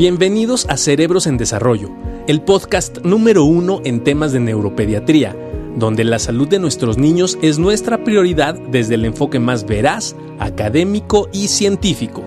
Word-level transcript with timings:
Bienvenidos 0.00 0.64
a 0.70 0.78
Cerebros 0.78 1.26
en 1.26 1.36
Desarrollo, 1.36 1.90
el 2.26 2.40
podcast 2.40 3.04
número 3.04 3.44
uno 3.44 3.82
en 3.84 4.02
temas 4.02 4.32
de 4.32 4.40
neuropediatría, 4.40 5.36
donde 5.76 6.04
la 6.04 6.18
salud 6.18 6.48
de 6.48 6.58
nuestros 6.58 6.96
niños 6.96 7.36
es 7.42 7.58
nuestra 7.58 8.02
prioridad 8.02 8.54
desde 8.54 8.94
el 8.94 9.04
enfoque 9.04 9.40
más 9.40 9.66
veraz, 9.66 10.16
académico 10.38 11.28
y 11.34 11.48
científico. 11.48 12.22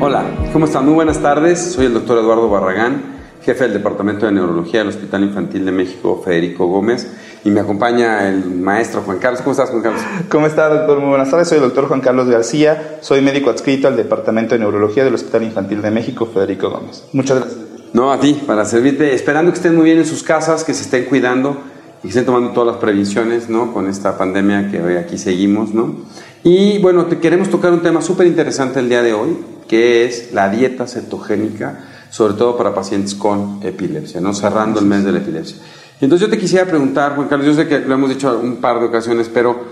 Hola, 0.00 0.24
¿cómo 0.52 0.66
están? 0.66 0.84
Muy 0.84 0.94
buenas 0.94 1.20
tardes. 1.20 1.58
Soy 1.72 1.86
el 1.86 1.94
doctor 1.94 2.16
Eduardo 2.18 2.48
Barragán, 2.48 3.02
jefe 3.42 3.64
del 3.64 3.72
Departamento 3.72 4.26
de 4.26 4.30
Neurología 4.30 4.78
del 4.78 4.90
Hospital 4.90 5.24
Infantil 5.24 5.64
de 5.64 5.72
México, 5.72 6.22
Federico 6.24 6.68
Gómez, 6.68 7.10
y 7.44 7.50
me 7.50 7.60
acompaña 7.60 8.28
el 8.28 8.44
maestro 8.44 9.02
Juan 9.02 9.18
Carlos. 9.18 9.40
¿Cómo 9.40 9.52
estás, 9.52 9.70
Juan 9.70 9.82
Carlos? 9.82 10.02
¿Cómo 10.28 10.46
está, 10.46 10.68
doctor? 10.68 11.00
Muy 11.00 11.08
buenas 11.08 11.30
tardes. 11.30 11.48
Soy 11.48 11.58
el 11.58 11.64
doctor 11.64 11.88
Juan 11.88 12.00
Carlos 12.00 12.28
García. 12.28 12.98
Soy 13.00 13.22
médico 13.22 13.50
adscrito 13.50 13.88
al 13.88 13.96
Departamento 13.96 14.54
de 14.54 14.60
Neurología 14.60 15.04
del 15.04 15.14
Hospital 15.14 15.44
Infantil 15.44 15.80
de 15.80 15.90
México, 15.90 16.26
Federico 16.26 16.70
Gómez. 16.70 17.04
Muchas 17.12 17.38
gracias. 17.38 17.60
No, 17.92 18.12
a 18.12 18.20
ti, 18.20 18.40
para 18.46 18.64
servirte. 18.64 19.14
Esperando 19.14 19.50
que 19.52 19.56
estén 19.56 19.74
muy 19.74 19.84
bien 19.84 19.98
en 19.98 20.06
sus 20.06 20.22
casas, 20.22 20.64
que 20.64 20.74
se 20.74 20.82
estén 20.82 21.06
cuidando 21.06 21.56
y 21.98 22.02
que 22.02 22.08
estén 22.08 22.26
tomando 22.26 22.50
todas 22.52 22.74
las 22.74 22.76
previsiones, 22.76 23.48
¿no? 23.48 23.72
Con 23.72 23.88
esta 23.88 24.16
pandemia 24.16 24.70
que 24.70 24.80
hoy 24.80 24.96
aquí 24.96 25.18
seguimos, 25.18 25.74
¿no? 25.74 25.96
Y 26.44 26.78
bueno, 26.78 27.06
te 27.06 27.18
queremos 27.18 27.50
tocar 27.50 27.72
un 27.72 27.80
tema 27.80 28.00
súper 28.00 28.26
interesante 28.26 28.80
el 28.80 28.88
día 28.88 29.02
de 29.02 29.12
hoy, 29.12 29.38
que 29.66 30.04
es 30.04 30.32
la 30.32 30.48
dieta 30.48 30.86
cetogénica, 30.86 31.84
sobre 32.10 32.34
todo 32.34 32.56
para 32.56 32.74
pacientes 32.74 33.14
con 33.14 33.60
epilepsia, 33.62 34.20
¿no? 34.20 34.34
Cerrando 34.34 34.80
el 34.80 34.86
mes 34.86 35.04
de 35.04 35.12
la 35.12 35.18
epilepsia. 35.18 35.56
Entonces 36.00 36.26
yo 36.26 36.30
te 36.30 36.38
quisiera 36.38 36.64
preguntar, 36.66 37.14
Juan 37.14 37.28
Carlos, 37.28 37.46
yo 37.46 37.54
sé 37.54 37.68
que 37.68 37.80
lo 37.80 37.94
hemos 37.94 38.08
dicho 38.08 38.40
un 38.42 38.56
par 38.56 38.80
de 38.80 38.86
ocasiones, 38.86 39.30
pero 39.32 39.64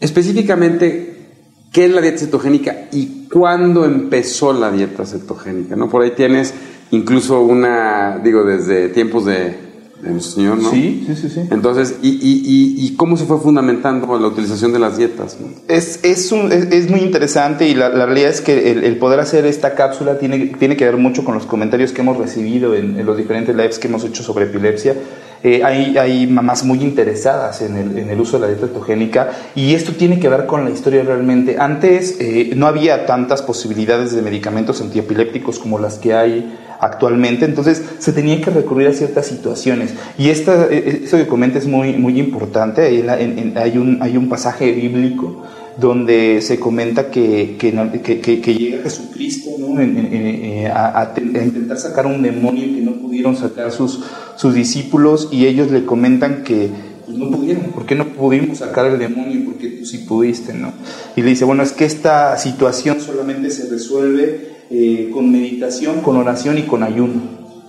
específicamente, 0.00 1.30
¿qué 1.72 1.86
es 1.86 1.90
la 1.90 2.00
dieta 2.00 2.18
cetogénica 2.18 2.88
y 2.92 3.28
cuándo 3.32 3.84
empezó 3.84 4.52
la 4.52 4.70
dieta 4.70 5.06
cetogénica? 5.06 5.76
¿no? 5.76 5.88
Por 5.88 6.02
ahí 6.02 6.10
tienes 6.10 6.52
incluso 6.90 7.40
una, 7.40 8.18
digo, 8.22 8.44
desde 8.44 8.90
tiempos 8.90 9.24
de, 9.24 9.56
de 10.02 10.10
nuestro 10.10 10.34
Señor, 10.34 10.58
¿no? 10.58 10.70
Sí, 10.70 11.04
sí, 11.06 11.14
sí. 11.14 11.30
sí. 11.30 11.40
Entonces, 11.50 11.94
¿y, 12.02 12.08
y, 12.08 12.86
y, 12.86 12.96
cómo 12.96 13.16
se 13.16 13.24
fue 13.24 13.38
fundamentando 13.38 14.18
la 14.18 14.26
utilización 14.26 14.72
de 14.72 14.80
las 14.80 14.98
dietas? 14.98 15.38
¿no? 15.40 15.48
Es, 15.68 16.00
es, 16.02 16.32
un, 16.32 16.50
es, 16.50 16.64
es, 16.72 16.90
muy 16.90 17.00
interesante 17.00 17.68
y 17.68 17.74
la, 17.74 17.88
la 17.88 18.04
realidad 18.04 18.30
es 18.30 18.40
que 18.40 18.72
el, 18.72 18.84
el, 18.84 18.98
poder 18.98 19.20
hacer 19.20 19.46
esta 19.46 19.74
cápsula 19.74 20.18
tiene, 20.18 20.54
tiene 20.58 20.76
que 20.76 20.84
ver 20.84 20.96
mucho 20.96 21.24
con 21.24 21.34
los 21.34 21.46
comentarios 21.46 21.92
que 21.92 22.02
hemos 22.02 22.18
recibido 22.18 22.74
en, 22.74 22.98
en 22.98 23.06
los 23.06 23.16
diferentes 23.16 23.54
lives 23.54 23.78
que 23.78 23.86
hemos 23.88 24.04
hecho 24.04 24.22
sobre 24.24 24.46
epilepsia. 24.46 24.96
Eh, 25.44 25.62
hay, 25.64 25.98
hay, 25.98 26.28
mamás 26.28 26.62
muy 26.64 26.80
interesadas 26.82 27.62
en 27.62 27.76
el, 27.76 27.98
en 27.98 28.10
el, 28.10 28.20
uso 28.20 28.38
de 28.38 28.42
la 28.42 28.52
dieta 28.52 28.68
cetogénica 28.68 29.30
y 29.56 29.74
esto 29.74 29.92
tiene 29.92 30.20
que 30.20 30.28
ver 30.28 30.46
con 30.46 30.64
la 30.64 30.70
historia 30.70 31.02
realmente. 31.02 31.56
Antes 31.58 32.16
eh, 32.20 32.52
no 32.54 32.68
había 32.68 33.06
tantas 33.06 33.42
posibilidades 33.42 34.14
de 34.14 34.22
medicamentos 34.22 34.80
antiepilépticos 34.80 35.58
como 35.58 35.80
las 35.80 35.98
que 35.98 36.14
hay 36.14 36.56
actualmente, 36.78 37.44
entonces 37.44 37.82
se 37.98 38.12
tenía 38.12 38.40
que 38.40 38.50
recurrir 38.50 38.86
a 38.88 38.92
ciertas 38.92 39.26
situaciones. 39.26 39.94
Y 40.16 40.30
esta, 40.30 40.66
esto 40.66 41.16
que 41.16 41.26
comenta 41.26 41.58
es 41.58 41.66
muy, 41.66 41.94
muy 41.94 42.20
importante, 42.20 42.82
hay, 42.82 43.00
en, 43.00 43.54
hay, 43.56 43.78
un, 43.78 44.00
hay 44.00 44.16
un 44.16 44.28
pasaje 44.28 44.70
bíblico 44.70 45.42
donde 45.78 46.40
se 46.42 46.58
comenta 46.58 47.10
que, 47.10 47.56
que, 47.58 48.54
llega 48.54 48.82
Jesucristo 48.82 49.50
¿no? 49.58 49.80
en, 49.80 50.66
a, 50.72 51.12
intentar 51.16 51.78
sacar 51.78 52.06
un 52.06 52.22
demonio 52.22 52.64
que 52.64 52.82
no 52.82 52.92
pudieron 52.92 53.36
sacar 53.36 53.72
sus, 53.72 54.00
sus 54.36 54.54
discípulos 54.54 55.28
y 55.32 55.46
ellos 55.46 55.70
le 55.70 55.84
comentan 55.84 56.42
que 56.42 56.70
pues, 57.06 57.16
no 57.16 57.30
pudieron, 57.30 57.64
¿por 57.72 57.86
qué 57.86 57.94
no 57.94 58.08
pudimos 58.08 58.58
sacar 58.58 58.86
el 58.86 58.98
demonio? 58.98 59.44
Porque 59.44 59.68
tú 59.68 59.86
sí 59.86 59.98
pudiste, 59.98 60.54
¿no? 60.54 60.72
Y 61.16 61.22
le 61.22 61.30
dice, 61.30 61.44
bueno, 61.44 61.62
es 61.62 61.72
que 61.72 61.84
esta 61.84 62.36
situación 62.38 63.00
solamente 63.00 63.50
se 63.50 63.68
resuelve 63.68 64.52
eh, 64.70 65.10
con 65.12 65.30
meditación, 65.30 66.00
con 66.00 66.16
oración 66.16 66.58
y 66.58 66.62
con 66.62 66.82
ayuno, 66.82 67.20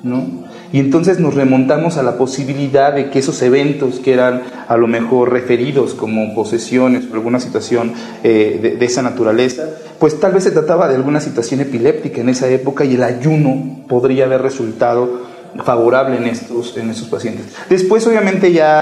¿no? 0.04 0.43
Y 0.74 0.80
entonces 0.80 1.20
nos 1.20 1.36
remontamos 1.36 1.98
a 1.98 2.04
la 2.04 2.18
posibilidad 2.18 2.94
de 2.94 3.12
que 3.12 3.20
esos 3.20 3.40
eventos 3.44 4.00
que 4.00 4.12
eran 4.12 4.42
a 4.68 4.76
lo 4.76 4.88
mejor 4.88 5.32
referidos 5.32 5.94
como 5.94 6.34
posesiones 6.34 7.06
o 7.10 7.14
alguna 7.14 7.40
situación 7.40 7.94
eh, 8.24 8.60
de, 8.60 8.72
de, 8.78 8.86
esa 8.86 9.04
naturaleza, 9.04 9.70
pues 10.00 10.20
tal 10.20 10.34
vez 10.34 10.46
se 10.46 10.52
trataba 10.52 10.90
de 10.90 10.96
alguna 10.96 11.22
situación 11.22 11.62
epiléptica 11.62 12.22
en 12.22 12.30
esa 12.30 12.50
época 12.50 12.86
y 12.86 12.96
el 12.96 13.04
ayuno 13.04 13.86
podría 13.88 14.26
haber 14.26 14.42
resultado 14.42 15.33
favorable 15.62 16.18
en 16.18 16.26
estos, 16.26 16.76
en 16.78 16.90
estos 16.90 17.08
pacientes. 17.08 17.46
Después, 17.70 18.06
obviamente, 18.08 18.52
ya 18.52 18.80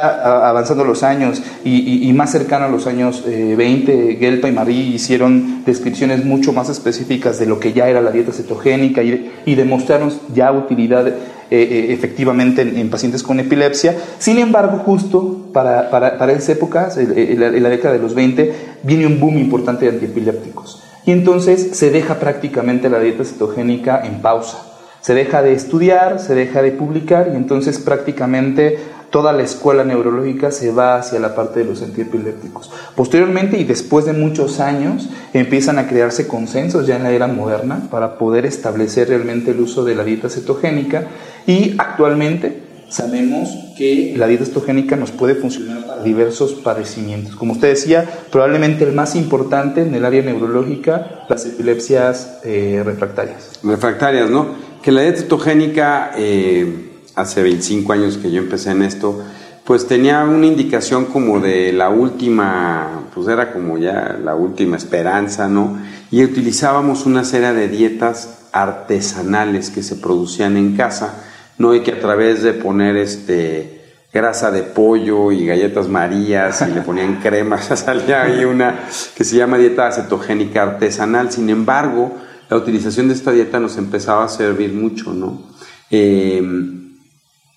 avanzando 0.47 0.83
los 0.83 1.03
años 1.03 1.41
y, 1.63 2.11
más 2.13 2.31
cercano 2.31 2.65
a 2.65 2.69
los 2.69 2.87
años 2.87 3.23
eh, 3.25 3.55
20, 3.57 4.17
Gelpa 4.17 4.47
y 4.47 4.51
Marie 4.51 4.81
hicieron 4.95 5.63
descripciones 5.65 6.23
mucho 6.23 6.53
más 6.53 6.69
específicas 6.69 7.39
de 7.39 7.45
lo 7.45 7.59
que 7.59 7.73
ya 7.73 7.89
era 7.89 8.01
la 8.01 8.11
dieta 8.11 8.31
cetogénica 8.31 9.01
y, 9.03 9.55
demostraron 9.55 10.11
ya 10.33 10.51
utilidad 10.51 11.07
eh, 11.07 11.13
eh, 11.51 11.87
efectivamente 11.89 12.61
en, 12.61 12.77
en, 12.77 12.89
pacientes 12.89 13.23
con 13.23 13.39
epilepsia. 13.39 13.95
Sin 14.17 14.39
embargo, 14.39 14.77
justo 14.79 15.49
para, 15.51 15.89
para, 15.89 16.17
para 16.17 16.31
esas 16.31 16.49
épocas, 16.49 16.97
en 16.97 17.39
la, 17.39 17.47
en 17.47 17.63
la 17.63 17.69
década 17.69 17.93
de 17.93 17.99
los 17.99 18.15
20, 18.15 18.53
viene 18.83 19.07
un 19.07 19.19
boom 19.19 19.37
importante 19.37 19.85
de 19.85 19.91
antiepilépticos. 19.91 20.83
Y 21.05 21.11
entonces 21.11 21.71
se 21.73 21.89
deja 21.89 22.19
prácticamente 22.19 22.89
la 22.89 22.99
dieta 22.99 23.25
cetogénica 23.25 24.01
en 24.05 24.21
pausa 24.21 24.70
se 25.01 25.13
deja 25.13 25.41
de 25.41 25.53
estudiar, 25.53 26.19
se 26.19 26.35
deja 26.35 26.61
de 26.61 26.71
publicar 26.71 27.29
y 27.33 27.35
entonces 27.35 27.79
prácticamente 27.79 28.79
toda 29.09 29.33
la 29.33 29.43
escuela 29.43 29.83
neurológica 29.83 30.51
se 30.51 30.71
va 30.71 30.95
hacia 30.95 31.19
la 31.19 31.35
parte 31.35 31.59
de 31.59 31.65
los 31.65 31.81
antiepilépticos. 31.81 32.71
Posteriormente 32.95 33.57
y 33.57 33.65
después 33.65 34.05
de 34.05 34.13
muchos 34.13 34.59
años 34.59 35.09
empiezan 35.33 35.77
a 35.79 35.87
crearse 35.87 36.27
consensos 36.27 36.87
ya 36.87 36.95
en 36.95 37.03
la 37.03 37.11
era 37.11 37.27
moderna 37.27 37.87
para 37.91 38.17
poder 38.17 38.45
establecer 38.45 39.09
realmente 39.09 39.51
el 39.51 39.59
uso 39.59 39.83
de 39.83 39.95
la 39.95 40.05
dieta 40.05 40.29
cetogénica 40.29 41.07
y 41.45 41.75
actualmente 41.77 42.70
sabemos 42.91 43.49
que 43.77 44.13
la 44.15 44.27
dieta 44.27 44.45
cetogénica 44.45 44.95
nos 44.95 45.11
puede 45.11 45.35
funcionar 45.35 45.87
para 45.87 46.03
diversos 46.03 46.53
padecimientos. 46.53 47.35
Como 47.35 47.53
usted 47.53 47.69
decía, 47.69 48.05
probablemente 48.31 48.83
el 48.83 48.93
más 48.93 49.15
importante 49.15 49.81
en 49.81 49.95
el 49.95 50.05
área 50.05 50.21
neurológica, 50.21 51.25
las 51.27 51.45
epilepsias 51.45 52.39
eh, 52.43 52.83
refractarias. 52.85 53.59
Refractarias, 53.63 54.29
¿no? 54.29 54.69
que 54.81 54.91
la 54.91 55.01
dieta 55.01 55.19
cetogénica, 55.19 56.11
eh, 56.17 56.89
hace 57.15 57.43
25 57.43 57.93
años 57.93 58.17
que 58.17 58.31
yo 58.31 58.41
empecé 58.41 58.71
en 58.71 58.81
esto, 58.81 59.23
pues 59.63 59.87
tenía 59.87 60.23
una 60.23 60.47
indicación 60.47 61.05
como 61.05 61.39
de 61.39 61.71
la 61.71 61.89
última, 61.89 63.07
pues 63.13 63.27
era 63.27 63.53
como 63.53 63.77
ya 63.77 64.17
la 64.23 64.33
última 64.33 64.75
esperanza, 64.77 65.47
¿no? 65.47 65.77
Y 66.09 66.23
utilizábamos 66.23 67.05
una 67.05 67.23
serie 67.23 67.53
de 67.53 67.67
dietas 67.67 68.39
artesanales 68.51 69.69
que 69.69 69.83
se 69.83 69.95
producían 69.95 70.57
en 70.57 70.75
casa, 70.75 71.23
¿no? 71.61 71.75
Y 71.75 71.81
que 71.81 71.91
a 71.91 71.99
través 71.99 72.41
de 72.43 72.53
poner 72.53 72.97
este 72.97 73.79
grasa 74.11 74.51
de 74.51 74.63
pollo 74.63 75.31
y 75.31 75.45
galletas 75.45 75.87
marías 75.87 76.61
y 76.67 76.73
le 76.73 76.81
ponían 76.81 77.15
cremas, 77.23 77.67
salía 77.79 78.23
ahí 78.23 78.43
una 78.43 78.87
que 79.15 79.23
se 79.23 79.37
llama 79.37 79.57
dieta 79.57 79.91
cetogénica 79.91 80.63
artesanal. 80.63 81.31
Sin 81.31 81.49
embargo, 81.49 82.11
la 82.49 82.57
utilización 82.57 83.07
de 83.07 83.13
esta 83.13 83.31
dieta 83.31 83.59
nos 83.59 83.77
empezaba 83.77 84.25
a 84.25 84.27
servir 84.27 84.73
mucho, 84.73 85.13
¿no? 85.13 85.41
Eh, 85.89 86.41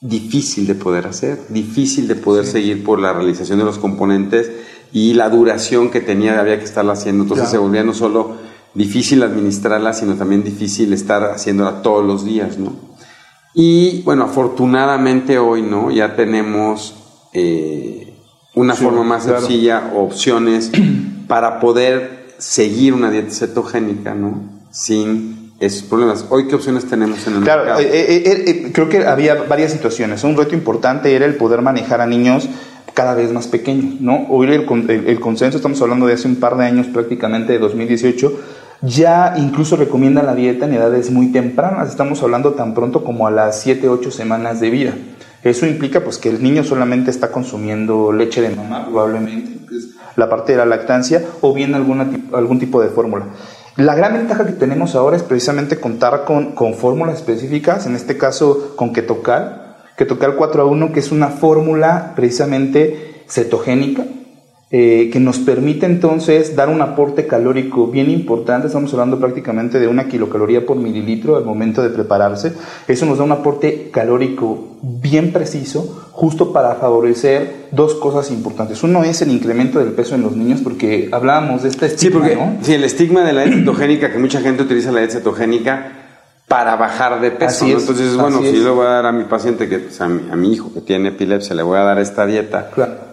difícil 0.00 0.66
de 0.66 0.74
poder 0.74 1.06
hacer, 1.06 1.38
difícil 1.48 2.06
de 2.06 2.14
poder 2.14 2.44
sí. 2.44 2.52
seguir 2.52 2.84
por 2.84 3.00
la 3.00 3.12
realización 3.12 3.58
de 3.58 3.64
los 3.64 3.78
componentes 3.78 4.50
y 4.92 5.14
la 5.14 5.30
duración 5.30 5.90
que 5.90 6.00
tenía, 6.00 6.38
había 6.38 6.58
que 6.58 6.64
estarla 6.64 6.92
haciendo. 6.92 7.24
Entonces 7.24 7.48
se 7.48 7.58
volvía 7.58 7.82
no 7.82 7.94
solo 7.94 8.36
difícil 8.74 9.22
administrarla, 9.22 9.92
sino 9.94 10.14
también 10.14 10.44
difícil 10.44 10.92
estar 10.92 11.22
haciéndola 11.30 11.82
todos 11.82 12.04
los 12.04 12.24
días, 12.24 12.58
¿no? 12.58 12.93
Y 13.54 14.02
bueno, 14.02 14.24
afortunadamente 14.24 15.38
hoy, 15.38 15.62
¿no? 15.62 15.90
Ya 15.90 16.16
tenemos 16.16 16.94
eh, 17.32 18.12
una 18.54 18.74
sí, 18.74 18.84
forma 18.84 19.04
más 19.04 19.24
claro. 19.24 19.40
sencilla, 19.40 19.92
opciones 19.94 20.72
para 21.28 21.60
poder 21.60 22.34
seguir 22.38 22.94
una 22.94 23.10
dieta 23.10 23.30
cetogénica, 23.30 24.14
¿no? 24.14 24.54
sin 24.74 25.52
esos 25.60 25.84
problemas. 25.84 26.26
Hoy, 26.30 26.48
¿qué 26.48 26.56
opciones 26.56 26.84
tenemos 26.84 27.26
en 27.28 27.36
el 27.36 27.42
claro, 27.42 27.64
mercado? 27.64 27.80
Eh, 27.80 27.86
eh, 27.92 28.44
eh, 28.46 28.72
creo 28.72 28.88
que 28.88 29.06
había 29.06 29.34
varias 29.44 29.70
situaciones. 29.70 30.24
Un 30.24 30.36
reto 30.36 30.54
importante 30.54 31.14
era 31.14 31.24
el 31.24 31.36
poder 31.36 31.62
manejar 31.62 32.00
a 32.00 32.06
niños 32.06 32.48
cada 32.92 33.14
vez 33.14 33.32
más 33.32 33.46
pequeños, 33.46 34.00
¿no? 34.00 34.26
Hoy 34.28 34.48
el, 34.48 34.66
el, 34.88 35.06
el, 35.06 35.20
consenso, 35.20 35.56
estamos 35.56 35.80
hablando 35.80 36.06
de 36.06 36.14
hace 36.14 36.28
un 36.28 36.36
par 36.36 36.56
de 36.56 36.64
años, 36.64 36.86
prácticamente 36.88 37.52
de 37.52 37.58
2018, 37.60 38.32
ya 38.84 39.34
incluso 39.36 39.76
recomienda 39.76 40.22
la 40.22 40.34
dieta 40.34 40.66
en 40.66 40.74
edades 40.74 41.10
muy 41.10 41.32
tempranas. 41.32 41.88
Estamos 41.88 42.22
hablando 42.22 42.52
tan 42.52 42.74
pronto 42.74 43.02
como 43.02 43.26
a 43.26 43.30
las 43.30 43.60
7, 43.60 43.88
8 43.88 44.10
semanas 44.10 44.60
de 44.60 44.70
vida. 44.70 44.94
Eso 45.42 45.66
implica 45.66 46.00
pues 46.00 46.18
que 46.18 46.30
el 46.30 46.42
niño 46.42 46.64
solamente 46.64 47.10
está 47.10 47.30
consumiendo 47.30 48.12
leche 48.12 48.40
de 48.40 48.50
mamá, 48.50 48.86
probablemente, 48.86 49.52
la 50.16 50.28
parte 50.28 50.52
de 50.52 50.58
la 50.58 50.66
lactancia, 50.66 51.22
o 51.40 51.52
bien 51.52 51.74
alguna, 51.74 52.08
algún 52.32 52.58
tipo 52.58 52.80
de 52.80 52.88
fórmula. 52.88 53.26
La 53.76 53.94
gran 53.94 54.14
ventaja 54.14 54.46
que 54.46 54.52
tenemos 54.52 54.94
ahora 54.94 55.16
es 55.16 55.22
precisamente 55.22 55.80
contar 55.80 56.24
con, 56.24 56.52
con 56.52 56.74
fórmulas 56.74 57.16
específicas, 57.16 57.86
en 57.86 57.96
este 57.96 58.16
caso 58.16 58.74
con 58.76 58.92
Ketocal, 58.92 59.76
Ketocal 59.96 60.36
4 60.36 60.62
a 60.62 60.66
1, 60.66 60.92
que 60.92 61.00
es 61.00 61.12
una 61.12 61.28
fórmula 61.28 62.12
precisamente 62.16 63.24
cetogénica, 63.28 64.04
eh, 64.76 65.08
que 65.12 65.20
nos 65.20 65.38
permite 65.38 65.86
entonces 65.86 66.56
dar 66.56 66.68
un 66.68 66.82
aporte 66.82 67.28
calórico 67.28 67.86
bien 67.86 68.10
importante. 68.10 68.66
Estamos 68.66 68.92
hablando 68.92 69.20
prácticamente 69.20 69.78
de 69.78 69.86
una 69.86 70.08
kilocaloría 70.08 70.66
por 70.66 70.76
mililitro 70.76 71.36
al 71.36 71.44
momento 71.44 71.80
de 71.80 71.90
prepararse. 71.90 72.54
Eso 72.88 73.06
nos 73.06 73.18
da 73.18 73.22
un 73.22 73.30
aporte 73.30 73.90
calórico 73.92 74.78
bien 74.82 75.32
preciso, 75.32 76.08
justo 76.10 76.52
para 76.52 76.74
favorecer 76.74 77.68
dos 77.70 77.94
cosas 77.94 78.32
importantes. 78.32 78.82
Uno 78.82 79.04
es 79.04 79.22
el 79.22 79.30
incremento 79.30 79.78
del 79.78 79.92
peso 79.92 80.16
en 80.16 80.22
los 80.22 80.34
niños, 80.34 80.60
porque 80.60 81.08
hablábamos 81.12 81.62
de 81.62 81.68
este 81.68 81.86
estigma, 81.86 82.26
sí, 82.26 82.34
porque, 82.34 82.56
Sí, 82.62 82.72
el 82.72 82.82
estigma 82.82 83.22
de 83.22 83.32
la 83.32 83.42
dieta 83.42 83.58
cetogénica, 83.58 84.10
que 84.10 84.18
mucha 84.18 84.40
gente 84.40 84.64
utiliza 84.64 84.90
la 84.90 84.98
dieta 84.98 85.14
cetogénica 85.14 85.92
para 86.48 86.74
bajar 86.74 87.20
de 87.20 87.30
peso. 87.30 87.64
Entonces, 87.64 88.16
bueno, 88.16 88.40
si 88.40 88.56
yo 88.56 88.64
le 88.64 88.70
voy 88.70 88.86
a 88.86 88.90
dar 88.90 89.06
a 89.06 89.12
mi 89.12 89.22
paciente, 89.22 89.68
que, 89.68 89.86
a, 90.00 90.08
mi, 90.08 90.52
hijo 90.52 90.74
que 90.74 90.80
tiene 90.80 91.10
epilepsia, 91.10 91.54
le 91.54 91.62
voy 91.62 91.78
a 91.78 91.82
dar 91.82 92.00
esta 92.00 92.26
dieta. 92.26 92.70
Claro 92.74 93.03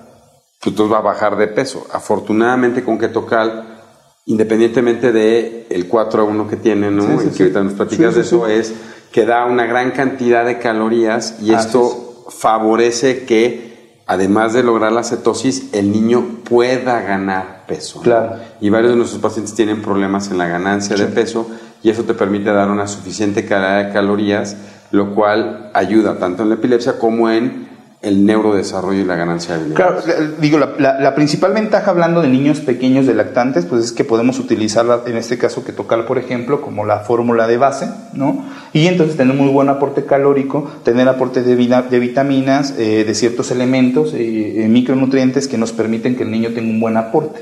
pues 0.62 0.74
entonces 0.74 0.94
va 0.94 1.00
a 1.00 1.02
bajar 1.02 1.38
de 1.38 1.48
peso. 1.48 1.88
Afortunadamente 1.92 2.84
con 2.84 3.00
Ketocal, 3.00 3.80
independientemente 4.28 5.12
de 5.12 5.66
el 5.72 5.88
4 5.88 6.22
a 6.22 6.26
1 6.26 6.48
que 6.48 6.56
tiene, 6.56 6.92
¿no? 6.92 7.22
y 7.24 7.30
que 7.30 7.44
ahorita 7.44 7.64
nos 7.64 7.74
platicas 7.74 8.14
de 8.14 8.22
eso, 8.22 8.46
es 8.46 8.74
que 9.12 9.26
da 9.26 9.46
una 9.46 9.66
gran 9.66 9.92
cantidad 9.92 10.46
de 10.46 10.60
calorías 10.60 11.38
y 11.42 11.54
esto 11.54 12.26
favorece 12.30 13.26
que, 13.26 14.04
además 14.06 14.54
de 14.54 14.62
lograr 14.62 14.92
la 14.92 15.04
cetosis, 15.04 15.74
el 15.74 15.92
niño 15.92 16.44
pueda 16.44 17.02
ganar 17.02 17.66
peso. 17.68 18.02
Claro. 18.02 18.36
Y 18.62 18.70
varios 18.70 18.92
de 18.92 18.98
nuestros 18.98 19.20
pacientes 19.22 19.56
tienen 19.56 19.82
problemas 19.82 20.30
en 20.30 20.38
la 20.38 20.48
ganancia 20.48 20.96
de 20.96 21.08
peso 21.08 21.48
y 21.82 21.90
eso 21.90 22.04
te 22.04 22.14
permite 22.14 22.52
dar 22.52 22.70
una 22.70 22.88
suficiente 22.88 23.46
cantidad 23.46 23.88
de 23.88 23.94
calorías, 23.94 24.56
lo 24.92 25.16
cual 25.16 25.72
ayuda 25.74 26.20
tanto 26.20 26.44
en 26.44 26.50
la 26.50 26.56
epilepsia 26.56 27.00
como 27.00 27.32
en 27.32 27.71
el 28.02 28.26
neurodesarrollo 28.26 29.02
y 29.02 29.06
la 29.06 29.16
ganancia 29.16 29.56
de 29.56 29.62
habilidades. 29.62 30.04
Claro, 30.04 30.36
digo, 30.40 30.58
la, 30.58 31.16
principal 31.16 31.54
ventaja 31.54 31.92
hablando 31.92 32.22
de 32.22 32.30
niños 32.30 32.60
pequeños 32.60 33.06
de 33.06 33.14
lactantes, 33.14 33.66
pues 33.66 33.86
es 33.86 33.92
que 33.92 34.04
podemos 34.04 34.40
utilizarla, 34.40 35.02
en 35.06 35.18
este 35.18 35.38
caso 35.38 35.64
que 35.64 35.72
tocar, 35.72 36.06
por 36.08 36.18
ejemplo, 36.18 36.62
como 36.62 36.84
la 36.84 37.02
fórmula 37.02 37.46
de 37.46 37.58
base, 37.58 37.90
¿no? 38.14 38.44
Y 38.74 38.88
entonces 38.88 39.18
tener 39.18 39.36
muy 39.36 39.50
buen 39.50 39.70
aporte 39.70 40.06
calórico, 40.06 40.68
tener 40.84 41.08
aporte 41.08 41.44
de, 41.44 41.56
de 41.56 42.00
vitaminas, 42.00 42.74
eh, 42.80 43.04
de 43.06 43.14
ciertos 43.14 43.52
elementos, 43.52 44.14
eh, 44.16 44.66
micronutrientes 44.68 45.48
que 45.48 45.60
nos 45.60 45.72
permiten 45.72 46.16
que 46.16 46.24
el 46.24 46.32
niño 46.32 46.50
tenga 46.56 46.72
un 46.72 46.80
buen 46.80 46.98
aporte. 46.98 47.42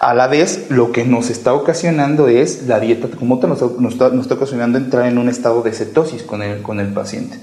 A 0.00 0.14
la 0.14 0.26
vez, 0.28 0.66
lo 0.70 0.92
que 0.92 1.04
nos 1.04 1.28
está 1.28 1.52
ocasionando 1.52 2.28
es 2.28 2.66
la 2.66 2.80
dieta 2.80 3.08
como 3.08 3.40
tal, 3.40 3.50
nos, 3.50 3.92
está, 3.92 4.08
nos 4.10 4.22
está 4.22 4.34
ocasionando 4.36 4.78
entrar 4.78 5.06
en 5.06 5.18
un 5.18 5.28
estado 5.28 5.60
de 5.62 5.72
cetosis 5.72 6.22
con 6.22 6.42
el, 6.42 6.62
con 6.62 6.80
el 6.80 6.92
paciente. 6.94 7.36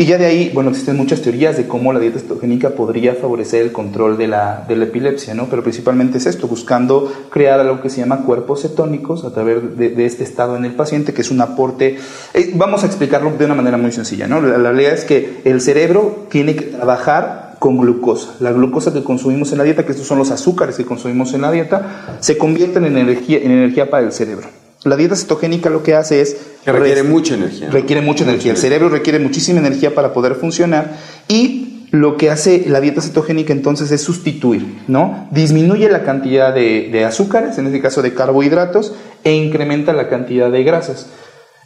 Y 0.00 0.06
ya 0.06 0.16
de 0.16 0.26
ahí, 0.26 0.52
bueno, 0.54 0.70
existen 0.70 0.96
muchas 0.96 1.22
teorías 1.22 1.56
de 1.56 1.66
cómo 1.66 1.92
la 1.92 1.98
dieta 1.98 2.20
cetogénica 2.20 2.70
podría 2.70 3.14
favorecer 3.14 3.62
el 3.62 3.72
control 3.72 4.16
de 4.16 4.28
la, 4.28 4.64
de 4.68 4.76
la 4.76 4.84
epilepsia, 4.84 5.34
¿no? 5.34 5.46
Pero 5.46 5.64
principalmente 5.64 6.18
es 6.18 6.26
esto, 6.26 6.46
buscando 6.46 7.12
crear 7.30 7.58
algo 7.58 7.80
que 7.80 7.90
se 7.90 7.98
llama 7.98 8.22
cuerpos 8.22 8.62
cetónicos 8.62 9.24
a 9.24 9.32
través 9.32 9.76
de, 9.76 10.06
este 10.06 10.22
estado 10.22 10.56
en 10.56 10.64
el 10.64 10.74
paciente, 10.74 11.12
que 11.12 11.22
es 11.22 11.32
un 11.32 11.40
aporte. 11.40 11.98
Eh, 12.32 12.52
vamos 12.54 12.84
a 12.84 12.86
explicarlo 12.86 13.32
de 13.36 13.44
una 13.44 13.56
manera 13.56 13.76
muy 13.76 13.90
sencilla, 13.90 14.28
¿no? 14.28 14.40
La, 14.40 14.56
la 14.56 14.70
realidad 14.70 14.92
es 14.92 15.04
que 15.04 15.40
el 15.44 15.60
cerebro 15.60 16.26
tiene 16.30 16.54
que 16.54 16.66
trabajar 16.66 17.56
con 17.58 17.76
glucosa. 17.76 18.36
La 18.38 18.52
glucosa 18.52 18.92
que 18.92 19.02
consumimos 19.02 19.50
en 19.50 19.58
la 19.58 19.64
dieta, 19.64 19.84
que 19.84 19.90
estos 19.90 20.06
son 20.06 20.18
los 20.18 20.30
azúcares 20.30 20.76
que 20.76 20.84
consumimos 20.84 21.34
en 21.34 21.42
la 21.42 21.50
dieta, 21.50 22.18
se 22.20 22.38
convierten 22.38 22.84
en 22.84 22.98
energía, 22.98 23.38
en 23.38 23.50
energía 23.50 23.90
para 23.90 24.06
el 24.06 24.12
cerebro. 24.12 24.46
La 24.84 24.96
dieta 24.96 25.16
cetogénica 25.16 25.70
lo 25.70 25.82
que 25.82 25.94
hace 25.94 26.20
es... 26.20 26.36
Que 26.64 26.72
requiere 26.72 27.02
mucha 27.02 27.34
energía. 27.34 27.70
Requiere 27.70 28.02
mucha 28.02 28.24
energía. 28.24 28.52
El 28.52 28.58
cerebro 28.58 28.88
requiere 28.88 29.18
muchísima 29.18 29.58
energía 29.58 29.94
para 29.94 30.12
poder 30.12 30.34
funcionar 30.34 30.96
y 31.28 31.86
lo 31.90 32.16
que 32.16 32.30
hace 32.30 32.64
la 32.68 32.80
dieta 32.80 33.00
cetogénica 33.00 33.52
entonces 33.52 33.90
es 33.90 34.02
sustituir, 34.02 34.82
¿no? 34.88 35.26
Disminuye 35.30 35.88
la 35.88 36.04
cantidad 36.04 36.54
de, 36.54 36.90
de 36.92 37.04
azúcares, 37.04 37.56
en 37.58 37.66
este 37.66 37.80
caso 37.80 38.02
de 38.02 38.12
carbohidratos, 38.12 38.92
e 39.24 39.32
incrementa 39.32 39.92
la 39.94 40.08
cantidad 40.08 40.50
de 40.50 40.64
grasas. 40.64 41.06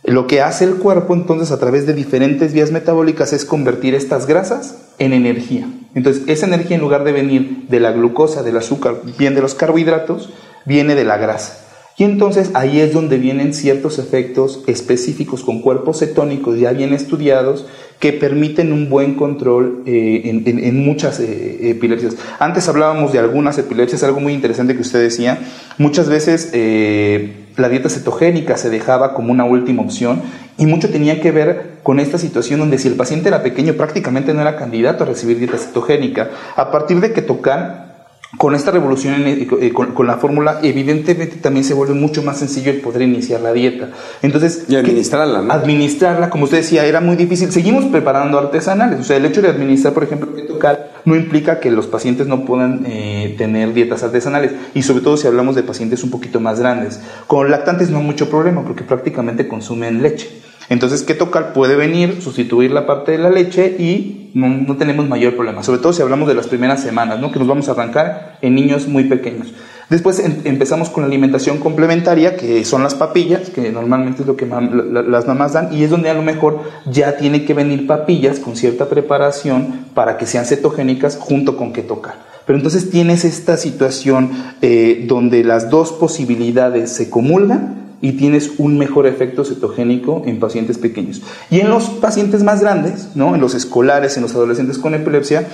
Lo 0.04 0.26
que 0.26 0.40
hace 0.40 0.64
el 0.64 0.74
cuerpo 0.74 1.14
entonces 1.14 1.50
a 1.50 1.58
través 1.58 1.86
de 1.86 1.94
diferentes 1.94 2.52
vías 2.52 2.70
metabólicas 2.70 3.32
es 3.32 3.44
convertir 3.44 3.94
estas 3.94 4.26
grasas 4.26 4.76
en 4.98 5.12
energía. 5.12 5.66
Entonces 5.94 6.22
esa 6.26 6.46
energía 6.46 6.76
en 6.76 6.82
lugar 6.82 7.04
de 7.04 7.12
venir 7.12 7.66
de 7.68 7.80
la 7.80 7.92
glucosa, 7.92 8.42
del 8.42 8.56
azúcar, 8.56 8.96
bien 9.18 9.34
de 9.34 9.42
los 9.42 9.54
carbohidratos, 9.54 10.30
viene 10.64 10.94
de 10.94 11.04
la 11.04 11.18
grasa. 11.18 11.58
Y 11.98 12.04
entonces 12.04 12.50
ahí 12.54 12.80
es 12.80 12.92
donde 12.92 13.18
vienen 13.18 13.52
ciertos 13.52 13.98
efectos 13.98 14.62
específicos 14.66 15.44
con 15.44 15.60
cuerpos 15.60 15.98
cetónicos 15.98 16.58
ya 16.58 16.72
bien 16.72 16.94
estudiados 16.94 17.66
que 18.02 18.12
permiten 18.12 18.72
un 18.72 18.88
buen 18.88 19.14
control 19.14 19.84
eh, 19.86 20.22
en, 20.24 20.84
muchas 20.84 21.20
eh, 21.20 21.70
epilepsias. 21.70 22.16
Antes 22.40 22.68
hablábamos 22.68 23.12
de 23.12 23.20
algunas 23.20 23.58
epilepsias, 23.58 24.02
algo 24.02 24.18
muy 24.18 24.32
interesante 24.32 24.74
que 24.74 24.80
usted 24.80 25.00
decía. 25.00 25.38
Muchas 25.78 26.08
veces 26.08 26.50
eh, 26.52 27.32
la 27.56 27.68
dieta 27.68 27.88
cetogénica 27.88 28.56
se 28.56 28.70
dejaba 28.70 29.14
como 29.14 29.30
una 29.30 29.44
última 29.44 29.82
opción 29.82 30.20
y 30.58 30.66
mucho 30.66 30.90
tenía 30.90 31.20
que 31.20 31.30
ver 31.30 31.74
con 31.84 32.00
esta 32.00 32.18
situación 32.18 32.58
donde 32.58 32.78
si 32.78 32.88
el 32.88 32.94
paciente 32.94 33.28
era 33.28 33.44
pequeño 33.44 33.74
prácticamente 33.74 34.34
no 34.34 34.40
era 34.40 34.56
candidato 34.56 35.04
a 35.04 35.06
recibir 35.06 35.38
dieta 35.38 35.58
cetogénica. 35.58 36.30
A 36.56 36.72
partir 36.72 36.98
de 36.98 37.12
que 37.12 37.22
tocan 37.22 37.91
con 38.38 38.54
esta 38.54 38.70
revolución 38.70 39.14
eh, 39.26 39.72
con, 39.72 40.06
la 40.06 40.16
fórmula, 40.16 40.60
evidentemente 40.62 41.36
también 41.36 41.64
se 41.64 41.74
vuelve 41.74 41.94
mucho 41.94 42.22
más 42.22 42.38
sencillo 42.38 42.70
el 42.70 42.80
poder 42.80 43.02
iniciar 43.02 43.40
la 43.42 43.52
dieta. 43.52 43.90
Entonces, 44.22 44.64
y 44.68 44.76
administrarla, 44.76 45.42
¿no? 45.42 45.52
Administrarla, 45.52 46.30
como 46.30 46.44
usted 46.44 46.58
decía, 46.58 46.86
era 46.86 47.00
muy 47.02 47.16
difícil. 47.16 47.52
Seguimos 47.52 47.84
preparando 47.86 48.38
artesanales. 48.38 49.00
O 49.00 49.04
sea, 49.04 49.18
el 49.18 49.26
hecho 49.26 49.42
de 49.42 49.48
administrar, 49.48 49.92
por 49.92 50.04
ejemplo, 50.04 50.28
tocar 50.48 50.92
no 51.04 51.14
implica 51.14 51.60
que 51.60 51.70
los 51.70 51.86
pacientes 51.86 52.26
no 52.26 52.46
puedan 52.46 52.84
eh, 52.86 53.34
tener 53.36 53.74
dietas 53.74 54.02
artesanales. 54.02 54.52
Y 54.74 54.82
sobre 54.82 55.02
todo 55.02 55.18
si 55.18 55.26
hablamos 55.26 55.54
de 55.54 55.62
pacientes 55.62 56.02
un 56.02 56.10
poquito 56.10 56.40
más 56.40 56.58
grandes. 56.58 57.00
Con 57.26 57.50
lactantes 57.50 57.90
no 57.90 57.98
hay 57.98 58.04
mucho 58.04 58.30
problema 58.30 58.64
porque 58.64 58.82
prácticamente 58.82 59.46
consumen 59.46 60.02
leche. 60.02 60.30
Entonces, 60.72 61.04
tocar 61.18 61.52
puede 61.52 61.76
venir, 61.76 62.22
sustituir 62.22 62.70
la 62.70 62.86
parte 62.86 63.12
de 63.12 63.18
la 63.18 63.28
leche 63.28 63.76
y 63.78 64.30
no, 64.32 64.74
tenemos 64.78 65.06
mayor 65.06 65.36
problema, 65.36 65.62
sobre 65.62 65.80
todo 65.80 65.92
si 65.92 66.00
hablamos 66.00 66.26
de 66.26 66.34
las 66.34 66.46
primeras 66.46 66.82
semanas, 66.82 67.20
¿no? 67.20 67.30
que 67.30 67.38
nos 67.38 67.46
vamos 67.46 67.68
a 67.68 67.72
arrancar 67.72 68.38
en 68.40 68.54
niños 68.54 68.88
muy 68.88 69.04
pequeños. 69.04 69.52
Después 69.90 70.18
empezamos 70.18 70.88
con 70.88 71.02
la 71.02 71.08
alimentación 71.08 71.58
complementaria, 71.58 72.38
que 72.38 72.64
son 72.64 72.82
las 72.82 72.94
papillas, 72.94 73.50
que 73.50 73.70
normalmente 73.70 74.22
es 74.22 74.26
lo 74.26 74.34
que 74.34 74.46
las 74.46 75.26
mamás 75.26 75.52
dan, 75.52 75.74
y 75.74 75.84
es 75.84 75.90
donde 75.90 76.08
a 76.08 76.14
lo 76.14 76.22
mejor 76.22 76.62
ya 76.86 77.18
tiene 77.18 77.44
que 77.44 77.52
venir 77.52 77.86
papillas 77.86 78.38
con 78.38 78.56
cierta 78.56 78.88
preparación 78.88 79.84
para 79.92 80.16
que 80.16 80.24
sean 80.24 80.46
cetogénicas 80.46 81.18
junto 81.20 81.58
con 81.58 81.74
tocar. 81.74 82.14
Pero 82.46 82.56
entonces 82.56 82.88
tienes 82.88 83.26
esta 83.26 83.58
situación 83.58 84.30
eh, 84.62 85.04
donde 85.06 85.44
las 85.44 85.68
dos 85.68 85.92
posibilidades 85.92 86.90
se 86.92 87.10
comulgan 87.10 87.81
y 88.02 88.12
tienes 88.12 88.54
un 88.58 88.76
mejor 88.76 89.06
efecto 89.06 89.44
cetogénico 89.44 90.22
en 90.26 90.40
pacientes 90.40 90.76
pequeños. 90.76 91.22
Y 91.50 91.60
en 91.60 91.70
los 91.70 91.88
pacientes 91.88 92.42
más 92.42 92.60
grandes, 92.60 93.10
¿no? 93.14 93.34
en 93.34 93.40
los 93.40 93.54
escolares, 93.54 94.16
en 94.16 94.24
los 94.24 94.34
adolescentes 94.34 94.76
con 94.76 94.94
epilepsia, 94.94 95.46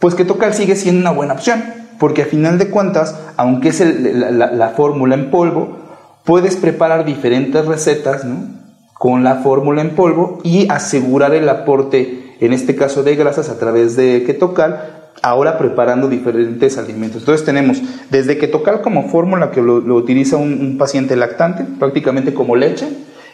pues 0.00 0.14
que 0.14 0.26
sigue 0.52 0.76
siendo 0.76 1.00
una 1.00 1.12
buena 1.12 1.34
opción, 1.34 1.62
porque 1.98 2.22
a 2.22 2.26
final 2.26 2.58
de 2.58 2.70
cuentas, 2.70 3.16
aunque 3.36 3.68
es 3.68 3.80
la, 3.80 4.68
fórmula 4.76 5.14
en 5.14 5.30
polvo, 5.30 5.78
puedes 6.24 6.56
preparar 6.56 7.04
diferentes 7.04 7.64
recetas 7.64 8.24
¿no? 8.24 8.48
con 8.94 9.22
la 9.22 9.36
fórmula 9.36 9.80
en 9.80 9.94
polvo 9.94 10.40
y 10.42 10.68
asegurar 10.68 11.34
el 11.34 11.48
aporte, 11.48 12.34
en 12.40 12.52
este 12.52 12.74
caso 12.74 13.04
de 13.04 13.14
grasas, 13.14 13.48
a 13.48 13.58
través 13.58 13.94
de 13.94 14.24
Ketocal, 14.24 14.95
ahora 15.22 15.58
preparando 15.58 16.08
diferentes 16.08 16.78
alimentos. 16.78 17.22
Entonces 17.22 17.44
tenemos 17.44 17.82
desde 18.10 18.38
que 18.38 18.48
tocar 18.48 18.82
como 18.82 19.08
fórmula 19.08 19.50
que 19.50 19.62
lo, 19.62 19.76
utiliza 19.94 20.36
un, 20.36 20.76
paciente 20.78 21.16
lactante, 21.16 21.64
prácticamente 21.78 22.34
como 22.34 22.56
leche, 22.56 22.88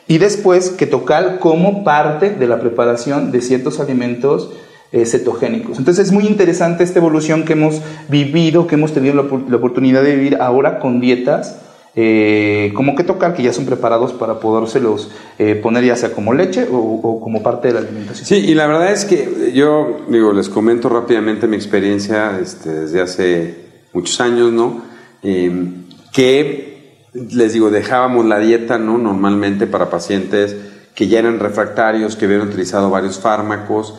y 0.09 0.19
después 0.19 0.71
que 0.71 0.87
tocar 0.87 1.39
como 1.39 1.85
parte 1.85 2.31
de 2.31 2.47
la 2.47 2.61
preparación 2.61 3.31
de 3.31 3.41
ciertos 3.41 3.81
alimentos 3.81 4.53
eh, 4.91 5.07
cetogénicos. 5.07 5.79
Entonces 5.79 6.07
es 6.07 6.13
muy 6.13 6.27
interesante 6.27 6.85
esta 6.85 6.99
evolución 6.99 7.45
que 7.45 7.55
hemos 7.55 7.81
vivido, 8.09 8.67
que 8.67 8.75
hemos 8.75 8.93
tenido 8.93 9.15
la 9.15 9.57
oportunidad 9.57 10.03
de 10.03 10.17
vivir 10.17 10.39
ahora 10.41 10.79
con 10.79 11.01
dietas 11.01 11.61
eh, 11.95 12.73
como 12.75 12.95
que 12.95 13.05
tocar, 13.05 13.35
que 13.35 13.43
ya 13.43 13.53
son 13.53 13.67
preparados 13.67 14.15
para 14.15 14.41
podérselos 14.41 15.11
eh, 15.39 15.55
poner 15.55 15.85
ya 15.85 15.95
sea 15.95 16.13
como 16.13 16.33
leche 16.33 16.67
o, 16.73 17.21
como 17.21 17.43
parte 17.43 17.69
de 17.69 17.75
la 17.75 17.81
alimentación. 17.81 18.27
Sí, 18.27 18.37
y 18.37 18.55
la 18.55 18.67
verdad 18.67 18.93
es 18.93 19.05
que 19.05 19.53
yo, 19.55 19.99
digo, 20.09 20.33
les 20.33 20.49
comento 20.49 20.89
rápidamente 20.89 21.47
mi 21.47 21.57
experiencia 21.57 22.39
este, 22.41 22.71
desde 22.71 23.01
hace 23.03 23.55
muchos 23.93 24.19
años, 24.23 24.51
¿no? 24.53 24.83
Em, 25.23 25.85
que, 26.13 27.09
les 27.13 27.53
digo, 27.53 27.71
dejábamos 27.71 28.25
la 28.25 28.39
dieta, 28.39 28.79
¿no? 28.79 28.97
Normalmente 28.97 29.67
para 29.67 29.91
pacientes 29.91 30.57
que 30.95 31.09
ya 31.09 31.19
eran 31.19 31.41
refractarios, 31.41 32.17
que 32.17 32.25
habían 32.25 32.41
utilizado 32.41 32.89
varios 32.89 33.19
fármacos, 33.19 33.99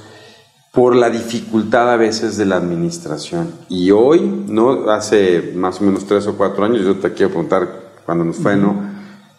por 0.71 0.95
la 0.95 1.12
dificultad 1.12 1.91
a 1.91 1.97
veces 1.97 2.38
de 2.38 2.45
la 2.45 2.55
administración. 2.55 3.51
Y 3.69 3.91
hoy, 3.91 4.21
¿no? 4.47 4.89
Hace 4.89 5.51
más 5.55 5.79
o 5.79 5.83
menos 5.83 6.07
tres 6.07 6.25
o 6.25 6.35
cuatro 6.35 6.65
años, 6.65 6.81
yo 6.83 6.95
te 6.95 7.13
quiero 7.13 7.29
preguntar 7.29 7.83
cuando 8.05 8.24
nos 8.24 8.38
fue, 8.38 8.55
¿no? 8.55 8.75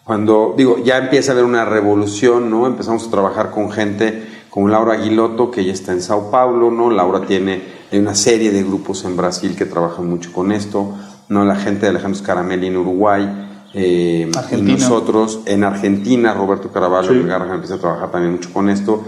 Cuando, 0.03 0.53
digo, 0.57 0.77
ya 0.83 0.97
empieza 0.97 1.31
a 1.31 1.33
haber 1.33 1.45
una 1.45 1.65
revolución, 1.65 2.49
¿no? 2.49 2.67
Empezamos 2.67 3.07
a 3.07 3.11
trabajar 3.11 3.51
con 3.51 3.71
gente 3.71 4.27
como 4.49 4.67
Laura 4.67 4.93
Aguiloto, 4.93 5.51
que 5.51 5.65
ya 5.65 5.73
está 5.73 5.91
en 5.91 6.01
Sao 6.01 6.29
Paulo, 6.31 6.71
¿no? 6.71 6.89
Laura 6.91 7.21
tiene 7.27 7.61
una 7.91 8.15
serie 8.15 8.51
de 8.51 8.63
grupos 8.63 9.03
en 9.05 9.17
Brasil 9.17 9.55
que 9.57 9.65
trabajan 9.65 10.07
mucho 10.07 10.31
con 10.31 10.51
esto. 10.51 10.93
¿no? 11.29 11.43
La 11.45 11.55
gente 11.55 11.81
de 11.81 11.89
Alejandro 11.89 12.19
Scaramelli 12.19 12.67
en 12.67 12.77
Uruguay, 12.77 13.45
eh, 13.73 14.31
y 14.51 14.61
nosotros 14.61 15.41
en 15.45 15.63
Argentina, 15.63 16.33
Roberto 16.33 16.71
Caraballo 16.71 17.09
sí. 17.09 17.19
empieza 17.19 17.75
a 17.75 17.79
trabajar 17.79 18.11
también 18.11 18.33
mucho 18.33 18.53
con 18.53 18.69
esto. 18.69 19.03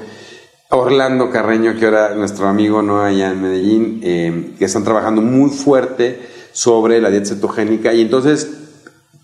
Orlando 0.70 1.30
Carreño, 1.30 1.78
que 1.78 1.86
ahora 1.86 2.14
nuestro 2.16 2.50
amigo 2.50 2.82
no 2.82 3.02
allá 3.02 3.32
en 3.32 3.42
Medellín, 3.42 4.02
eh, 4.04 4.56
que 4.60 4.66
están 4.66 4.84
trabajando 4.84 5.22
muy 5.22 5.50
fuerte 5.50 6.20
sobre 6.52 7.00
la 7.00 7.10
dieta 7.10 7.28
cetogénica 7.28 7.94
y 7.94 8.02
entonces 8.02 8.67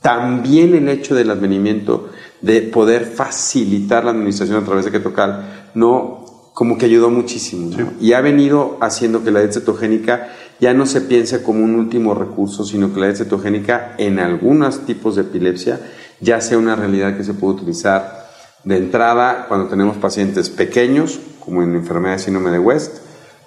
también 0.04 0.76
el 0.76 0.90
hecho 0.90 1.16
del 1.16 1.32
advenimiento 1.32 2.10
de 2.42 2.62
poder 2.62 3.06
facilitar 3.06 4.04
la 4.04 4.12
administración 4.12 4.62
a 4.62 4.66
través 4.66 4.84
de 4.84 4.92
Ketocal, 4.92 5.70
no 5.74 6.26
como 6.54 6.78
que 6.78 6.86
ayudó 6.86 7.10
muchísimo 7.10 7.72
y 8.00 8.12
ha 8.14 8.22
venido 8.22 8.78
haciendo 8.82 9.24
que 9.24 9.32
la 9.32 9.40
dieta 9.40 9.56
cetogénica 9.56 10.34
ya 10.60 10.74
no 10.74 10.86
se 10.86 11.02
piense 11.02 11.42
como 11.42 11.64
un 11.64 11.76
último 11.76 12.14
recurso, 12.14 12.66
sino 12.66 12.94
que 12.94 13.00
la 13.00 13.08
dieta 13.08 13.24
cetogénica 13.24 13.96
en 13.98 14.20
algunos 14.20 14.86
tipos 14.86 15.16
de 15.16 15.22
epilepsia 15.22 15.80
ya 16.20 16.42
sea 16.42 16.58
una 16.58 16.76
realidad 16.76 17.16
que 17.16 17.24
se 17.24 17.34
puede 17.34 17.56
utilizar 17.56 18.28
de 18.66 18.78
entrada 18.78 19.46
cuando 19.48 19.68
tenemos 19.70 19.96
pacientes 19.98 20.50
pequeños 20.50 21.20
como 21.40 21.64
en 21.64 21.76
enfermedad 21.76 22.16
de 22.16 22.20
síndrome 22.20 22.52
de 22.52 22.60
West, 22.60 22.98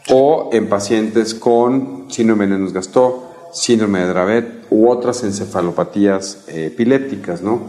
o 0.09 0.51
en 0.53 0.69
pacientes 0.69 1.35
con 1.35 2.07
síndrome 2.09 2.47
de 2.47 2.55
Lennox-Gastaut, 2.55 3.53
síndrome 3.53 4.01
de 4.01 4.07
Dravet 4.07 4.56
u 4.71 4.89
otras 4.89 5.23
encefalopatías 5.25 6.45
eh, 6.49 6.67
epilépticas, 6.67 7.43
¿no? 7.43 7.63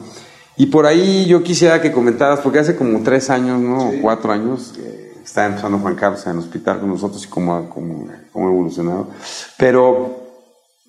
Y 0.55 0.67
por 0.67 0.85
ahí 0.85 1.25
yo 1.27 1.43
quisiera 1.43 1.81
que 1.81 1.91
comentaras, 1.91 2.39
porque 2.39 2.59
hace 2.59 2.75
como 2.75 3.01
tres 3.01 3.29
años, 3.29 3.59
¿no? 3.59 3.89
O 3.89 3.93
cuatro 4.01 4.31
años, 4.31 4.73
eh, 4.79 5.13
estaba 5.23 5.47
empezando 5.47 5.77
Juan 5.79 5.95
Carlos 5.95 6.25
en 6.25 6.33
el 6.33 6.39
hospital 6.39 6.79
con 6.79 6.89
nosotros 6.89 7.23
y 7.23 7.27
cómo, 7.27 7.69
cómo, 7.69 8.07
cómo 8.31 8.47
ha 8.47 8.51
evolucionado. 8.51 9.07
Pero, 9.57 10.23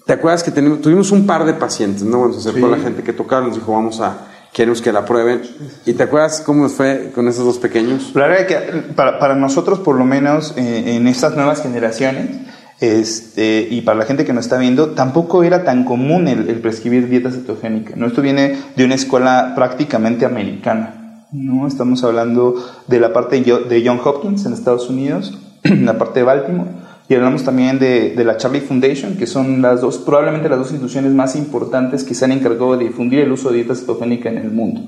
¿te 0.07 0.15
acuerdas 0.15 0.43
que 0.43 0.51
tenemos, 0.51 0.81
tuvimos 0.81 1.11
un 1.11 1.27
par 1.27 1.45
de 1.45 1.55
pacientes, 1.55 2.03
¿no? 2.03 2.33
Se 2.33 2.49
acercó 2.49 2.69
la 2.69 2.79
gente 2.79 3.03
que 3.03 3.13
tocaron, 3.13 3.49
nos 3.49 3.57
dijo, 3.57 3.73
vamos 3.73 4.01
a 4.01 4.29
queremos 4.53 4.83
que 4.83 4.93
la 4.93 5.05
prueben. 5.05 5.43
¿Y 5.87 5.93
te 5.93 6.03
acuerdas 6.05 6.41
cómo 6.41 6.63
nos 6.63 6.73
fue 6.73 7.13
con 7.15 7.29
esos 7.29 7.45
dos 7.45 7.59
pequeños? 7.59 8.13
La 8.15 8.27
verdad 8.27 8.41
es 8.41 8.47
que 8.47 8.95
para, 8.95 9.19
para 9.19 9.35
nosotros, 9.35 9.81
por 9.81 9.97
lo 9.97 10.05
menos 10.05 10.55
eh, 10.57 10.97
en 10.97 11.07
estas 11.07 11.35
nuevas 11.35 11.63
generaciones, 11.63 12.31
este, 12.81 13.67
y 13.71 13.81
para 13.81 13.99
la 13.99 14.05
gente 14.05 14.25
que 14.25 14.33
nos 14.33 14.45
está 14.45 14.59
viendo, 14.59 14.91
tampoco 14.91 15.43
era 15.43 15.65
tan 15.65 15.85
común 15.85 16.29
el, 16.29 16.45
prescribir 16.61 17.09
dieta 17.09 17.31
cetogénica. 17.31 17.95
¿no? 17.97 18.07
Esto 18.07 18.23
viene 18.23 18.57
de 18.77 18.85
una 18.85 18.95
escuela 18.95 19.53
prácticamente 19.55 20.25
americana. 20.25 21.27
¿no? 21.33 21.67
Estamos 21.67 22.05
hablando 22.05 22.55
de 22.87 23.01
la 23.01 23.13
parte 23.13 23.41
de 23.41 23.83
John 23.85 24.01
Hopkins 24.03 24.47
en 24.47 24.53
Estados 24.53 24.89
Unidos, 24.89 25.39
la 25.63 25.99
parte 25.99 26.21
de 26.21 26.25
Baltimore 26.25 26.71
y 27.09 27.15
hablamos 27.15 27.43
también 27.43 27.79
de, 27.79 28.11
de, 28.11 28.25
la 28.25 28.37
Charlie 28.37 28.61
Foundation, 28.61 29.17
que 29.17 29.27
son 29.27 29.63
las 29.63 29.81
dos, 29.81 29.97
probablemente 29.97 30.51
las 30.51 30.59
dos 30.59 30.71
instituciones 30.71 31.13
más 31.13 31.37
importantes 31.37 32.05
que 32.05 32.15
se 32.15 32.27
han 32.27 32.33
encargado 32.33 32.77
de 32.77 32.85
difundir 32.85 33.21
el 33.21 33.33
uso 33.33 33.49
de 33.49 33.57
dieta 33.57 33.75
cetogénica 33.75 34.29
en 34.29 34.37
el 34.37 34.51
mundo. 34.51 34.83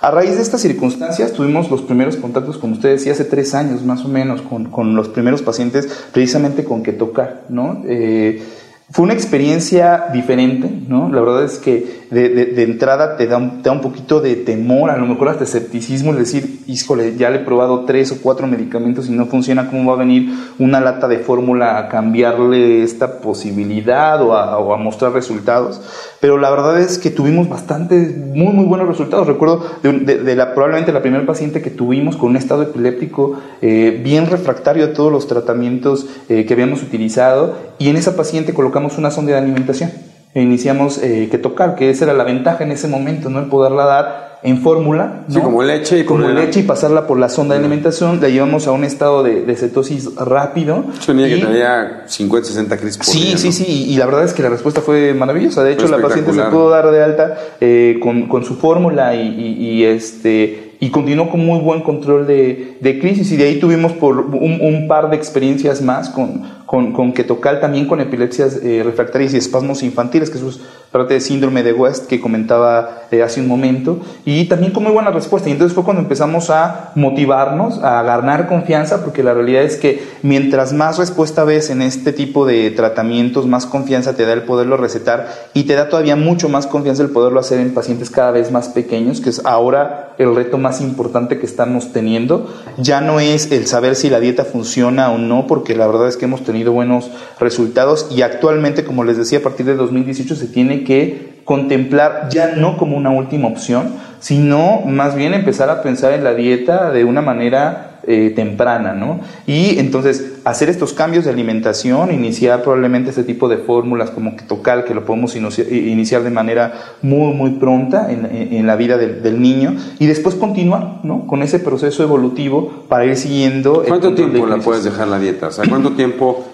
A 0.00 0.10
raíz 0.10 0.36
de 0.36 0.42
estas 0.42 0.60
circunstancias 0.60 1.32
tuvimos 1.32 1.70
los 1.70 1.82
primeros 1.82 2.16
contactos, 2.16 2.58
como 2.58 2.74
usted 2.74 2.90
decía, 2.90 3.12
hace 3.12 3.24
tres 3.24 3.54
años 3.54 3.82
más 3.82 4.04
o 4.04 4.08
menos, 4.08 4.42
con, 4.42 4.66
con 4.66 4.94
los 4.94 5.08
primeros 5.08 5.42
pacientes 5.42 5.86
precisamente 6.12 6.64
con 6.64 6.82
que 6.82 6.92
tocar, 6.92 7.44
¿no? 7.48 7.82
Eh, 7.86 8.42
fue 8.88 9.02
una 9.02 9.14
experiencia 9.14 10.06
diferente, 10.12 10.70
¿no? 10.86 11.08
La 11.08 11.20
verdad 11.20 11.42
es 11.42 11.58
que 11.58 12.06
de, 12.10 12.28
de, 12.28 12.46
de 12.46 12.62
entrada 12.62 13.16
te 13.16 13.26
da, 13.26 13.36
un, 13.36 13.60
te 13.60 13.68
da, 13.68 13.72
un, 13.72 13.80
poquito 13.80 14.20
de 14.20 14.36
temor, 14.36 14.90
a 14.90 14.96
lo 14.96 15.06
mejor 15.06 15.28
hasta 15.28 15.42
escepticismo, 15.42 16.12
es 16.12 16.18
decir, 16.18 16.60
híjole, 16.68 17.16
ya 17.16 17.30
le 17.30 17.38
he 17.38 17.44
probado 17.44 17.84
tres 17.84 18.12
o 18.12 18.18
cuatro 18.22 18.46
medicamentos 18.46 19.08
y 19.08 19.12
no 19.12 19.26
funciona, 19.26 19.68
¿cómo 19.68 19.90
va 19.90 19.96
a 19.96 20.04
venir 20.04 20.32
una 20.60 20.80
lata 20.80 21.08
de 21.08 21.18
fórmula 21.18 21.78
a 21.78 21.88
cambiarle 21.88 22.84
esta 22.84 23.18
posibilidad 23.18 24.22
o 24.22 24.34
a, 24.34 24.56
o 24.58 24.72
a, 24.72 24.76
mostrar 24.76 25.12
resultados? 25.12 25.80
Pero 26.20 26.38
la 26.38 26.50
verdad 26.50 26.80
es 26.80 26.98
que 26.98 27.10
tuvimos 27.10 27.48
bastante, 27.48 27.96
muy, 27.96 28.52
muy 28.52 28.66
buenos 28.66 28.86
resultados. 28.86 29.26
Recuerdo 29.26 29.64
de, 29.82 29.92
de 29.92 30.36
la, 30.36 30.54
probablemente 30.54 30.92
la 30.92 31.02
primera 31.02 31.26
paciente 31.26 31.60
que 31.60 31.70
tuvimos 31.70 32.16
con 32.16 32.30
un 32.30 32.36
estado 32.36 32.62
epiléptico 32.62 33.34
eh, 33.62 34.00
bien 34.02 34.26
refractario 34.26 34.84
a 34.84 34.92
todos 34.92 35.10
los 35.10 35.26
tratamientos 35.26 36.06
eh, 36.28 36.46
que 36.46 36.54
habíamos 36.54 36.82
utilizado 36.84 37.54
y 37.78 37.88
en 37.88 37.96
esa 37.96 38.16
paciente 38.16 38.54
colocamos 38.54 38.75
una 38.98 39.10
sonda 39.10 39.32
de 39.32 39.38
alimentación 39.38 39.90
e 40.34 40.42
iniciamos 40.42 40.98
eh, 41.02 41.28
que 41.30 41.38
tocar, 41.38 41.76
que 41.76 41.88
esa 41.88 42.04
era 42.04 42.12
la 42.12 42.22
ventaja 42.22 42.62
en 42.62 42.70
ese 42.70 42.88
momento, 42.88 43.30
¿no? 43.30 43.38
El 43.38 43.46
poderla 43.46 43.86
dar 43.86 44.38
en 44.42 44.58
fórmula. 44.58 45.24
¿no? 45.28 45.34
Sí, 45.34 45.40
como 45.40 45.62
leche 45.62 46.00
y 46.00 46.04
como 46.04 46.28
leche 46.28 46.60
y 46.60 46.62
pasarla 46.64 47.06
por 47.06 47.18
la 47.18 47.30
sonda 47.30 47.54
de 47.54 47.60
alimentación, 47.60 48.20
la 48.20 48.28
llevamos 48.28 48.66
a 48.66 48.72
un 48.72 48.84
estado 48.84 49.22
de, 49.22 49.46
de 49.46 49.56
cetosis 49.56 50.14
rápido. 50.14 50.84
Yo 51.00 51.06
tenía 51.06 51.28
que 51.28 51.42
tenía 51.42 52.02
50, 52.06 52.48
60 52.48 52.76
crisis 52.76 52.98
por 52.98 53.06
Sí, 53.06 53.20
día, 53.28 53.38
sí, 53.38 53.46
¿no? 53.46 53.52
sí, 53.52 53.86
y 53.88 53.96
la 53.96 54.04
verdad 54.04 54.24
es 54.24 54.34
que 54.34 54.42
la 54.42 54.50
respuesta 54.50 54.82
fue 54.82 55.14
maravillosa. 55.14 55.64
De 55.64 55.72
hecho, 55.72 55.88
la 55.88 56.02
paciente 56.02 56.32
se 56.34 56.42
pudo 56.42 56.68
dar 56.68 56.90
de 56.90 57.02
alta 57.02 57.38
eh, 57.60 57.98
con, 58.02 58.28
con, 58.28 58.44
su 58.44 58.56
fórmula 58.56 59.14
y, 59.14 59.26
y, 59.26 59.70
y, 59.70 59.84
este 59.84 60.74
y 60.78 60.90
continuó 60.90 61.30
con 61.30 61.40
muy 61.44 61.58
buen 61.60 61.80
control 61.80 62.26
de, 62.26 62.76
de 62.80 62.98
crisis 62.98 63.32
y 63.32 63.38
de 63.38 63.44
ahí 63.44 63.58
tuvimos 63.58 63.92
por 63.92 64.18
un, 64.18 64.58
un 64.60 64.86
par 64.86 65.08
de 65.08 65.16
experiencias 65.16 65.80
más 65.80 66.10
con, 66.10 66.42
con, 66.66 66.92
con 66.92 67.12
Ketocal, 67.12 67.60
también 67.60 67.86
con 67.86 68.00
epilepsias 68.00 68.58
eh, 68.62 68.82
refractarias 68.84 69.32
y 69.34 69.36
espasmos 69.36 69.82
infantiles, 69.82 70.30
que 70.30 70.38
eso 70.38 70.48
es 70.48 70.60
parte 70.90 71.14
de 71.14 71.20
síndrome 71.20 71.62
de 71.62 71.72
West 71.72 72.06
que 72.06 72.20
comentaba 72.20 73.02
eh, 73.10 73.22
hace 73.22 73.40
un 73.40 73.46
momento, 73.46 74.00
y 74.24 74.46
también 74.46 74.72
con 74.72 74.82
muy 74.82 74.92
buena 74.92 75.10
respuesta. 75.10 75.48
Y 75.48 75.52
entonces 75.52 75.74
fue 75.74 75.84
cuando 75.84 76.02
empezamos 76.02 76.50
a 76.50 76.90
motivarnos, 76.96 77.82
a 77.82 78.02
ganar 78.02 78.48
confianza, 78.48 79.04
porque 79.04 79.22
la 79.22 79.32
realidad 79.32 79.62
es 79.62 79.76
que 79.76 80.02
mientras 80.22 80.72
más 80.72 80.98
respuesta 80.98 81.44
ves 81.44 81.70
en 81.70 81.82
este 81.82 82.12
tipo 82.12 82.46
de 82.46 82.70
tratamientos, 82.72 83.46
más 83.46 83.66
confianza 83.66 84.16
te 84.16 84.26
da 84.26 84.32
el 84.32 84.42
poderlo 84.42 84.76
recetar 84.76 85.28
y 85.54 85.64
te 85.64 85.74
da 85.74 85.88
todavía 85.88 86.16
mucho 86.16 86.48
más 86.48 86.66
confianza 86.66 87.02
el 87.02 87.10
poderlo 87.10 87.38
hacer 87.38 87.60
en 87.60 87.74
pacientes 87.74 88.10
cada 88.10 88.32
vez 88.32 88.50
más 88.50 88.68
pequeños, 88.68 89.20
que 89.20 89.30
es 89.30 89.42
ahora 89.44 90.14
el 90.18 90.34
reto 90.34 90.58
más 90.58 90.80
importante 90.80 91.38
que 91.38 91.46
estamos 91.46 91.92
teniendo. 91.92 92.52
Ya 92.78 93.00
no 93.00 93.20
es 93.20 93.52
el 93.52 93.66
saber 93.66 93.94
si 93.94 94.10
la 94.10 94.18
dieta 94.18 94.44
funciona 94.44 95.10
o 95.10 95.18
no, 95.18 95.46
porque 95.46 95.76
la 95.76 95.86
verdad 95.86 96.08
es 96.08 96.16
que 96.16 96.24
hemos 96.24 96.42
tenido 96.42 96.55
buenos 96.64 97.10
resultados 97.38 98.08
y 98.10 98.22
actualmente, 98.22 98.84
como 98.84 99.04
les 99.04 99.16
decía, 99.16 99.38
a 99.38 99.42
partir 99.42 99.66
de 99.66 99.76
2018 99.76 100.34
se 100.36 100.48
tiene 100.48 100.84
que 100.84 101.36
contemplar 101.44 102.28
ya 102.30 102.56
no 102.56 102.76
como 102.76 102.96
una 102.96 103.10
última 103.10 103.48
opción, 103.48 103.94
sino 104.20 104.80
más 104.80 105.14
bien 105.14 105.34
empezar 105.34 105.70
a 105.70 105.82
pensar 105.82 106.12
en 106.12 106.24
la 106.24 106.34
dieta 106.34 106.90
de 106.90 107.04
una 107.04 107.22
manera 107.22 107.95
eh, 108.06 108.32
temprana, 108.34 108.92
¿no? 108.92 109.20
Y 109.46 109.78
entonces 109.78 110.34
hacer 110.44 110.68
estos 110.68 110.92
cambios 110.92 111.24
de 111.24 111.30
alimentación, 111.30 112.12
iniciar 112.12 112.62
probablemente 112.62 113.10
este 113.10 113.24
tipo 113.24 113.48
de 113.48 113.58
fórmulas 113.58 114.10
como 114.10 114.36
Ketocal, 114.36 114.84
que 114.84 114.94
lo 114.94 115.04
podemos 115.04 115.34
iniciar 115.36 116.22
de 116.22 116.30
manera 116.30 116.74
muy, 117.02 117.34
muy 117.34 117.50
pronta 117.52 118.10
en, 118.10 118.26
en 118.26 118.66
la 118.66 118.76
vida 118.76 118.96
del, 118.96 119.22
del, 119.22 119.40
niño, 119.40 119.74
y 119.98 120.06
después 120.06 120.34
continuar, 120.34 121.00
¿no? 121.02 121.26
Con 121.26 121.42
ese 121.42 121.58
proceso 121.58 122.02
evolutivo 122.02 122.84
para 122.88 123.06
ir 123.06 123.16
siguiendo. 123.16 123.82
¿Cuánto 123.86 124.14
tiempo 124.14 124.46
la 124.46 124.58
puedes 124.58 124.84
dejar 124.84 125.08
la 125.08 125.18
dieta? 125.18 125.48
O 125.48 125.52
sea, 125.52 125.64
¿cuánto 125.68 125.92
tiempo 125.92 126.44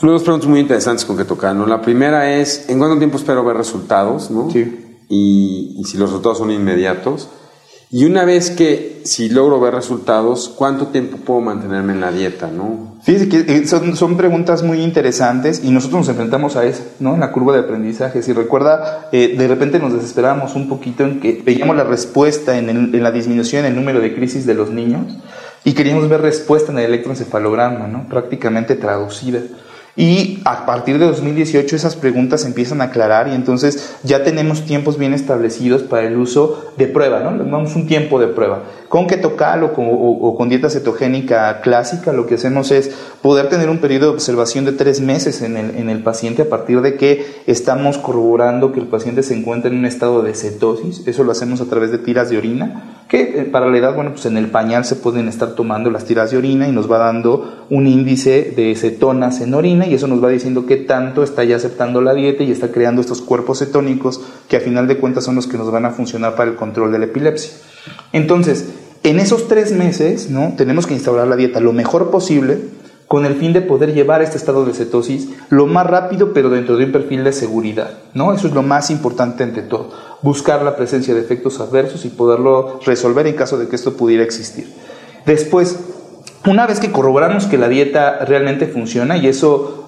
dos 0.00 0.22
preguntas 0.22 0.48
muy 0.48 0.60
interesantes 0.60 1.04
con 1.04 1.16
que 1.16 1.24
tocar, 1.24 1.54
¿no? 1.54 1.66
La 1.66 1.80
primera 1.80 2.32
es, 2.32 2.68
¿en 2.68 2.78
cuánto 2.78 2.98
tiempo 2.98 3.16
espero 3.16 3.44
ver 3.44 3.56
resultados, 3.56 4.30
no? 4.30 4.50
Sí. 4.50 4.84
Y, 5.08 5.76
y, 5.78 5.84
si 5.84 5.96
los 5.96 6.10
resultados 6.10 6.38
son 6.38 6.50
inmediatos. 6.50 7.30
Y 7.90 8.04
una 8.04 8.26
vez 8.26 8.50
que, 8.50 9.00
si 9.04 9.30
logro 9.30 9.58
ver 9.60 9.72
resultados, 9.72 10.52
¿cuánto 10.54 10.88
tiempo 10.88 11.16
puedo 11.16 11.40
mantenerme 11.40 11.94
en 11.94 12.02
la 12.02 12.12
dieta, 12.12 12.48
no? 12.48 12.98
Fíjese 13.02 13.28
que 13.30 13.66
son, 13.66 13.96
son 13.96 14.18
preguntas 14.18 14.62
muy 14.62 14.82
interesantes 14.82 15.62
y 15.64 15.70
nosotros 15.70 16.00
nos 16.00 16.08
enfrentamos 16.10 16.56
a 16.56 16.66
eso, 16.66 16.82
¿no? 17.00 17.14
En 17.14 17.20
la 17.20 17.32
curva 17.32 17.54
de 17.54 17.60
aprendizaje. 17.60 18.22
Si 18.22 18.34
recuerda, 18.34 19.08
eh, 19.12 19.36
de 19.38 19.48
repente 19.48 19.78
nos 19.78 19.94
desesperábamos 19.94 20.54
un 20.54 20.68
poquito 20.68 21.04
en 21.04 21.20
que 21.20 21.40
veíamos 21.42 21.76
la 21.76 21.84
respuesta 21.84 22.58
en, 22.58 22.68
el, 22.68 22.94
en 22.94 23.02
la 23.02 23.10
disminución 23.10 23.64
en 23.64 23.72
el 23.72 23.76
número 23.76 24.00
de 24.00 24.14
crisis 24.14 24.44
de 24.44 24.52
los 24.52 24.70
niños 24.70 25.16
y 25.64 25.72
queríamos 25.72 26.06
ver 26.10 26.20
respuesta 26.20 26.70
en 26.72 26.78
el 26.78 26.86
electroencefalograma, 26.86 27.86
¿no? 27.86 28.06
Prácticamente 28.10 28.74
traducida. 28.74 29.40
Y 29.98 30.38
a 30.44 30.64
partir 30.64 30.96
de 31.00 31.06
2018 31.06 31.74
esas 31.74 31.96
preguntas 31.96 32.44
empiezan 32.44 32.80
a 32.80 32.84
aclarar 32.84 33.26
y 33.26 33.34
entonces 33.34 33.96
ya 34.04 34.22
tenemos 34.22 34.64
tiempos 34.64 34.96
bien 34.96 35.12
establecidos 35.12 35.82
para 35.82 36.06
el 36.06 36.16
uso 36.16 36.72
de 36.76 36.86
prueba, 36.86 37.18
¿no? 37.18 37.32
Les 37.32 37.50
damos 37.50 37.74
un 37.74 37.88
tiempo 37.88 38.20
de 38.20 38.28
prueba. 38.28 38.62
Con 38.88 39.08
ketocal 39.08 39.64
o 39.64 39.72
con, 39.72 39.86
o, 39.86 39.90
o 39.90 40.36
con 40.36 40.48
dieta 40.48 40.70
cetogénica 40.70 41.60
clásica 41.62 42.12
lo 42.12 42.26
que 42.26 42.36
hacemos 42.36 42.70
es 42.70 42.92
poder 43.22 43.48
tener 43.48 43.68
un 43.70 43.78
periodo 43.78 44.06
de 44.06 44.12
observación 44.12 44.64
de 44.64 44.70
tres 44.70 45.00
meses 45.00 45.42
en 45.42 45.56
el, 45.56 45.76
en 45.76 45.90
el 45.90 46.04
paciente 46.04 46.42
a 46.42 46.48
partir 46.48 46.80
de 46.80 46.94
que 46.94 47.42
estamos 47.48 47.98
corroborando 47.98 48.70
que 48.70 48.78
el 48.78 48.86
paciente 48.86 49.24
se 49.24 49.34
encuentra 49.34 49.68
en 49.68 49.78
un 49.78 49.84
estado 49.84 50.22
de 50.22 50.32
cetosis. 50.34 51.08
Eso 51.08 51.24
lo 51.24 51.32
hacemos 51.32 51.60
a 51.60 51.64
través 51.64 51.90
de 51.90 51.98
tiras 51.98 52.30
de 52.30 52.38
orina, 52.38 52.97
que 53.08 53.48
para 53.50 53.66
la 53.66 53.78
edad, 53.78 53.94
bueno, 53.94 54.12
pues 54.12 54.26
en 54.26 54.36
el 54.36 54.50
pañal 54.50 54.84
se 54.84 54.94
pueden 54.94 55.28
estar 55.28 55.54
tomando 55.54 55.90
las 55.90 56.04
tiras 56.04 56.30
de 56.30 56.36
orina 56.36 56.68
y 56.68 56.72
nos 56.72 56.90
va 56.90 56.98
dando 56.98 57.66
un 57.70 57.86
índice 57.86 58.52
de 58.54 58.74
cetonas 58.76 59.40
en 59.40 59.54
orina 59.54 59.86
y 59.86 59.94
eso 59.94 60.06
nos 60.06 60.22
va 60.22 60.28
diciendo 60.28 60.66
qué 60.66 60.76
tanto 60.76 61.22
está 61.22 61.42
ya 61.44 61.56
aceptando 61.56 62.02
la 62.02 62.12
dieta 62.12 62.42
y 62.42 62.50
está 62.50 62.70
creando 62.70 63.00
estos 63.00 63.22
cuerpos 63.22 63.60
cetónicos 63.60 64.20
que 64.46 64.58
a 64.58 64.60
final 64.60 64.86
de 64.86 64.98
cuentas 64.98 65.24
son 65.24 65.36
los 65.36 65.46
que 65.46 65.56
nos 65.56 65.70
van 65.70 65.86
a 65.86 65.90
funcionar 65.90 66.34
para 66.34 66.50
el 66.50 66.56
control 66.56 66.92
de 66.92 66.98
la 66.98 67.06
epilepsia. 67.06 67.52
Entonces, 68.12 68.68
en 69.04 69.18
esos 69.20 69.48
tres 69.48 69.72
meses, 69.72 70.28
¿no? 70.28 70.52
Tenemos 70.58 70.86
que 70.86 70.92
instaurar 70.92 71.28
la 71.28 71.36
dieta 71.36 71.60
lo 71.60 71.72
mejor 71.72 72.10
posible 72.10 72.58
con 73.08 73.24
el 73.24 73.36
fin 73.36 73.54
de 73.54 73.62
poder 73.62 73.94
llevar 73.94 74.20
este 74.20 74.36
estado 74.36 74.66
de 74.66 74.74
cetosis 74.74 75.30
lo 75.48 75.66
más 75.66 75.86
rápido, 75.86 76.32
pero 76.34 76.50
dentro 76.50 76.76
de 76.76 76.84
un 76.84 76.92
perfil 76.92 77.24
de 77.24 77.32
seguridad, 77.32 77.90
¿no? 78.12 78.34
Eso 78.34 78.48
es 78.48 78.54
lo 78.54 78.62
más 78.62 78.90
importante 78.90 79.42
ante 79.42 79.62
todo, 79.62 79.90
buscar 80.20 80.62
la 80.62 80.76
presencia 80.76 81.14
de 81.14 81.20
efectos 81.20 81.58
adversos 81.58 82.04
y 82.04 82.10
poderlo 82.10 82.78
resolver 82.84 83.26
en 83.26 83.34
caso 83.34 83.58
de 83.58 83.66
que 83.66 83.76
esto 83.76 83.96
pudiera 83.96 84.22
existir. 84.22 84.72
Después, 85.24 85.78
una 86.46 86.66
vez 86.66 86.80
que 86.80 86.92
corroboramos 86.92 87.46
que 87.46 87.58
la 87.58 87.68
dieta 87.68 88.24
realmente 88.26 88.66
funciona, 88.66 89.16
y 89.16 89.26
eso 89.26 89.87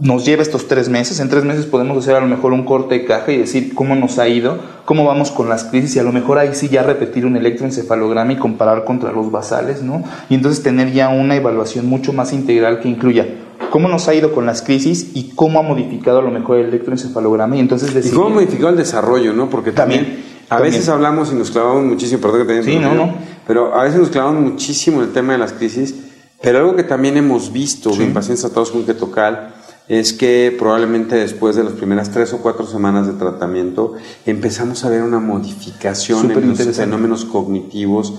nos 0.00 0.24
lleva 0.24 0.42
estos 0.42 0.68
tres 0.68 0.88
meses. 0.88 1.18
En 1.18 1.28
tres 1.28 1.44
meses 1.44 1.66
podemos 1.66 1.98
hacer 1.98 2.14
a 2.14 2.20
lo 2.20 2.26
mejor 2.26 2.52
un 2.52 2.64
corte 2.64 2.94
de 2.94 3.04
caja 3.04 3.32
y 3.32 3.38
decir 3.38 3.74
cómo 3.74 3.96
nos 3.96 4.18
ha 4.18 4.28
ido, 4.28 4.58
cómo 4.84 5.04
vamos 5.04 5.32
con 5.32 5.48
las 5.48 5.64
crisis 5.64 5.96
y 5.96 5.98
a 5.98 6.04
lo 6.04 6.12
mejor 6.12 6.38
ahí 6.38 6.50
sí 6.52 6.68
ya 6.68 6.84
repetir 6.84 7.26
un 7.26 7.36
electroencefalograma 7.36 8.32
y 8.32 8.36
comparar 8.36 8.84
contra 8.84 9.12
los 9.12 9.32
basales, 9.32 9.82
¿no? 9.82 10.04
Y 10.30 10.34
entonces 10.34 10.62
tener 10.62 10.92
ya 10.92 11.08
una 11.08 11.34
evaluación 11.34 11.86
mucho 11.86 12.12
más 12.12 12.32
integral 12.32 12.80
que 12.80 12.88
incluya 12.88 13.26
cómo 13.70 13.88
nos 13.88 14.08
ha 14.08 14.14
ido 14.14 14.32
con 14.32 14.46
las 14.46 14.62
crisis 14.62 15.10
y 15.14 15.32
cómo 15.34 15.58
ha 15.58 15.62
modificado 15.62 16.20
a 16.20 16.22
lo 16.22 16.30
mejor 16.30 16.58
el 16.58 16.66
electroencefalograma 16.66 17.56
y 17.56 17.60
entonces 17.60 17.92
decir... 17.92 18.12
Y 18.12 18.14
cómo 18.14 18.28
ha 18.28 18.30
modificado 18.30 18.70
el 18.70 18.76
desarrollo, 18.76 19.32
¿no? 19.32 19.50
Porque 19.50 19.72
también... 19.72 20.24
a 20.48 20.60
veces 20.60 20.88
hablamos 20.88 21.32
y 21.32 21.34
nos 21.34 21.50
clavamos 21.50 21.84
muchísimo, 21.84 22.22
perdón 22.22 22.46
que 22.46 22.62
Sí, 22.62 22.78
no, 22.78 22.94
no. 22.94 23.14
Pero 23.46 23.74
a 23.74 23.82
veces 23.82 23.98
nos 23.98 24.10
clavamos 24.10 24.42
muchísimo 24.42 25.02
en 25.02 25.08
el 25.08 25.12
tema 25.12 25.32
de 25.32 25.38
las 25.38 25.52
crisis, 25.52 25.94
pero 26.40 26.58
algo 26.58 26.76
que 26.76 26.84
también 26.84 27.16
hemos 27.16 27.52
visto 27.52 27.90
en 28.00 28.14
pacientes 28.14 28.42
tratados 28.42 28.70
con 28.70 28.84
ketocal 28.84 29.54
es 29.88 30.12
que 30.12 30.54
probablemente 30.56 31.16
después 31.16 31.56
de 31.56 31.64
las 31.64 31.72
primeras 31.72 32.10
tres 32.10 32.32
o 32.32 32.38
cuatro 32.38 32.66
semanas 32.66 33.06
de 33.06 33.14
tratamiento 33.14 33.94
empezamos 34.26 34.84
a 34.84 34.90
ver 34.90 35.02
una 35.02 35.18
modificación 35.18 36.30
en 36.30 36.48
los 36.50 36.76
fenómenos 36.76 37.24
cognitivos 37.24 38.14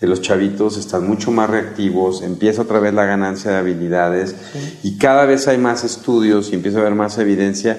de 0.00 0.06
los 0.06 0.22
chavitos, 0.22 0.78
están 0.78 1.06
mucho 1.06 1.30
más 1.30 1.50
reactivos, 1.50 2.22
empieza 2.22 2.62
otra 2.62 2.80
vez 2.80 2.94
la 2.94 3.04
ganancia 3.04 3.50
de 3.50 3.58
habilidades 3.58 4.34
y 4.82 4.96
cada 4.96 5.26
vez 5.26 5.46
hay 5.46 5.58
más 5.58 5.84
estudios 5.84 6.50
y 6.50 6.54
empieza 6.54 6.78
a 6.78 6.80
haber 6.80 6.94
más 6.94 7.18
evidencia 7.18 7.78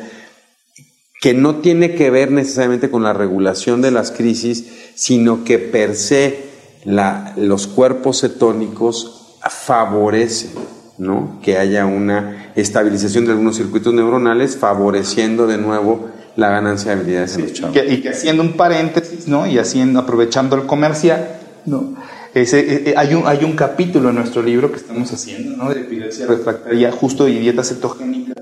que 1.19 1.33
no 1.33 1.57
tiene 1.57 1.95
que 1.95 2.11
ver 2.11 2.31
necesariamente 2.31 2.91
con 2.91 3.03
la 3.03 3.13
regulación 3.13 3.81
de 3.81 3.91
las 3.91 4.11
crisis, 4.11 4.65
sino 4.95 5.43
que 5.43 5.57
per 5.57 5.95
se 5.95 6.45
la, 6.83 7.33
los 7.37 7.67
cuerpos 7.67 8.21
cetónicos 8.21 9.37
favorecen 9.49 10.51
¿no? 10.97 11.39
que 11.43 11.57
haya 11.57 11.85
una 11.85 12.40
estabilización 12.55 13.25
de 13.25 13.31
algunos 13.31 13.57
circuitos 13.57 13.93
neuronales, 13.93 14.57
favoreciendo 14.57 15.47
de 15.47 15.57
nuevo 15.57 16.09
la 16.35 16.49
ganancia 16.49 16.91
de 16.91 17.01
habilidades 17.01 17.35
en 17.35 17.43
los 17.43 17.53
chavos. 17.53 17.77
Y 17.87 18.01
que, 18.01 18.09
haciendo 18.09 18.43
un 18.43 18.53
paréntesis, 18.53 19.27
¿no? 19.27 19.47
y 19.47 19.57
haciendo, 19.57 19.99
aprovechando 19.99 20.55
el 20.55 20.63
comercial, 20.65 21.37
¿no? 21.65 21.95
Ese, 22.33 22.59
eh, 22.59 22.83
eh, 22.85 22.93
hay, 22.95 23.13
un, 23.13 23.27
hay 23.27 23.43
un 23.43 23.57
capítulo 23.57 24.09
en 24.09 24.15
nuestro 24.15 24.41
libro 24.41 24.71
que 24.71 24.77
estamos 24.77 25.11
haciendo, 25.11 25.57
¿no? 25.57 25.69
de 25.73 25.81
epilepsia 25.81 26.27
refractaria 26.27 26.89
justo 26.91 27.27
y 27.27 27.39
dieta 27.39 27.61
cetogénica. 27.63 28.33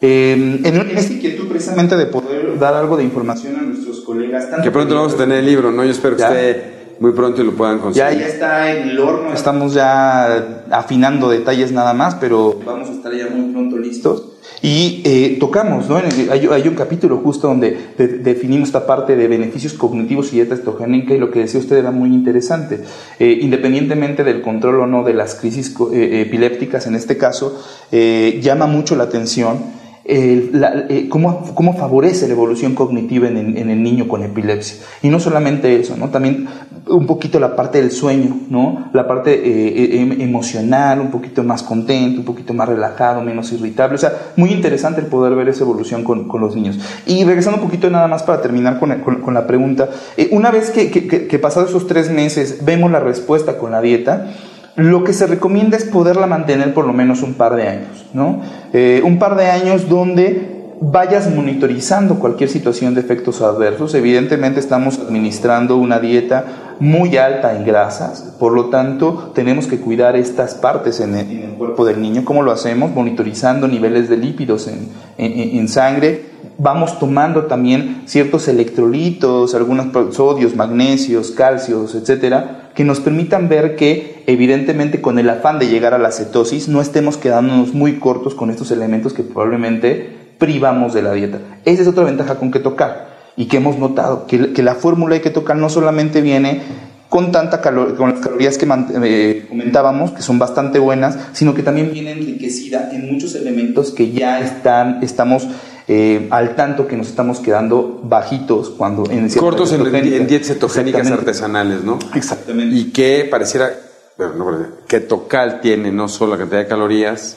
Eh, 0.00 0.32
en, 0.32 0.66
en, 0.66 0.98
esta 0.98 1.14
inquietud 1.14 1.48
precisamente 1.48 1.96
de 1.96 2.06
poder 2.06 2.58
dar 2.58 2.74
algo 2.74 2.96
de 2.96 3.04
información 3.04 3.56
a 3.56 3.62
nuestros 3.62 4.00
colegas. 4.00 4.46
que 4.62 4.70
pronto 4.70 4.94
vamos 4.94 5.14
a 5.14 5.16
tener 5.16 5.38
el 5.38 5.46
libro, 5.46 5.72
¿no? 5.72 5.82
Yo 5.82 5.90
espero 5.90 6.16
que 6.16 6.22
esté 6.22 6.77
muy 7.00 7.12
pronto 7.12 7.42
lo 7.42 7.52
puedan 7.52 7.78
conseguir. 7.78 8.18
Ya, 8.18 8.18
ya 8.18 8.26
está 8.26 8.72
en 8.72 8.88
el 8.88 8.98
horno, 8.98 9.32
estamos 9.32 9.74
ya 9.74 10.64
afinando 10.70 11.28
detalles 11.28 11.72
nada 11.72 11.94
más, 11.94 12.16
pero 12.16 12.58
vamos 12.64 12.88
a 12.88 12.92
estar 12.92 13.14
ya 13.14 13.28
muy 13.28 13.52
pronto 13.52 13.78
listos. 13.78 14.24
Y 14.60 15.02
eh, 15.04 15.36
tocamos, 15.38 15.88
¿no? 15.88 15.98
Hay, 15.98 16.48
hay, 16.50 16.68
un 16.68 16.74
capítulo 16.74 17.18
justo 17.18 17.46
donde 17.46 17.76
definimos 17.96 18.70
esta 18.70 18.86
parte 18.86 19.14
de 19.14 19.28
beneficios 19.28 19.74
cognitivos 19.74 20.32
y 20.32 20.36
dieta 20.36 20.54
estogénica 20.54 21.14
y 21.14 21.18
lo 21.18 21.30
que 21.30 21.40
decía 21.40 21.60
usted 21.60 21.76
era 21.76 21.92
muy 21.92 22.08
interesante. 22.08 22.80
Eh, 23.20 23.38
independientemente 23.40 24.24
del 24.24 24.42
control 24.42 24.80
o 24.80 24.86
no 24.86 25.04
de 25.04 25.14
las 25.14 25.36
crisis 25.36 25.76
eh, 25.92 26.22
epilépticas 26.26 26.88
en 26.88 26.96
este 26.96 27.16
caso, 27.16 27.62
llama 27.92 28.66
mucho 28.66 28.96
la 28.96 29.04
atención 29.04 29.77
eh, 30.10 31.06
cómo, 31.10 31.44
cómo, 31.54 31.74
favorece 31.74 32.26
la 32.28 32.32
evolución 32.32 32.74
cognitiva 32.74 33.28
en, 33.28 33.58
el 33.58 33.82
niño 33.82 34.08
con 34.08 34.22
epilepsia. 34.22 34.82
Y 35.02 35.10
no 35.10 35.20
solamente 35.20 35.78
eso, 35.78 35.98
¿no? 35.98 36.08
también 36.08 36.48
un 36.86 37.06
poquito 37.06 37.38
la 37.38 37.54
parte 37.54 37.78
del 37.78 37.90
sueño, 37.90 38.38
¿no? 38.48 38.88
la 38.94 39.06
parte 39.06 39.34
eh, 39.34 40.00
em, 40.00 40.18
emocional, 40.22 41.00
un 41.00 41.10
poquito 41.10 41.44
más 41.44 41.62
contento, 41.62 42.20
un 42.20 42.24
poquito 42.24 42.54
más 42.54 42.70
relajado, 42.70 43.20
menos 43.20 43.52
irritable. 43.52 43.96
O 43.96 43.98
sea, 43.98 44.12
muy 44.36 44.50
interesante 44.50 45.02
el 45.02 45.08
poder 45.08 45.34
ver 45.34 45.50
esa 45.50 45.64
evolución 45.64 46.02
con, 46.04 46.26
con 46.26 46.40
los 46.40 46.56
niños. 46.56 46.78
Y 47.04 47.24
regresando 47.24 47.60
un 47.60 47.66
poquito 47.66 47.90
nada 47.90 48.08
más 48.08 48.22
para 48.22 48.40
terminar 48.40 48.78
con, 48.78 49.00
con, 49.00 49.34
la 49.34 49.46
pregunta, 49.46 49.90
eh, 50.16 50.30
una 50.32 50.50
vez 50.50 50.70
que, 50.70 50.90
que, 50.90 51.06
que 51.26 51.38
pasados 51.38 51.68
esos 51.68 51.86
tres 51.86 52.10
meses 52.10 52.64
vemos 52.64 52.90
la 52.90 53.00
respuesta 53.00 53.58
con 53.58 53.72
la 53.72 53.82
dieta, 53.82 54.30
lo 54.78 55.02
que 55.02 55.12
se 55.12 55.26
recomienda 55.26 55.76
es 55.76 55.82
poderla 55.82 56.28
mantener 56.28 56.72
por 56.72 56.86
lo 56.86 56.92
menos 56.92 57.22
un 57.22 57.34
par 57.34 57.56
de 57.56 57.66
años, 57.66 58.06
¿no? 58.14 58.40
Eh, 58.72 59.02
un 59.04 59.18
par 59.18 59.36
de 59.36 59.46
años 59.46 59.88
donde 59.88 60.56
vayas 60.80 61.28
monitorizando 61.34 62.20
cualquier 62.20 62.48
situación 62.48 62.94
de 62.94 63.00
efectos 63.00 63.42
adversos. 63.42 63.94
Evidentemente 63.94 64.60
estamos 64.60 65.00
administrando 65.00 65.76
una 65.78 65.98
dieta 65.98 66.76
muy 66.78 67.16
alta 67.16 67.56
en 67.56 67.64
grasas, 67.64 68.36
por 68.38 68.52
lo 68.52 68.66
tanto 68.66 69.32
tenemos 69.34 69.66
que 69.66 69.80
cuidar 69.80 70.14
estas 70.14 70.54
partes 70.54 71.00
en 71.00 71.16
el, 71.16 71.48
cuerpo 71.58 71.84
del 71.84 72.00
niño. 72.00 72.24
¿Cómo 72.24 72.44
lo 72.44 72.52
hacemos? 72.52 72.92
Monitorizando 72.92 73.66
niveles 73.66 74.08
de 74.08 74.16
lípidos 74.16 74.68
en, 74.68 74.90
en 75.18 75.68
sangre. 75.68 76.26
Vamos 76.56 77.00
tomando 77.00 77.46
también 77.46 78.02
ciertos 78.06 78.46
electrolitos, 78.46 79.56
algunos 79.56 79.88
sodios, 80.14 80.54
magnesios, 80.54 81.32
calcios, 81.32 81.96
etcétera, 81.96 82.70
que 82.76 82.84
nos 82.84 83.00
permitan 83.00 83.48
ver 83.48 83.74
que 83.74 84.17
evidentemente 84.28 85.00
con 85.00 85.18
el 85.18 85.30
afán 85.30 85.58
de 85.58 85.68
llegar 85.68 85.94
a 85.94 85.98
la 85.98 86.12
cetosis 86.12 86.68
no 86.68 86.82
estemos 86.82 87.16
quedándonos 87.16 87.72
muy 87.72 87.98
cortos 87.98 88.34
con 88.34 88.50
estos 88.50 88.70
elementos 88.70 89.14
que 89.14 89.22
probablemente 89.22 90.34
privamos 90.38 90.92
de 90.92 91.00
la 91.00 91.12
dieta. 91.12 91.38
Esa 91.64 91.80
es 91.80 91.88
otra 91.88 92.04
ventaja 92.04 92.34
con 92.34 92.50
que 92.50 92.60
tocar 92.60 93.08
y 93.36 93.46
que 93.46 93.56
hemos 93.56 93.78
notado, 93.78 94.26
que, 94.26 94.62
la 94.62 94.74
fórmula 94.74 95.14
de 95.14 95.22
que 95.22 95.30
tocar 95.30 95.56
no 95.56 95.70
solamente 95.70 96.20
viene 96.20 96.60
con, 97.08 97.32
tanta 97.32 97.62
con 97.62 98.10
las 98.10 98.20
calorías 98.20 98.58
que 98.58 98.66
eh, 99.02 99.46
comentábamos, 99.48 100.10
que 100.10 100.20
son 100.20 100.38
bastante 100.38 100.78
buenas, 100.78 101.16
sino 101.32 101.54
que 101.54 101.62
también 101.62 101.90
viene 101.90 102.12
enriquecida 102.12 102.90
en 102.92 103.10
muchos 103.10 103.34
elementos 103.34 103.92
que 103.92 104.10
ya 104.12 104.40
están, 104.40 105.02
estamos 105.02 105.48
eh, 105.86 106.26
al 106.30 106.54
tanto 106.54 106.86
que 106.86 106.98
nos 106.98 107.08
estamos 107.08 107.40
quedando 107.40 108.02
bajitos 108.04 108.68
cuando 108.68 109.10
en 109.10 109.30
cortos 109.30 109.72
en, 109.72 109.86
en, 109.86 110.26
dietas 110.26 110.48
cetogénicas 110.48 111.10
artesanales, 111.10 111.82
¿no? 111.82 111.98
Exactamente. 112.14 112.76
Y 112.76 112.90
que 112.90 113.26
pareciera, 113.30 113.70
pero 114.18 114.34
no 114.34 114.66
que 114.88 114.98
Tocal 114.98 115.60
tiene 115.60 115.92
no 115.92 116.08
solo 116.08 116.32
la 116.32 116.38
cantidad 116.38 116.58
de 116.58 116.66
calorías, 116.66 117.36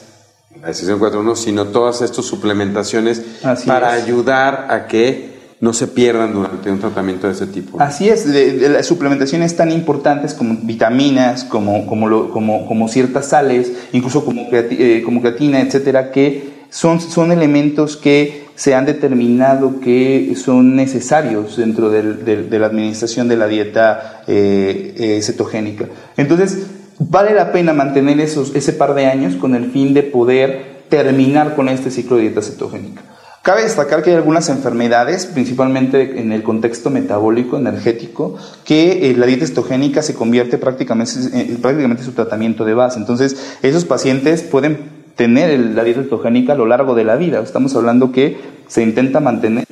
la 0.60 0.68
decisión 0.68 0.98
4.1, 0.98 1.36
sino 1.36 1.66
todas 1.66 2.02
estas 2.02 2.26
suplementaciones 2.26 3.22
para 3.64 3.92
ayudar 3.92 4.66
a 4.68 4.88
que 4.88 5.32
no 5.60 5.72
se 5.72 5.86
pierdan 5.86 6.34
durante 6.34 6.72
un 6.72 6.80
tratamiento 6.80 7.28
de 7.28 7.34
ese 7.34 7.46
tipo. 7.46 7.80
Así 7.80 8.08
es, 8.08 8.26
las 8.26 8.84
suplementaciones 8.84 9.56
tan 9.56 9.70
importantes 9.70 10.34
como 10.34 10.58
vitaminas, 10.60 11.44
como, 11.44 11.86
como, 11.86 12.30
como, 12.30 12.66
como 12.66 12.88
ciertas 12.88 13.28
sales, 13.28 13.70
incluso 13.92 14.24
como, 14.24 14.48
eh, 14.50 15.02
como 15.04 15.20
creatina, 15.20 15.60
etcétera, 15.60 16.10
que 16.10 16.61
son, 16.72 17.02
son 17.02 17.30
elementos 17.32 17.98
que 17.98 18.46
se 18.54 18.74
han 18.74 18.86
determinado 18.86 19.78
que 19.80 20.34
son 20.36 20.74
necesarios 20.74 21.58
dentro 21.58 21.90
de 21.90 22.58
la 22.58 22.66
administración 22.66 23.28
de 23.28 23.36
la 23.36 23.46
dieta 23.46 24.22
eh, 24.26 24.94
eh, 24.96 25.22
cetogénica. 25.22 25.86
Entonces, 26.16 26.66
vale 26.98 27.34
la 27.34 27.52
pena 27.52 27.74
mantener 27.74 28.20
esos, 28.20 28.54
ese 28.54 28.72
par 28.72 28.94
de 28.94 29.06
años 29.06 29.36
con 29.36 29.54
el 29.54 29.70
fin 29.70 29.92
de 29.92 30.02
poder 30.02 30.84
terminar 30.88 31.54
con 31.54 31.68
este 31.68 31.90
ciclo 31.90 32.16
de 32.16 32.22
dieta 32.22 32.40
cetogénica. 32.40 33.02
Cabe 33.42 33.64
destacar 33.64 34.02
que 34.02 34.10
hay 34.10 34.16
algunas 34.16 34.48
enfermedades, 34.48 35.26
principalmente 35.26 36.20
en 36.20 36.32
el 36.32 36.42
contexto 36.42 36.88
metabólico, 36.88 37.58
energético, 37.58 38.36
que 38.64 39.10
eh, 39.10 39.16
la 39.16 39.26
dieta 39.26 39.46
cetogénica 39.46 40.00
se 40.00 40.14
convierte 40.14 40.56
prácticamente, 40.56 41.12
prácticamente 41.60 42.02
en 42.02 42.06
su 42.06 42.12
tratamiento 42.12 42.64
de 42.64 42.72
base. 42.72 42.98
Entonces, 42.98 43.58
esos 43.62 43.84
pacientes 43.84 44.42
pueden 44.42 45.01
tener 45.16 45.58
la 45.58 45.84
dieta 45.84 46.02
cetogénica 46.02 46.52
a 46.52 46.56
lo 46.56 46.66
largo 46.66 46.94
de 46.94 47.04
la 47.04 47.16
vida. 47.16 47.40
Estamos 47.40 47.74
hablando 47.76 48.12
que 48.12 48.38
se 48.66 48.82
intenta 48.82 49.20
mantener 49.20 49.66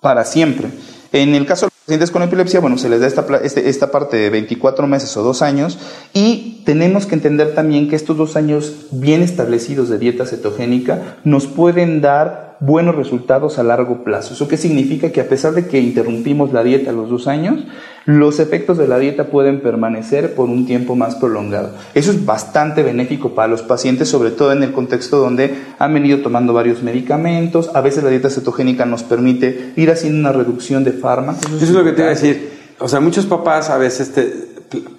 para 0.00 0.24
siempre. 0.24 0.68
En 1.12 1.34
el 1.34 1.46
caso 1.46 1.66
de 1.66 1.70
los 1.70 1.84
pacientes 1.84 2.10
con 2.10 2.22
epilepsia, 2.22 2.60
bueno, 2.60 2.76
se 2.76 2.88
les 2.88 3.00
da 3.00 3.06
esta, 3.06 3.24
este, 3.42 3.68
esta 3.68 3.90
parte 3.90 4.16
de 4.16 4.30
24 4.30 4.86
meses 4.86 5.16
o 5.16 5.22
dos 5.22 5.42
años 5.42 5.78
y 6.12 6.62
tenemos 6.64 7.06
que 7.06 7.14
entender 7.14 7.54
también 7.54 7.88
que 7.88 7.96
estos 7.96 8.16
dos 8.16 8.36
años 8.36 8.88
bien 8.90 9.22
establecidos 9.22 9.88
de 9.88 9.98
dieta 9.98 10.26
cetogénica 10.26 11.18
nos 11.24 11.46
pueden 11.46 12.00
dar 12.00 12.43
buenos 12.60 12.94
resultados 12.94 13.58
a 13.58 13.62
largo 13.62 14.04
plazo. 14.04 14.34
¿Eso 14.34 14.48
qué 14.48 14.56
significa? 14.56 15.10
Que 15.10 15.20
a 15.20 15.28
pesar 15.28 15.52
de 15.52 15.66
que 15.66 15.80
interrumpimos 15.80 16.52
la 16.52 16.62
dieta 16.62 16.90
a 16.90 16.92
los 16.92 17.10
dos 17.10 17.26
años, 17.26 17.64
los 18.06 18.38
efectos 18.38 18.78
de 18.78 18.86
la 18.86 18.98
dieta 18.98 19.28
pueden 19.28 19.60
permanecer 19.60 20.34
por 20.34 20.48
un 20.48 20.66
tiempo 20.66 20.94
más 20.94 21.14
prolongado. 21.14 21.70
Eso 21.94 22.10
es 22.10 22.24
bastante 22.24 22.82
benéfico 22.82 23.34
para 23.34 23.48
los 23.48 23.62
pacientes, 23.62 24.08
sobre 24.08 24.30
todo 24.30 24.52
en 24.52 24.62
el 24.62 24.72
contexto 24.72 25.18
donde 25.18 25.54
han 25.78 25.94
venido 25.94 26.20
tomando 26.20 26.52
varios 26.52 26.82
medicamentos. 26.82 27.70
A 27.74 27.80
veces 27.80 28.04
la 28.04 28.10
dieta 28.10 28.30
cetogénica 28.30 28.86
nos 28.86 29.02
permite 29.02 29.72
ir 29.76 29.90
haciendo 29.90 30.18
una 30.18 30.32
reducción 30.32 30.84
de 30.84 30.92
fármacos. 30.92 31.44
Eso, 31.44 31.64
es, 31.64 31.70
lo 31.70 31.84
que 31.84 31.92
te 31.92 32.02
iba 32.02 32.08
a 32.08 32.14
decir. 32.14 32.52
O 32.78 32.88
sea, 32.88 33.00
muchos 33.00 33.26
papás 33.26 33.70
a 33.70 33.78
veces 33.78 34.12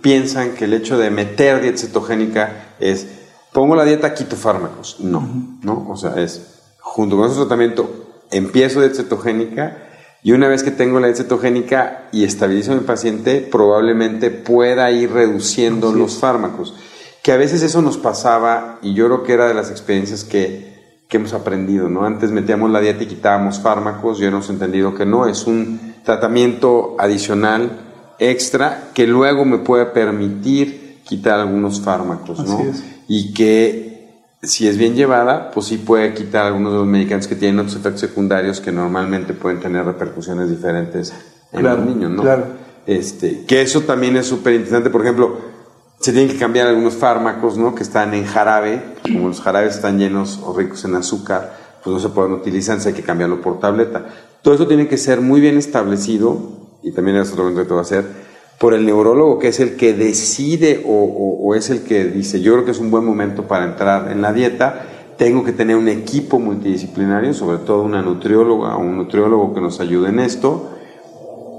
piensan 0.02 0.52
que 0.52 0.66
el 0.66 0.74
hecho 0.74 0.98
de 0.98 1.10
meter 1.12 1.62
dieta 1.62 1.78
cetogénica 1.78 2.76
es 2.80 3.08
pongo 3.56 3.76
la 3.76 3.86
dieta, 3.86 4.14
quito 4.14 4.36
fármacos. 4.36 4.98
No, 5.00 5.58
¿no? 5.64 5.88
O 5.90 5.96
sea, 5.96 6.16
es 6.22 6.55
junto 6.86 7.18
con 7.18 7.26
ese 7.26 7.38
tratamiento, 7.38 7.90
empiezo 8.32 8.80
dieta 8.80 8.98
cetogénica 8.98 9.78
y 10.24 10.32
una 10.32 10.48
vez 10.48 10.64
que 10.64 10.72
tengo 10.72 11.00
la 11.00 11.08
dieta 11.08 11.24
cetogénica 11.24 12.08
y 12.12 12.24
estabilizo 12.24 12.72
a 12.72 12.76
mi 12.76 12.82
paciente, 12.82 13.42
probablemente 13.42 14.30
pueda 14.30 14.90
ir 14.92 15.12
reduciendo 15.12 15.92
los 15.92 16.20
fármacos. 16.20 16.76
Que 17.24 17.32
a 17.32 17.38
veces 17.38 17.64
eso 17.64 17.82
nos 17.82 17.98
pasaba 17.98 18.80
y 18.84 18.94
yo 18.94 19.08
creo 19.08 19.24
que 19.24 19.34
era 19.34 19.48
de 19.48 19.56
las 19.56 19.72
experiencias 19.72 20.24
que, 20.24 21.02
que 21.10 21.18
hemos 21.18 21.34
aprendido, 21.34 21.90
¿no? 21.90 22.06
Antes 22.06 22.32
metíamos 22.32 22.70
la 22.70 22.80
dieta 22.80 23.04
y 23.04 23.08
quitábamos 23.08 23.60
fármacos, 23.60 24.20
yo 24.20 24.28
hemos 24.28 24.50
entendido 24.50 24.94
que 24.94 25.08
no, 25.08 25.28
es 25.28 25.48
un 25.48 25.96
tratamiento 26.04 26.96
adicional 27.00 27.72
extra 28.20 28.90
que 28.94 29.08
luego 29.08 29.44
me 29.44 29.58
puede 29.58 29.88
permitir 29.88 31.02
quitar 31.04 31.40
algunos 31.40 31.82
fármacos, 31.82 32.46
¿no? 32.46 32.62
Y 33.08 33.34
que 33.34 33.95
si 34.46 34.68
es 34.68 34.78
bien 34.78 34.96
llevada, 34.96 35.52
pues 35.52 35.68
sí 35.68 35.78
puede 35.78 36.14
quitar 36.14 36.46
algunos 36.46 36.72
de 36.74 36.80
los 36.80 36.88
medicamentos 36.88 37.28
que 37.28 37.36
tienen 37.36 37.60
otros 37.60 37.76
efectos 37.76 38.02
secundarios 38.02 38.62
que 38.62 38.72
normalmente 38.72 39.34
pueden 39.34 39.60
tener 39.60 39.86
repercusiones 39.86 40.50
diferentes 40.50 41.14
en 41.52 41.64
los 41.64 41.80
niños, 41.80 42.12
¿no? 42.12 42.22
Claro. 42.22 42.44
Este, 42.86 43.46
que 43.46 43.62
eso 43.62 43.82
también 43.82 44.16
es 44.18 44.28
súper 44.28 44.54
interesante, 44.54 44.90
por 44.90 45.02
ejemplo, 45.02 45.38
se 46.00 46.12
tienen 46.12 46.30
que 46.30 46.38
cambiar 46.38 46.68
algunos 46.68 46.96
fármacos, 46.96 47.58
¿no? 47.58 47.74
Que 47.74 47.84
están 47.84 48.14
en 48.14 48.26
jarabe, 48.26 48.82
como 49.02 49.28
los 49.28 49.42
jarabes 49.42 49.76
están 49.76 49.98
llenos 49.98 50.40
o 50.44 50.56
ricos 50.56 50.86
en 50.86 50.96
azúcar, 50.96 51.58
pues 51.84 51.94
no 51.94 52.00
se 52.00 52.10
pueden 52.10 52.34
utilizar, 52.34 52.78
hay 52.86 52.94
que 52.94 53.02
cambiarlo 53.02 53.42
por 53.42 53.60
tableta. 53.60 54.06
Todo 54.42 54.54
eso 54.54 54.68
tiene 54.68 54.88
que 54.88 54.98
ser 54.98 55.22
muy 55.22 55.42
bien 55.42 55.58
establecido, 55.58 56.38
y 56.84 56.92
también 56.92 57.18
es 57.18 57.32
otro 57.32 57.44
momento 57.44 57.64
que 57.64 57.68
te 57.68 57.74
va 57.74 57.80
a 57.80 57.84
hacer, 57.84 58.25
por 58.58 58.74
el 58.74 58.86
neurólogo 58.86 59.40
que 59.40 59.50
es 59.50 59.60
el 59.60 59.76
que 59.76 59.94
decide 59.94 60.84
o, 60.88 61.54
es 61.56 61.70
el 61.70 61.84
que 61.84 62.06
dice, 62.06 62.42
yo 62.42 62.54
creo 62.54 62.66
que 62.66 62.72
es 62.72 62.80
un 62.80 62.92
buen 62.92 63.06
momento 63.06 63.44
para 63.44 63.66
entrar 63.66 64.12
en 64.12 64.22
la 64.22 64.34
dieta, 64.34 64.86
tengo 65.18 65.44
que 65.44 65.54
tener 65.54 65.76
un 65.76 65.88
equipo 65.88 66.40
multidisciplinario, 66.40 67.34
sobre 67.34 67.60
todo 67.60 67.84
una 67.84 68.02
nutrióloga 68.02 68.76
o 68.76 68.82
un 68.82 68.98
nutriólogo 68.98 69.54
que 69.54 69.62
nos 69.62 69.80
ayude 69.80 70.10
en 70.10 70.20
esto, 70.20 70.72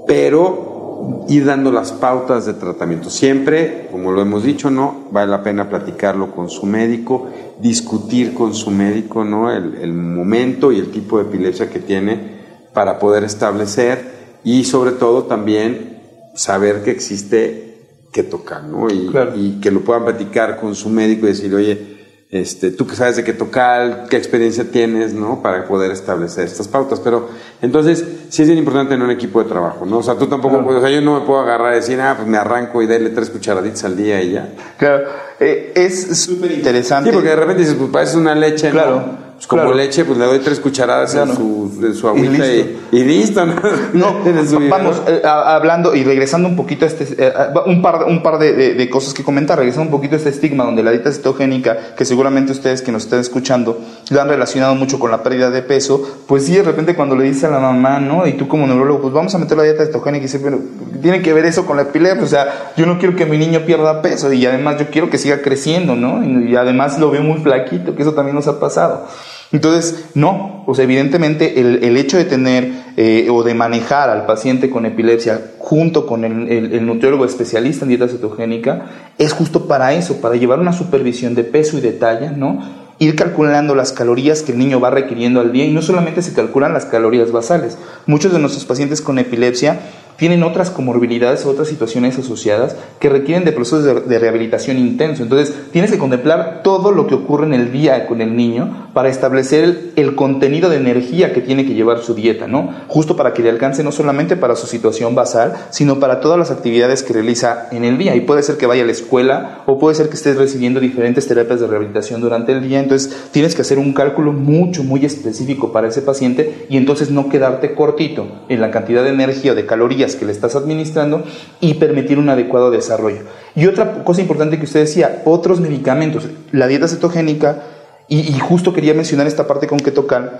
pero 0.05 1.25
ir 1.27 1.45
dando 1.45 1.71
las 1.71 1.91
pautas 1.91 2.45
de 2.45 2.53
tratamiento. 2.53 3.09
Siempre, 3.09 3.87
como 3.91 4.11
lo 4.11 4.21
hemos 4.21 4.43
dicho, 4.43 4.69
¿no? 4.69 5.05
Vale 5.11 5.31
la 5.31 5.43
pena 5.43 5.69
platicarlo 5.69 6.31
con 6.31 6.49
su 6.49 6.65
médico, 6.65 7.27
discutir 7.59 8.33
con 8.33 8.53
su 8.53 8.69
médico, 8.69 9.23
¿no? 9.23 9.51
El, 9.51 9.75
el 9.81 9.93
momento 9.93 10.71
y 10.71 10.79
el 10.79 10.91
tipo 10.91 11.17
de 11.17 11.23
epilepsia 11.23 11.69
que 11.69 11.79
tiene 11.79 12.37
para 12.73 12.99
poder 12.99 13.23
establecer 13.23 14.39
y 14.43 14.63
sobre 14.65 14.91
todo 14.91 15.23
también 15.23 15.96
saber 16.37 16.83
que 16.83 16.91
existe 16.91 17.67
que 18.13 18.23
tocar, 18.23 18.63
¿no? 18.63 18.89
Y, 18.89 19.11
y, 19.35 19.59
que 19.59 19.71
lo 19.71 19.81
puedan 19.81 20.05
platicar 20.05 20.59
con 20.59 20.75
su 20.75 20.89
médico 20.89 21.25
y 21.25 21.29
decir, 21.29 21.53
oye, 21.53 21.97
este, 22.29 22.71
tú 22.71 22.85
que 22.85 22.95
sabes 22.95 23.15
de 23.15 23.23
qué 23.23 23.33
tocar, 23.33 24.07
qué 24.09 24.17
experiencia 24.17 24.69
tienes, 24.69 25.13
¿no? 25.13 25.41
Para 25.41 25.65
poder 25.65 25.91
establecer 25.91 26.45
estas 26.45 26.67
pautas. 26.67 26.99
Pero 26.99 27.29
entonces, 27.61 28.05
sí 28.29 28.43
es 28.43 28.47
bien 28.47 28.59
importante 28.59 28.91
tener 28.91 29.05
un 29.05 29.11
equipo 29.11 29.41
de 29.41 29.49
trabajo, 29.49 29.85
¿no? 29.85 29.97
O 29.99 30.03
sea, 30.03 30.15
tú 30.15 30.27
tampoco 30.27 30.63
puedes, 30.63 30.79
o 30.79 30.85
sea, 30.85 30.93
yo 30.93 31.01
no 31.01 31.19
me 31.19 31.25
puedo 31.25 31.39
agarrar 31.39 31.73
y 31.73 31.77
decir, 31.77 31.99
ah, 31.99 32.13
pues 32.15 32.27
me 32.27 32.37
arranco 32.37 32.81
y 32.81 32.87
darle 32.87 33.09
tres 33.09 33.29
cucharaditas 33.29 33.83
al 33.85 33.97
día 33.97 34.21
y 34.21 34.33
ya. 34.33 34.53
Claro, 34.77 35.07
eh, 35.39 35.71
es 35.75 36.21
súper 36.21 36.51
interesante. 36.51 37.09
Sí, 37.09 37.13
porque 37.13 37.29
de 37.29 37.35
repente 37.35 37.61
dices, 37.61 37.75
pues 37.75 37.89
parece 37.89 38.17
una 38.17 38.35
leche, 38.35 38.69
claro. 38.69 39.26
Pues 39.37 39.45
como 39.45 39.71
leche, 39.71 40.03
pues 40.03 40.17
le 40.17 40.25
doy 40.25 40.39
tres 40.39 40.59
cucharadas 40.59 41.13
en 41.13 41.35
su, 41.35 41.71
de 41.79 41.93
su 41.93 42.07
agüita 42.07 42.43
y 42.91 43.03
listo. 43.03 43.45
no, 43.93 44.17
vamos, 44.67 44.99
eh, 45.07 45.21
hablando 45.23 45.93
y 45.93 46.03
regresando 46.03 46.49
un 46.49 46.55
poquito 46.55 46.85
a 46.85 46.87
este, 46.87 47.05
eh, 47.19 47.31
un 47.67 47.83
par, 47.83 48.05
un 48.07 48.23
par 48.23 48.39
de, 48.39 48.89
cosas 48.89 49.13
que 49.13 49.23
comentar, 49.23 49.59
regresando 49.59 49.91
un 49.91 49.95
poquito 49.95 50.15
a 50.15 50.17
este 50.17 50.31
estigma 50.31 50.63
donde 50.63 50.81
la 50.81 50.89
dieta 50.89 51.11
cetogénica, 51.11 51.95
que 51.95 52.03
seguramente 52.03 52.51
ustedes 52.51 52.81
que 52.81 52.91
nos 52.91 53.03
están 53.03 53.19
escuchando, 53.19 53.79
lo 54.09 54.19
han 54.19 54.27
relacionado 54.27 54.73
mucho 54.73 54.97
con 54.97 55.11
la 55.11 55.21
pérdida 55.21 55.51
de 55.51 55.61
peso, 55.61 56.01
pues 56.25 56.45
sí, 56.45 56.55
de 56.55 56.63
repente 56.63 56.95
cuando 56.95 57.15
le 57.15 57.25
dice 57.25 57.45
a 57.45 57.51
la 57.51 57.59
mamá, 57.59 57.99
¿no? 57.99 58.25
Y 58.25 58.33
tú 58.33 58.47
como 58.47 58.65
neurólogo, 58.65 59.01
pues 59.01 59.13
vamos 59.13 59.35
a 59.35 59.37
meter 59.37 59.55
la 59.55 59.65
dieta 59.65 59.85
cetogénica 59.85 60.23
y 60.23 60.25
dice, 60.25 60.39
pero 60.39 60.59
tiene 60.99 61.21
que 61.21 61.33
ver 61.33 61.45
eso 61.45 61.63
con 61.67 61.77
la 61.77 61.83
epilepsia, 61.83 62.23
o 62.23 62.27
sea, 62.27 62.73
yo 62.75 62.87
no 62.87 62.97
quiero 62.97 63.15
que 63.15 63.27
mi 63.27 63.37
niño 63.37 63.59
pierda 63.67 64.01
peso 64.01 64.33
y 64.33 64.43
además 64.47 64.79
yo 64.79 64.87
quiero 64.87 65.11
que 65.11 65.19
siga 65.19 65.43
creciendo, 65.43 65.95
¿no? 65.95 66.23
Y, 66.23 66.53
y 66.53 66.55
además 66.55 66.97
lo 66.97 67.11
veo 67.11 67.21
muy 67.21 67.39
flaquito, 67.39 67.95
que 67.95 68.01
eso 68.01 68.13
también 68.15 68.35
nos 68.35 68.47
ha 68.47 68.59
pasado. 68.59 69.05
Entonces, 69.51 70.09
no, 70.13 70.65
sea, 70.73 70.83
evidentemente 70.83 71.59
el, 71.59 71.97
hecho 71.97 72.17
de 72.17 72.25
tener 72.25 72.71
eh, 72.97 73.29
o 73.31 73.43
de 73.43 73.53
manejar 73.53 74.09
al 74.09 74.25
paciente 74.25 74.69
con 74.69 74.85
epilepsia 74.85 75.41
junto 75.59 76.05
con 76.05 76.25
el, 76.25 76.85
nutriólogo 76.85 77.25
especialista 77.25 77.85
en 77.85 77.89
dieta 77.89 78.07
cetogénica 78.07 78.85
es 79.17 79.33
justo 79.33 79.67
para 79.67 79.93
eso, 79.93 80.19
para 80.19 80.35
llevar 80.35 80.59
una 80.59 80.73
supervisión 80.73 81.35
de 81.35 81.43
peso 81.43 81.77
y 81.77 81.81
de 81.81 81.93
talla, 81.93 82.31
¿no? 82.31 82.87
ir 82.99 83.15
calculando 83.15 83.75
las 83.75 83.93
calorías 83.93 84.41
que 84.41 84.53
el 84.53 84.57
niño 84.57 84.79
va 84.79 84.89
requiriendo 84.89 85.39
al 85.39 85.51
día 85.51 85.65
y 85.65 85.71
no 85.71 85.81
solamente 85.81 86.21
se 86.21 86.33
calculan 86.33 86.73
las 86.73 86.85
calorías 86.85 87.31
basales. 87.31 87.77
Muchos 88.07 88.33
de 88.33 88.39
nuestros 88.39 88.65
pacientes 88.65 89.01
con 89.01 89.19
epilepsia 89.19 89.79
tienen 90.17 90.43
otras 90.43 90.71
comorbilidades 90.71 91.45
o 91.45 91.49
otras 91.49 91.67
situaciones 91.67 92.17
asociadas 92.17 92.75
que 92.99 93.09
requieren 93.09 93.45
de 93.45 93.51
procesos 93.51 94.07
de, 94.07 94.19
rehabilitación 94.19 94.77
intenso. 94.77 95.23
Entonces, 95.23 95.55
tienes 95.71 95.91
que 95.91 95.97
contemplar 95.97 96.61
todo 96.63 96.91
lo 96.91 97.07
que 97.07 97.15
ocurre 97.15 97.45
en 97.45 97.53
el 97.53 97.71
día 97.71 98.07
con 98.07 98.21
el 98.21 98.35
niño 98.35 98.89
para 98.93 99.09
establecer 99.09 99.91
el, 99.95 100.15
contenido 100.15 100.69
de 100.69 100.77
energía 100.77 101.33
que 101.33 101.41
tiene 101.41 101.65
que 101.65 101.75
llevar 101.75 101.99
su 101.99 102.15
dieta, 102.15 102.47
¿no? 102.47 102.73
Justo 102.87 103.15
para 103.15 103.33
que 103.33 103.43
le 103.43 103.49
alcance 103.49 103.83
no 103.83 103.91
solamente 103.91 104.35
para 104.35 104.55
su 104.55 104.65
situación 104.65 105.13
basal, 105.13 105.53
sino 105.69 105.99
para 105.99 106.19
todas 106.19 106.39
las 106.39 106.49
actividades 106.49 107.03
que 107.03 107.13
realiza 107.13 107.67
en 107.71 107.83
el 107.83 107.99
día. 107.99 108.15
Y 108.15 108.21
puede 108.21 108.41
ser 108.41 108.57
que 108.57 108.65
vaya 108.65 108.81
a 108.81 108.85
la 108.85 108.91
escuela 108.91 109.61
o 109.67 109.77
puede 109.77 109.95
ser 109.95 110.09
que 110.09 110.15
estés 110.15 110.37
recibiendo 110.37 110.79
diferentes 110.79 111.27
terapias 111.27 111.59
de 111.59 111.67
rehabilitación 111.67 112.21
durante 112.21 112.51
el 112.51 112.67
día. 112.67 112.79
Entonces, 112.79 113.15
tienes 113.31 113.53
que 113.53 113.61
hacer 113.61 113.77
un 113.77 113.93
cálculo 113.93 114.33
mucho, 114.33 114.83
muy 114.83 115.05
específico 115.05 115.71
para 115.71 115.89
ese 115.89 116.01
paciente 116.01 116.65
y 116.69 116.77
entonces 116.77 117.11
no 117.11 117.29
quedarte 117.29 117.75
cortito 117.75 118.27
en 118.49 118.61
la 118.61 118.71
cantidad 118.71 119.03
de 119.03 119.09
energía 119.09 119.51
o 119.51 119.55
de 119.55 119.67
calorías 119.67 120.06
que 120.15 120.25
le 120.25 120.31
estás 120.31 120.55
administrando 120.55 121.23
y 121.59 121.75
permitir 121.75 122.19
un 122.19 122.29
adecuado 122.29 122.71
desarrollo. 122.71 123.21
Y 123.55 123.67
otra 123.67 124.03
cosa 124.03 124.21
importante 124.21 124.57
que 124.57 124.65
usted 124.65 124.81
decía, 124.81 125.23
otros 125.25 125.59
medicamentos, 125.59 126.27
la 126.51 126.67
dieta 126.67 126.87
cetogénica, 126.87 127.63
y, 128.09 128.31
justo 128.39 128.71
quería 128.71 128.93
mencionar 128.93 129.27
esta 129.27 129.47
parte 129.47 129.67
con 129.67 129.79
que 129.79 129.91
tocan, 129.91 130.31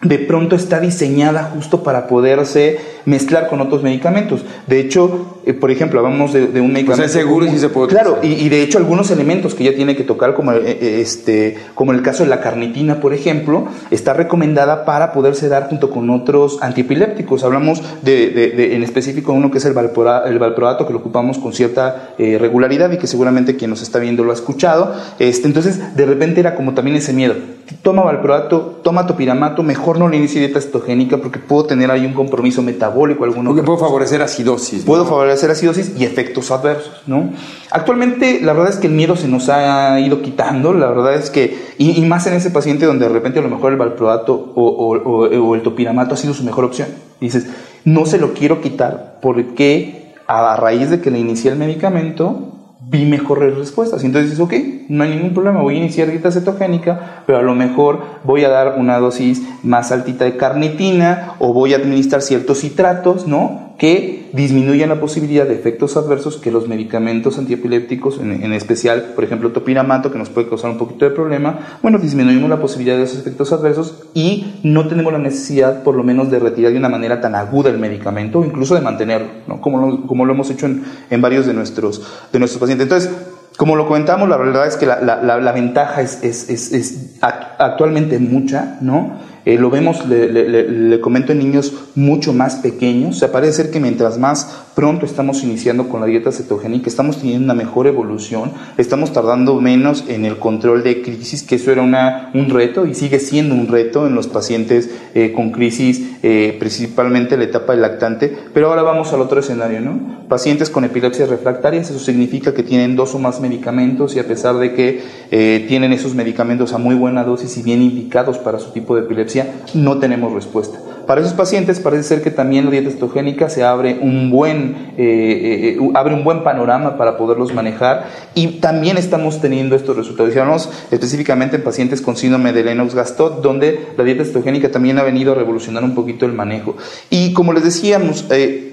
de 0.00 0.18
pronto 0.20 0.54
está 0.54 0.78
diseñada 0.78 1.50
justo 1.54 1.82
para 1.82 2.06
poderse 2.06 2.78
mezclar 3.04 3.48
con 3.48 3.60
otros 3.60 3.82
medicamentos. 3.82 4.44
De 4.68 4.78
hecho, 4.78 5.40
eh, 5.44 5.54
por 5.54 5.72
ejemplo, 5.72 5.98
hablamos 5.98 6.32
de, 6.32 6.42
un 6.60 6.72
medicamento. 6.72 6.96
Pues 6.96 7.00
es 7.00 7.12
seguro 7.12 7.46
y 7.46 7.58
se 7.58 7.68
puede. 7.68 7.88
Claro, 7.88 8.18
y, 8.22 8.48
de 8.48 8.62
hecho 8.62 8.78
algunos 8.78 9.10
elementos 9.10 9.56
que 9.56 9.64
ya 9.64 9.74
tiene 9.74 9.96
que 9.96 10.04
tocar, 10.04 10.34
como, 10.34 10.52
eh, 10.52 10.60
eh, 10.64 11.00
este, 11.00 11.56
como 11.74 11.90
el 11.92 12.02
caso 12.02 12.22
de 12.22 12.28
la 12.28 12.40
carnitina, 12.40 13.00
por 13.00 13.12
ejemplo, 13.12 13.66
está 13.90 14.12
recomendada 14.12 14.84
para 14.84 15.12
poderse 15.12 15.48
dar 15.48 15.68
junto 15.68 15.90
con 15.90 16.10
otros 16.10 16.58
antiepilépticos. 16.60 17.42
Hablamos 17.42 17.82
de, 18.02 18.74
en 18.76 18.84
específico 18.84 19.32
uno 19.32 19.50
que 19.50 19.58
es 19.58 19.64
el, 19.64 19.72
valproato, 19.72 20.28
el 20.28 20.38
valproato, 20.38 20.86
que 20.86 20.92
lo 20.92 21.00
ocupamos 21.00 21.38
con 21.38 21.52
cierta 21.52 22.14
regularidad 22.18 22.92
y 22.92 22.98
que 22.98 23.08
seguramente 23.08 23.56
quien 23.56 23.70
nos 23.70 23.82
está 23.82 23.98
viendo 23.98 24.22
lo 24.22 24.30
ha 24.30 24.34
escuchado. 24.34 24.94
Este, 25.18 25.48
entonces, 25.48 25.96
de 25.96 26.06
repente 26.06 26.38
era 26.38 26.54
como 26.54 26.74
también 26.74 26.96
ese 26.96 27.12
miedo. 27.12 27.34
Toma 27.82 28.02
valproato, 28.02 28.80
toma 28.82 29.06
topiramato, 29.06 29.62
mejor 29.62 29.98
no 29.98 30.08
le 30.08 30.16
inicie 30.16 30.40
dieta 30.40 30.60
cetogénica 30.60 31.18
porque 31.18 31.38
puedo 31.38 31.64
tener 31.64 31.90
ahí 31.90 32.06
un 32.06 32.14
compromiso 32.14 32.62
metabólico. 32.62 33.24
Alguno 33.24 33.50
porque 33.50 33.62
puedo 33.62 33.78
favorecer 33.78 34.22
acidosis. 34.22 34.84
Puedo 34.84 35.04
favorecer 35.04 35.50
acidosis 35.50 35.92
y 35.98 36.04
efectos 36.04 36.50
adversos, 36.50 37.02
¿no? 37.06 37.30
Actualmente 37.70 38.40
la 38.42 38.54
verdad 38.54 38.70
es 38.70 38.76
que 38.76 38.86
el 38.86 38.94
miedo 38.94 39.16
se 39.16 39.28
nos 39.28 39.48
ha 39.48 40.00
ido 40.00 40.22
quitando, 40.22 40.72
la 40.72 40.88
verdad 40.88 41.14
es 41.14 41.30
que, 41.30 41.58
y, 41.76 42.00
más 42.02 42.26
en 42.26 42.34
ese 42.34 42.50
paciente 42.50 42.86
donde 42.86 43.06
de 43.06 43.12
repente 43.12 43.38
a 43.38 43.42
lo 43.42 43.50
mejor 43.50 43.72
el 43.72 43.78
valproato 43.78 44.52
o, 44.54 45.54
el 45.54 45.62
topiramato 45.62 46.14
ha 46.14 46.16
sido 46.16 46.34
su 46.34 46.44
mejor 46.44 46.64
opción. 46.64 46.88
dices, 47.20 47.46
no 47.84 48.06
se 48.06 48.18
lo 48.18 48.32
quiero 48.32 48.60
quitar 48.60 49.18
porque 49.20 50.14
a 50.26 50.56
raíz 50.56 50.90
de 50.90 51.00
que 51.00 51.10
le 51.10 51.18
inicié 51.18 51.50
el 51.50 51.58
medicamento, 51.58 52.57
vi 52.90 53.04
mejores 53.04 53.56
respuestas. 53.56 54.04
Entonces 54.04 54.30
dices, 54.30 54.44
ok, 54.44 54.54
no 54.88 55.04
hay 55.04 55.10
ningún 55.10 55.34
problema, 55.34 55.62
voy 55.62 55.76
a 55.76 55.78
iniciar 55.78 56.08
dieta 56.08 56.30
cetogénica, 56.30 57.22
pero 57.26 57.38
a 57.38 57.42
lo 57.42 57.54
mejor 57.54 58.00
voy 58.24 58.44
a 58.44 58.48
dar 58.48 58.78
una 58.78 58.98
dosis 58.98 59.42
más 59.62 59.92
altita 59.92 60.24
de 60.24 60.36
carnitina 60.36 61.34
o 61.38 61.52
voy 61.52 61.74
a 61.74 61.76
administrar 61.76 62.22
ciertos 62.22 62.60
citratos, 62.60 63.26
¿no? 63.26 63.67
Que 63.78 64.28
disminuyan 64.32 64.88
la 64.88 65.00
posibilidad 65.00 65.46
de 65.46 65.54
efectos 65.54 65.96
adversos 65.96 66.36
que 66.36 66.50
los 66.50 66.66
medicamentos 66.66 67.38
antiepilépticos, 67.38 68.18
en, 68.18 68.52
especial, 68.52 69.12
por 69.14 69.22
ejemplo, 69.22 69.52
topiramato, 69.52 70.10
que 70.10 70.18
nos 70.18 70.30
puede 70.30 70.48
causar 70.48 70.70
un 70.70 70.78
poquito 70.78 71.04
de 71.04 71.12
problema, 71.12 71.78
bueno, 71.80 71.98
disminuimos 71.98 72.50
la 72.50 72.60
posibilidad 72.60 72.96
de 72.96 73.04
esos 73.04 73.20
efectos 73.20 73.52
adversos 73.52 74.02
y 74.14 74.58
no 74.64 74.88
tenemos 74.88 75.12
la 75.12 75.20
necesidad, 75.20 75.84
por 75.84 75.94
lo 75.94 76.02
menos, 76.02 76.28
de 76.28 76.40
retirar 76.40 76.72
de 76.72 76.78
una 76.78 76.88
manera 76.88 77.20
tan 77.20 77.36
aguda 77.36 77.70
el 77.70 77.78
medicamento 77.78 78.40
o 78.40 78.44
incluso 78.44 78.74
de 78.74 78.80
mantenerlo, 78.80 79.28
¿no? 79.46 79.60
como, 79.60 79.78
lo, 79.78 80.06
como 80.08 80.24
lo 80.24 80.32
hemos 80.32 80.50
hecho 80.50 80.66
en, 80.66 80.82
en 81.08 81.22
varios 81.22 81.46
de 81.46 81.54
nuestros, 81.54 82.02
de 82.32 82.38
nuestros 82.40 82.60
pacientes. 82.60 82.84
Entonces, 82.84 83.10
como 83.58 83.74
lo 83.74 83.86
comentamos, 83.86 84.28
la 84.28 84.36
verdad 84.36 84.66
es 84.66 84.76
que 84.76 84.86
la, 84.86 85.00
la, 85.00 85.40
la, 85.40 85.52
ventaja 85.52 86.00
es, 86.00 86.22
es, 86.22 86.48
es, 86.48 86.72
es, 86.72 87.18
actualmente 87.20 88.20
mucha, 88.20 88.78
¿no? 88.80 89.18
Eh, 89.44 89.56
lo 89.56 89.70
vemos, 89.70 90.06
le, 90.06 91.00
comento, 91.00 91.32
en 91.32 91.38
niños 91.38 91.72
mucho 91.94 92.32
más 92.32 92.56
pequeños. 92.56 93.16
O 93.16 93.18
sea, 93.18 93.32
parece 93.32 93.54
ser 93.54 93.70
que 93.70 93.80
mientras 93.80 94.18
más 94.18 94.66
pronto 94.74 95.06
estamos 95.06 95.42
iniciando 95.42 95.88
con 95.88 96.00
la 96.00 96.06
dieta 96.06 96.32
cetogénica, 96.32 96.88
estamos 96.88 97.18
teniendo 97.18 97.44
una 97.44 97.54
mejor 97.54 97.86
evolución, 97.86 98.52
estamos 98.76 99.12
tardando 99.12 99.60
menos 99.60 100.04
en 100.08 100.24
el 100.24 100.38
control 100.38 100.82
de 100.82 101.02
crisis, 101.02 101.42
que 101.42 101.56
eso 101.56 101.72
era 101.72 101.82
una, 101.82 102.30
un 102.34 102.50
reto 102.50 102.86
y 102.86 102.94
sigue 102.94 103.18
siendo 103.18 103.54
un 103.54 103.68
reto 103.68 104.06
en 104.06 104.14
los 104.14 104.28
pacientes 104.28 104.90
eh, 105.14 105.32
con 105.34 105.50
crisis, 105.50 106.16
eh, 106.22 106.56
principalmente 106.58 107.36
la 107.36 107.44
etapa 107.44 107.72
del 107.72 107.82
lactante. 107.82 108.36
Pero 108.52 108.68
ahora 108.68 108.82
vamos 108.82 109.12
al 109.12 109.20
otro 109.20 109.40
escenario, 109.40 109.80
¿no? 109.80 110.18
Pacientes 110.28 110.68
con 110.68 110.84
epilepsias 110.84 111.28
refractarias, 111.28 111.90
eso 111.90 111.98
significa 111.98 112.52
que 112.52 112.62
tienen 112.62 112.96
dos 112.96 113.14
o 113.14 113.18
más 113.18 113.40
medicamentos 113.40 114.14
y 114.14 114.18
a 114.18 114.26
pesar 114.26 114.58
de 114.58 114.74
que 114.74 115.66
tienen 115.66 115.94
esos 115.94 116.14
medicamentos 116.14 116.74
a 116.74 116.78
muy 116.78 116.94
buena 116.94 117.24
dosis 117.24 117.56
y 117.56 117.62
bien 117.62 117.80
indicados 117.80 118.36
para 118.36 118.58
su 118.58 118.72
tipo 118.72 118.94
de 118.94 119.02
epilepsia, 119.02 119.27
no 119.74 119.98
tenemos 119.98 120.32
respuesta. 120.32 120.78
Para 121.08 121.22
esos 121.22 121.32
pacientes 121.32 121.80
parece 121.80 122.02
ser 122.02 122.22
que 122.22 122.30
también 122.30 122.66
la 122.66 122.70
dieta 122.70 122.90
cetogénica 122.90 123.48
se 123.48 123.64
abre 123.64 123.98
un 123.98 124.30
buen, 124.30 124.92
eh, 124.98 125.04
eh, 125.06 125.78
eh, 125.80 125.90
abre 125.94 126.12
un 126.12 126.22
buen 126.22 126.44
panorama 126.44 126.98
para 126.98 127.16
poderlos 127.16 127.54
manejar 127.54 128.10
y 128.34 128.58
también 128.58 128.98
estamos 128.98 129.40
teniendo 129.40 129.74
estos 129.74 129.96
resultados. 129.96 130.36
Hablamos 130.36 130.68
específicamente 130.90 131.56
en 131.56 131.64
pacientes 131.64 132.02
con 132.02 132.14
síndrome 132.14 132.52
de 132.52 132.62
Lennox-Gastaut, 132.62 133.40
donde 133.40 133.86
la 133.96 134.04
dieta 134.04 134.22
cetogénica 134.22 134.70
también 134.70 134.98
ha 134.98 135.02
venido 135.02 135.32
a 135.32 135.34
revolucionar 135.34 135.82
un 135.82 135.94
poquito 135.94 136.26
el 136.26 136.34
manejo. 136.34 136.76
Y 137.08 137.32
como 137.32 137.54
les 137.54 137.64
decíamos, 137.64 138.26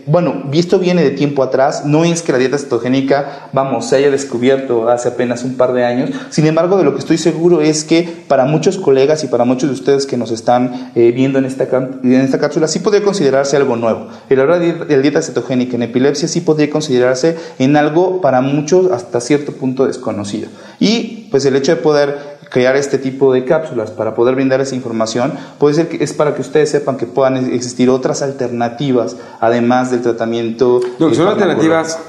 bueno, 0.06 0.43
esto 0.52 0.78
viene 0.78 1.04
de 1.04 1.12
tiempo 1.12 1.41
atrás, 1.41 1.86
no 1.86 2.04
es 2.04 2.21
que 2.21 2.34
la 2.34 2.38
dieta 2.38 2.58
cetogénica, 2.58 3.50
vamos, 3.54 3.88
se 3.88 3.95
haya 3.95 4.12
descubierto 4.12 4.89
hace 4.89 5.08
apenas 5.08 5.45
un 5.45 5.56
par 5.56 5.71
de 5.71 5.86
años, 5.86 6.10
sin 6.32 6.45
embargo, 6.45 6.78
de 6.78 6.84
lo 6.84 6.93
que 6.93 7.00
estoy 7.00 7.17
seguro 7.17 7.62
es 7.62 7.86
que 7.86 8.08
para 8.28 8.43
muchos 8.43 8.78
colegas 8.78 9.24
y 9.24 9.28
para 9.28 9.45
muchos 9.45 9.69
de 9.69 9.74
ustedes 9.74 10.06
que 10.06 10.17
nos 10.17 10.32
están 10.32 10.91
viendo 10.93 11.39
en 11.39 11.45
esta, 11.45 11.63
en 12.04 12.25
esta 12.26 12.40
cápsula 12.40 12.68
sí 12.68 12.80
podría 12.80 13.04
considerarse 13.04 13.56
algo 13.56 13.76
nuevo. 13.76 14.08
El 14.30 14.40
hablar 14.40 14.60
de 14.60 15.02
dieta 15.02 15.22
cetogénica 15.22 15.76
en 15.76 15.84
epilepsia 15.84 16.28
sí 16.28 16.42
podría 16.42 16.70
considerarse 16.70 17.38
en 17.60 17.78
algo 17.78 18.22
para 18.22 18.42
muchos 18.42 18.92
hasta 18.92 19.22
cierto 19.22 19.54
punto 19.54 19.86
desconocido. 19.86 20.50
Y 20.80 21.28
pues 21.32 21.46
el 21.46 21.56
hecho 21.56 21.76
de 21.76 21.82
poder 21.82 22.36
crear 22.50 22.76
este 22.76 22.98
tipo 22.98 23.34
de 23.34 23.44
cápsulas 23.44 23.92
para 23.92 24.16
poder 24.16 24.36
brindar 24.36 24.62
esa 24.62 24.76
información, 24.76 25.34
puede 25.60 25.76
ser 25.76 25.90
que 25.90 26.04
es 26.04 26.14
para 26.14 26.36
que 26.36 26.42
ustedes 26.42 26.70
sepan 26.70 26.98
que 26.98 27.06
puedan 27.06 27.38
existir 27.54 27.90
otras 27.90 28.22
alternativas 28.22 29.18
además 29.40 29.92
del 29.92 30.02
tratamiento. 30.02 30.80
No, 31.00 31.10
que 31.10 31.16
son 31.16 31.28
alternativas 31.28 32.00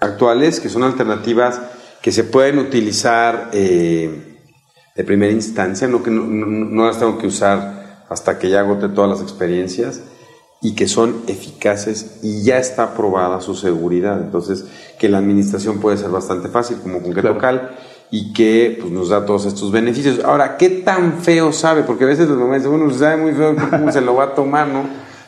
actuales, 0.00 0.60
que 0.60 0.68
son 0.68 0.84
alternativas 0.84 1.60
que 2.00 2.12
se 2.12 2.24
pueden 2.24 2.58
utilizar 2.58 3.50
eh, 3.52 4.38
de 4.94 5.04
primera 5.04 5.32
instancia, 5.32 5.88
no 5.88 6.02
que 6.02 6.10
no, 6.10 6.24
no 6.24 6.86
las 6.86 6.98
tengo 6.98 7.18
que 7.18 7.26
usar 7.26 7.83
hasta 8.14 8.38
que 8.38 8.48
ya 8.48 8.60
agote 8.60 8.88
todas 8.88 9.10
las 9.10 9.20
experiencias 9.20 10.00
y 10.62 10.74
que 10.74 10.86
son 10.86 11.16
eficaces 11.26 12.20
y 12.22 12.44
ya 12.44 12.58
está 12.58 12.94
probada 12.94 13.40
su 13.40 13.54
seguridad. 13.56 14.20
Entonces, 14.20 14.64
que 14.98 15.08
la 15.08 15.18
administración 15.18 15.80
puede 15.80 15.98
ser 15.98 16.10
bastante 16.10 16.48
fácil, 16.48 16.78
como 16.78 17.02
con 17.02 17.12
Ketocal, 17.12 17.76
y 18.12 18.32
que 18.32 18.78
pues, 18.80 18.92
nos 18.92 19.08
da 19.08 19.26
todos 19.26 19.46
estos 19.46 19.72
beneficios. 19.72 20.24
Ahora, 20.24 20.56
¿qué 20.56 20.70
tan 20.70 21.14
feo 21.14 21.52
sabe? 21.52 21.82
Porque 21.82 22.04
a 22.04 22.06
veces 22.06 22.28
los 22.28 22.38
momentos, 22.38 22.72
uno 22.72 22.88
sabe 22.94 23.16
muy 23.16 23.32
feo, 23.32 23.56
¿cómo 23.56 23.90
se 23.92 24.00
lo 24.00 24.14
va 24.14 24.24
a 24.24 24.34
tomar, 24.34 24.68
no? 24.68 24.84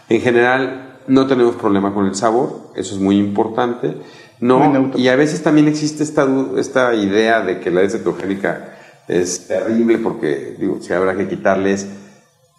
En 0.09 0.21
general, 0.21 1.01
no 1.09 1.27
tenemos 1.27 1.57
problema 1.57 1.93
con 1.93 2.07
el 2.07 2.15
sabor, 2.15 2.71
eso 2.77 2.95
es 2.95 3.01
muy 3.01 3.19
importante. 3.19 3.97
No, 4.39 4.93
y 4.95 5.09
a 5.09 5.17
veces 5.17 5.43
también 5.43 5.67
existe 5.67 6.05
esta, 6.05 6.27
esta 6.57 6.95
idea 6.95 7.41
de 7.41 7.59
que 7.59 7.71
la 7.71 7.89
cetogénica 7.89 8.77
es 9.09 9.49
terrible 9.49 9.99
porque, 9.99 10.57
digo, 10.59 10.79
si 10.81 10.93
habrá 10.93 11.17
que 11.17 11.29
quitarles 11.29 11.87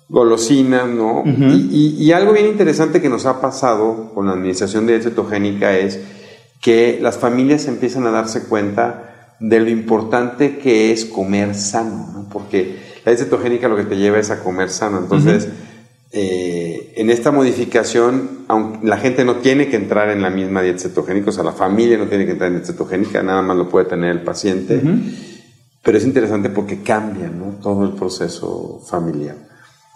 golosinas, 0.10 0.88
¿no? 0.88 1.24
y, 1.26 2.12
algo 2.12 2.32
bien 2.32 2.48
interesante 2.48 3.02
que 3.02 3.10
nos 3.10 3.26
ha 3.26 3.42
pasado 3.42 4.12
con 4.14 4.28
la 4.28 4.34
administración 4.34 4.88
de 4.88 5.02
cetogénica 5.02 5.78
es 5.78 6.00
que 6.62 7.00
las 7.02 7.18
familias 7.18 7.68
empiezan 7.68 8.08
a 8.08 8.12
darse 8.12 8.44
cuenta 8.44 9.36
de 9.40 9.60
lo 9.60 9.70
importante 9.70 10.58
que 10.58 10.92
es 10.92 11.06
comer 11.06 11.56
sano, 11.56 12.10
¿no? 12.14 12.30
Porque 12.32 12.78
la 13.06 13.16
cetogénica 13.16 13.68
lo 13.68 13.76
que 13.76 13.84
te 13.84 13.98
lleva 13.98 14.18
es 14.18 14.32
a 14.32 14.44
comer 14.44 14.70
sano. 14.70 14.98
Entonces, 14.98 15.50
eh, 16.12 16.94
en 16.96 17.10
esta 17.12 17.32
modificación, 17.32 18.46
aunque 18.48 18.88
la 18.88 18.98
gente 18.98 19.24
no 19.24 19.36
tiene 19.36 19.68
que 19.68 19.76
entrar 19.76 20.10
en 20.10 20.24
la 20.24 20.32
misma 20.32 20.64
dieta 20.64 20.80
cetogénica, 20.80 21.30
o 21.30 21.34
sea, 21.34 21.44
la 21.44 21.52
familia 21.52 21.98
no 21.98 22.06
tiene 22.06 22.26
que 22.26 22.32
entrar 22.32 22.48
en 22.48 22.58
dieta 22.58 22.72
cetogénica, 22.72 23.22
nada 23.22 23.42
más 23.42 23.56
lo 23.56 23.70
puede 23.70 23.86
tener 23.86 24.10
el 24.10 24.22
paciente. 24.22 24.82
Pero 25.84 25.98
es 25.98 26.06
interesante 26.06 26.50
porque 26.50 26.82
cambia 26.82 27.28
¿no? 27.28 27.60
todo 27.62 27.86
el 27.86 27.92
proceso 27.92 28.82
familiar 28.90 29.47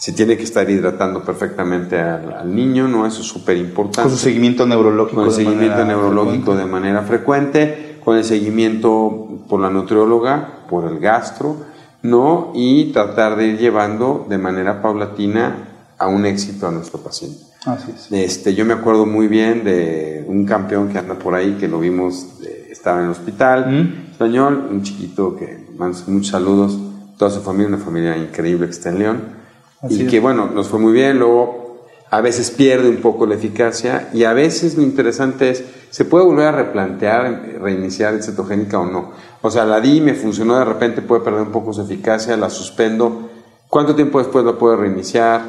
se 0.01 0.13
tiene 0.13 0.35
que 0.35 0.45
estar 0.45 0.67
hidratando 0.67 1.23
perfectamente 1.23 1.99
al, 1.99 2.55
niño, 2.55 2.87
¿no? 2.87 3.05
Eso 3.05 3.21
es 3.21 3.27
súper 3.27 3.55
importante. 3.57 4.01
Con 4.01 4.09
su 4.09 4.17
seguimiento 4.17 4.65
neurológico. 4.65 5.17
Con 5.17 5.27
el 5.27 5.31
seguimiento 5.31 5.85
neurológico 5.85 6.55
de 6.55 6.65
manera 6.65 7.03
frecuente, 7.03 7.99
con 8.03 8.17
el 8.17 8.23
seguimiento 8.23 9.43
por 9.47 9.59
la 9.59 9.69
nutrióloga, 9.69 10.63
por 10.67 10.91
el 10.91 10.97
gastro, 10.97 11.57
¿no? 12.01 12.51
Y 12.55 12.85
tratar 12.85 13.35
de 13.35 13.45
ir 13.45 13.59
llevando 13.59 14.25
de 14.27 14.39
manera 14.39 14.81
paulatina 14.81 15.67
a 15.99 16.07
un 16.07 16.25
éxito 16.25 16.67
a 16.67 16.71
nuestro 16.71 16.99
paciente. 16.99 17.37
Así 17.65 17.91
es. 17.95 18.11
Este, 18.11 18.55
yo 18.55 18.65
me 18.65 18.73
acuerdo 18.73 19.05
muy 19.05 19.27
bien 19.27 19.63
de 19.63 20.25
un 20.27 20.47
campeón 20.47 20.89
que 20.89 20.97
anda 20.97 21.13
por 21.13 21.35
ahí, 21.35 21.57
que 21.59 21.67
lo 21.67 21.79
vimos, 21.79 22.25
estaba 22.71 22.97
en 22.97 23.05
el 23.05 23.11
hospital, 23.11 23.71
¿Mm? 23.71 24.11
español, 24.13 24.67
un 24.67 24.81
chiquito 24.81 25.35
que 25.35 25.67
manda 25.77 25.99
muchos 26.07 26.31
saludos, 26.31 26.79
toda 27.19 27.29
su 27.29 27.41
familia, 27.41 27.67
una 27.67 27.77
familia 27.77 28.17
increíble 28.17 28.65
que 28.65 28.71
está 28.71 28.89
en 28.89 28.97
León 28.97 29.40
y 29.89 30.05
que 30.07 30.19
bueno, 30.19 30.49
nos 30.53 30.67
fue 30.67 30.79
muy 30.79 30.93
bien, 30.93 31.19
luego 31.19 31.87
a 32.09 32.21
veces 32.21 32.51
pierde 32.51 32.89
un 32.89 32.97
poco 32.97 33.25
la 33.25 33.35
eficacia 33.35 34.09
y 34.13 34.25
a 34.25 34.33
veces 34.33 34.75
lo 34.75 34.83
interesante 34.83 35.49
es, 35.49 35.63
¿se 35.89 36.05
puede 36.05 36.25
volver 36.25 36.47
a 36.47 36.51
replantear, 36.51 37.59
reiniciar 37.61 38.13
el 38.13 38.21
cetogénica 38.21 38.79
o 38.79 38.85
no? 38.85 39.13
O 39.41 39.49
sea, 39.49 39.65
la 39.65 39.79
di, 39.79 40.01
me 40.01 40.13
funcionó, 40.13 40.59
de 40.59 40.65
repente 40.65 41.01
puede 41.01 41.21
perder 41.21 41.41
un 41.41 41.51
poco 41.51 41.73
su 41.73 41.81
eficacia, 41.81 42.35
la 42.37 42.49
suspendo, 42.49 43.29
¿cuánto 43.69 43.95
tiempo 43.95 44.19
después 44.19 44.43
la 44.43 44.53
puedo 44.53 44.75
reiniciar? 44.75 45.41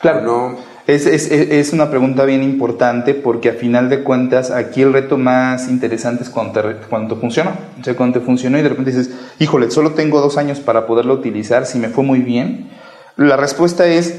Claro, 0.00 0.22
no. 0.22 0.72
Es, 0.86 1.06
es, 1.06 1.30
es, 1.30 1.72
una 1.72 1.90
pregunta 1.90 2.24
bien 2.24 2.42
importante 2.42 3.14
porque 3.14 3.50
a 3.50 3.52
final 3.52 3.88
de 3.88 4.02
cuentas 4.02 4.50
aquí 4.50 4.82
el 4.82 4.92
reto 4.92 5.16
más 5.16 5.68
interesante 5.68 6.24
es 6.24 6.30
cuando, 6.30 6.60
te, 6.60 6.74
cuando 6.88 7.16
funciona. 7.16 7.52
O 7.80 7.84
sea, 7.84 7.94
cuando 7.94 8.18
te 8.18 8.24
funcionó 8.24 8.58
y 8.58 8.62
de 8.62 8.68
repente 8.68 8.90
dices, 8.90 9.14
híjole, 9.38 9.70
solo 9.70 9.92
tengo 9.92 10.20
dos 10.20 10.38
años 10.38 10.58
para 10.58 10.86
poderlo 10.86 11.14
utilizar, 11.14 11.66
si 11.66 11.78
me 11.78 11.88
fue 11.88 12.02
muy 12.02 12.18
bien, 12.18 12.68
la 13.16 13.36
respuesta 13.36 13.86
es, 13.86 14.14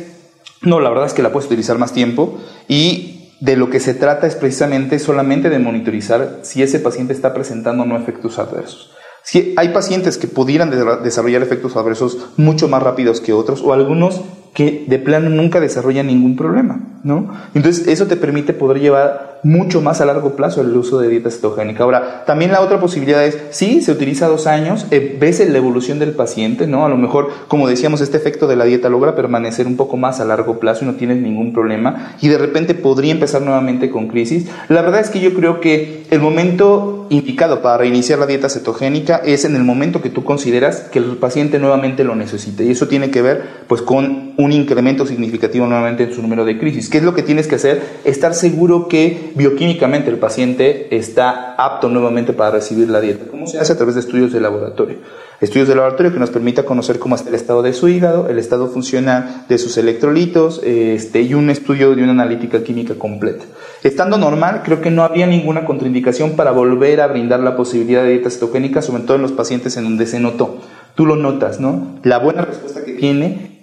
no, 0.61 0.79
la 0.79 0.89
verdad 0.89 1.07
es 1.07 1.13
que 1.13 1.23
la 1.23 1.31
puedes 1.31 1.47
utilizar 1.47 1.77
más 1.77 1.93
tiempo 1.93 2.39
y 2.67 3.31
de 3.39 3.57
lo 3.57 3.69
que 3.69 3.79
se 3.79 3.93
trata 3.93 4.27
es 4.27 4.35
precisamente 4.35 4.99
solamente 4.99 5.49
de 5.49 5.59
monitorizar 5.59 6.39
si 6.43 6.63
ese 6.63 6.79
paciente 6.79 7.13
está 7.13 7.33
presentando 7.33 7.85
no 7.85 7.97
efectos 7.97 8.39
adversos. 8.39 8.91
Si 9.23 9.53
hay 9.57 9.69
pacientes 9.69 10.17
que 10.17 10.27
pudieran 10.27 10.69
desarrollar 11.03 11.41
efectos 11.41 11.75
adversos 11.77 12.17
mucho 12.35 12.67
más 12.67 12.83
rápidos 12.83 13.21
que 13.21 13.33
otros 13.33 13.61
o 13.61 13.73
algunos 13.73 14.21
que 14.53 14.85
de 14.87 14.99
plano 14.99 15.29
nunca 15.29 15.59
desarrollan 15.59 16.07
ningún 16.07 16.35
problema, 16.35 16.99
¿no? 17.03 17.33
Entonces 17.53 17.87
eso 17.87 18.07
te 18.07 18.17
permite 18.17 18.53
poder 18.53 18.81
llevar 18.81 19.32
mucho 19.43 19.81
más 19.81 20.01
a 20.01 20.05
largo 20.05 20.35
plazo 20.35 20.61
el 20.61 20.75
uso 20.75 20.99
de 20.99 21.09
dieta 21.09 21.29
cetogénica. 21.29 21.83
Ahora, 21.83 22.23
también 22.25 22.51
la 22.51 22.61
otra 22.61 22.79
posibilidad 22.79 23.23
es, 23.25 23.37
sí, 23.51 23.81
se 23.81 23.91
utiliza 23.91 24.27
dos 24.27 24.47
años, 24.47 24.87
eh, 24.91 25.17
ves 25.19 25.39
la 25.47 25.57
evolución 25.57 25.99
del 25.99 26.11
paciente, 26.11 26.67
¿no? 26.67 26.85
A 26.85 26.89
lo 26.89 26.97
mejor, 26.97 27.29
como 27.47 27.67
decíamos, 27.67 28.01
este 28.01 28.17
efecto 28.17 28.47
de 28.47 28.55
la 28.55 28.65
dieta 28.65 28.89
logra 28.89 29.15
permanecer 29.15 29.67
un 29.67 29.75
poco 29.75 29.97
más 29.97 30.19
a 30.19 30.25
largo 30.25 30.59
plazo 30.59 30.85
y 30.85 30.87
no 30.87 30.95
tienes 30.95 31.17
ningún 31.17 31.53
problema 31.53 32.15
y 32.21 32.29
de 32.29 32.37
repente 32.37 32.73
podría 32.75 33.11
empezar 33.11 33.41
nuevamente 33.41 33.89
con 33.89 34.07
crisis. 34.07 34.47
La 34.69 34.81
verdad 34.81 35.01
es 35.01 35.09
que 35.09 35.19
yo 35.19 35.33
creo 35.33 35.59
que 35.59 36.03
el 36.09 36.19
momento 36.19 37.07
indicado 37.09 37.61
para 37.61 37.77
reiniciar 37.77 38.19
la 38.19 38.25
dieta 38.25 38.49
cetogénica 38.49 39.21
es 39.25 39.45
en 39.45 39.55
el 39.55 39.63
momento 39.63 40.01
que 40.01 40.09
tú 40.09 40.23
consideras 40.23 40.81
que 40.91 40.99
el 40.99 41.17
paciente 41.17 41.59
nuevamente 41.59 42.03
lo 42.03 42.15
necesite 42.15 42.63
y 42.63 42.71
eso 42.71 42.87
tiene 42.87 43.11
que 43.11 43.21
ver 43.21 43.43
pues 43.67 43.81
con 43.81 44.33
un 44.37 44.51
incremento 44.51 45.05
significativo 45.05 45.65
nuevamente 45.65 46.03
en 46.03 46.13
su 46.13 46.21
número 46.21 46.45
de 46.45 46.57
crisis. 46.57 46.89
¿Qué 46.89 46.99
es 46.99 47.03
lo 47.03 47.13
que 47.13 47.23
tienes 47.23 47.47
que 47.47 47.55
hacer? 47.55 47.81
Estar 48.03 48.33
seguro 48.33 48.87
que 48.87 49.32
bioquímicamente 49.35 50.09
el 50.09 50.17
paciente 50.17 50.95
está 50.95 51.55
apto 51.55 51.89
nuevamente 51.89 52.33
para 52.33 52.51
recibir 52.51 52.89
la 52.89 53.01
dieta. 53.01 53.25
¿Cómo 53.29 53.47
se 53.47 53.59
hace? 53.59 53.73
A 53.73 53.77
través 53.77 53.95
de 53.95 54.01
estudios 54.01 54.31
de 54.31 54.41
laboratorio. 54.41 54.97
Estudios 55.41 55.67
de 55.67 55.75
laboratorio 55.75 56.13
que 56.13 56.19
nos 56.19 56.29
permita 56.29 56.63
conocer 56.63 56.99
cómo 56.99 57.15
está 57.15 57.29
el 57.29 57.35
estado 57.35 57.61
de 57.61 57.73
su 57.73 57.89
hígado, 57.89 58.29
el 58.29 58.39
estado 58.39 58.67
funcional 58.67 59.45
de 59.49 59.57
sus 59.57 59.77
electrolitos 59.77 60.61
este, 60.63 61.21
y 61.21 61.33
un 61.33 61.49
estudio 61.49 61.93
de 61.95 62.03
una 62.03 62.13
analítica 62.13 62.63
química 62.63 62.95
completa. 62.95 63.43
Estando 63.83 64.17
normal, 64.17 64.61
creo 64.63 64.79
que 64.79 64.89
no 64.89 65.03
había 65.03 65.27
ninguna 65.27 65.65
contraindicación 65.65 66.37
para 66.37 66.51
volver 66.51 67.01
a 67.01 67.07
brindar 67.07 67.41
la 67.41 67.57
posibilidad 67.57 68.03
de 68.03 68.11
dieta 68.11 68.29
cetogénica, 68.29 68.81
sobre 68.81 69.03
todo 69.03 69.17
en 69.17 69.23
los 69.23 69.33
pacientes 69.33 69.75
en 69.75 69.83
donde 69.83 70.05
se 70.05 70.21
notó. 70.21 70.59
Tú 70.95 71.05
lo 71.05 71.15
notas, 71.15 71.59
¿no? 71.59 71.97
La 72.03 72.19
buena 72.19 72.43
respuesta 72.43 72.72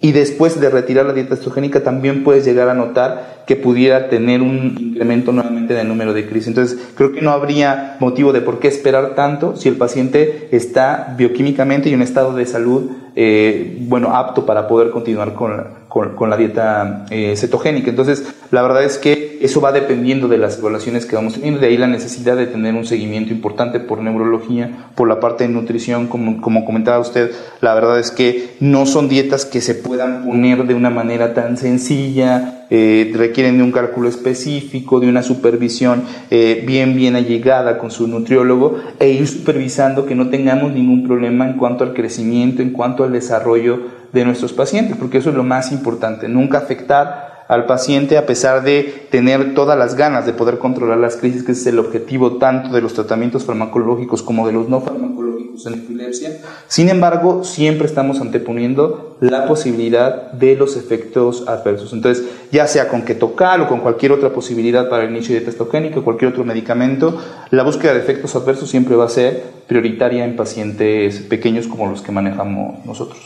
y 0.02 0.12
después 0.12 0.60
de 0.60 0.68
retirar 0.68 1.06
la 1.06 1.12
dieta 1.14 1.36
cetogénica 1.36 1.82
también 1.82 2.24
puedes 2.24 2.44
llegar 2.44 2.68
a 2.68 2.74
notar 2.74 3.44
que 3.46 3.56
pudiera 3.56 4.08
tener 4.10 4.42
un 4.42 4.76
incremento 4.78 5.32
nuevamente 5.32 5.74
en 5.74 5.80
el 5.80 5.88
número 5.88 6.12
de 6.12 6.26
crisis. 6.26 6.48
Entonces, 6.48 6.78
creo 6.94 7.12
que 7.12 7.22
no 7.22 7.30
habría 7.30 7.96
motivo 8.00 8.32
de 8.32 8.42
por 8.42 8.60
qué 8.60 8.68
esperar 8.68 9.14
tanto 9.14 9.56
si 9.56 9.68
el 9.68 9.76
paciente 9.76 10.48
está 10.52 11.14
bioquímicamente 11.16 11.88
y 11.88 11.92
en 11.92 12.00
un 12.00 12.02
estado 12.02 12.34
de 12.34 12.46
salud 12.46 12.90
eh, 13.16 13.78
bueno, 13.88 14.14
apto 14.14 14.46
para 14.46 14.68
poder 14.68 14.90
continuar 14.90 15.34
con, 15.34 15.79
con, 15.90 16.30
la 16.30 16.36
dieta 16.36 17.04
eh, 17.10 17.34
cetogénica. 17.36 17.90
Entonces, 17.90 18.24
la 18.52 18.62
verdad 18.62 18.84
es 18.84 18.96
que 18.96 19.38
eso 19.42 19.60
va 19.60 19.72
dependiendo 19.72 20.28
de 20.28 20.38
las 20.38 20.58
evaluaciones 20.58 21.04
que 21.04 21.16
vamos 21.16 21.34
teniendo, 21.34 21.60
de 21.60 21.66
ahí 21.66 21.76
la 21.76 21.88
necesidad 21.88 22.36
de 22.36 22.46
tener 22.46 22.74
un 22.74 22.86
seguimiento 22.86 23.34
importante 23.34 23.80
por 23.80 24.00
neurología, 24.00 24.86
por 24.94 25.08
la 25.08 25.18
parte 25.18 25.44
de 25.44 25.52
nutrición, 25.52 26.06
como, 26.06 26.40
como 26.40 26.64
comentaba 26.64 27.00
usted, 27.00 27.32
la 27.60 27.74
verdad 27.74 27.98
es 27.98 28.12
que 28.12 28.54
no 28.60 28.86
son 28.86 29.08
dietas 29.08 29.44
que 29.44 29.60
se 29.60 29.74
puedan 29.74 30.24
poner 30.24 30.64
de 30.64 30.74
una 30.74 30.90
manera 30.90 31.34
tan 31.34 31.56
sencilla, 31.56 32.59
eh, 32.70 33.10
requieren 33.14 33.58
de 33.58 33.64
un 33.64 33.72
cálculo 33.72 34.08
específico, 34.08 35.00
de 35.00 35.08
una 35.08 35.22
supervisión 35.22 36.04
eh, 36.30 36.62
bien, 36.66 36.94
bien 36.94 37.16
allegada 37.16 37.78
con 37.78 37.90
su 37.90 38.06
nutriólogo 38.06 38.76
e 38.98 39.10
ir 39.10 39.26
supervisando 39.26 40.06
que 40.06 40.14
no 40.14 40.30
tengamos 40.30 40.72
ningún 40.72 41.04
problema 41.04 41.46
en 41.46 41.56
cuanto 41.56 41.82
al 41.82 41.94
crecimiento, 41.94 42.62
en 42.62 42.70
cuanto 42.70 43.02
al 43.02 43.12
desarrollo 43.12 43.80
de 44.12 44.24
nuestros 44.24 44.52
pacientes, 44.52 44.96
porque 44.96 45.18
eso 45.18 45.30
es 45.30 45.36
lo 45.36 45.42
más 45.42 45.72
importante, 45.72 46.28
nunca 46.28 46.58
afectar 46.58 47.44
al 47.48 47.66
paciente 47.66 48.16
a 48.16 48.26
pesar 48.26 48.62
de 48.62 49.08
tener 49.10 49.54
todas 49.54 49.76
las 49.76 49.96
ganas 49.96 50.24
de 50.24 50.32
poder 50.32 50.58
controlar 50.58 50.98
las 50.98 51.16
crisis, 51.16 51.42
que 51.42 51.52
es 51.52 51.66
el 51.66 51.80
objetivo 51.80 52.36
tanto 52.36 52.72
de 52.72 52.80
los 52.80 52.94
tratamientos 52.94 53.44
farmacológicos 53.44 54.22
como 54.22 54.46
de 54.46 54.52
los 54.52 54.68
no 54.68 54.80
farmacológicos 54.80 55.39
en 55.66 55.74
epilepsia. 55.74 56.40
Sin 56.68 56.88
embargo, 56.88 57.44
siempre 57.44 57.86
estamos 57.86 58.20
anteponiendo 58.20 59.16
la 59.20 59.46
posibilidad 59.46 60.32
de 60.32 60.56
los 60.56 60.76
efectos 60.76 61.46
adversos. 61.46 61.92
Entonces, 61.92 62.24
ya 62.50 62.66
sea 62.66 62.88
con 62.88 63.02
ketocal 63.02 63.62
o 63.62 63.68
con 63.68 63.80
cualquier 63.80 64.12
otra 64.12 64.32
posibilidad 64.32 64.88
para 64.88 65.04
el 65.04 65.10
inicio 65.10 65.34
de 65.34 65.42
testogénica 65.42 66.00
o 66.00 66.04
cualquier 66.04 66.30
otro 66.30 66.44
medicamento, 66.44 67.18
la 67.50 67.62
búsqueda 67.62 67.94
de 67.94 68.00
efectos 68.00 68.34
adversos 68.36 68.70
siempre 68.70 68.96
va 68.96 69.04
a 69.06 69.10
ser 69.10 69.42
prioritaria 69.66 70.24
en 70.24 70.36
pacientes 70.36 71.18
pequeños 71.20 71.66
como 71.66 71.86
los 71.86 72.02
que 72.02 72.12
manejamos 72.12 72.84
nosotros. 72.84 73.20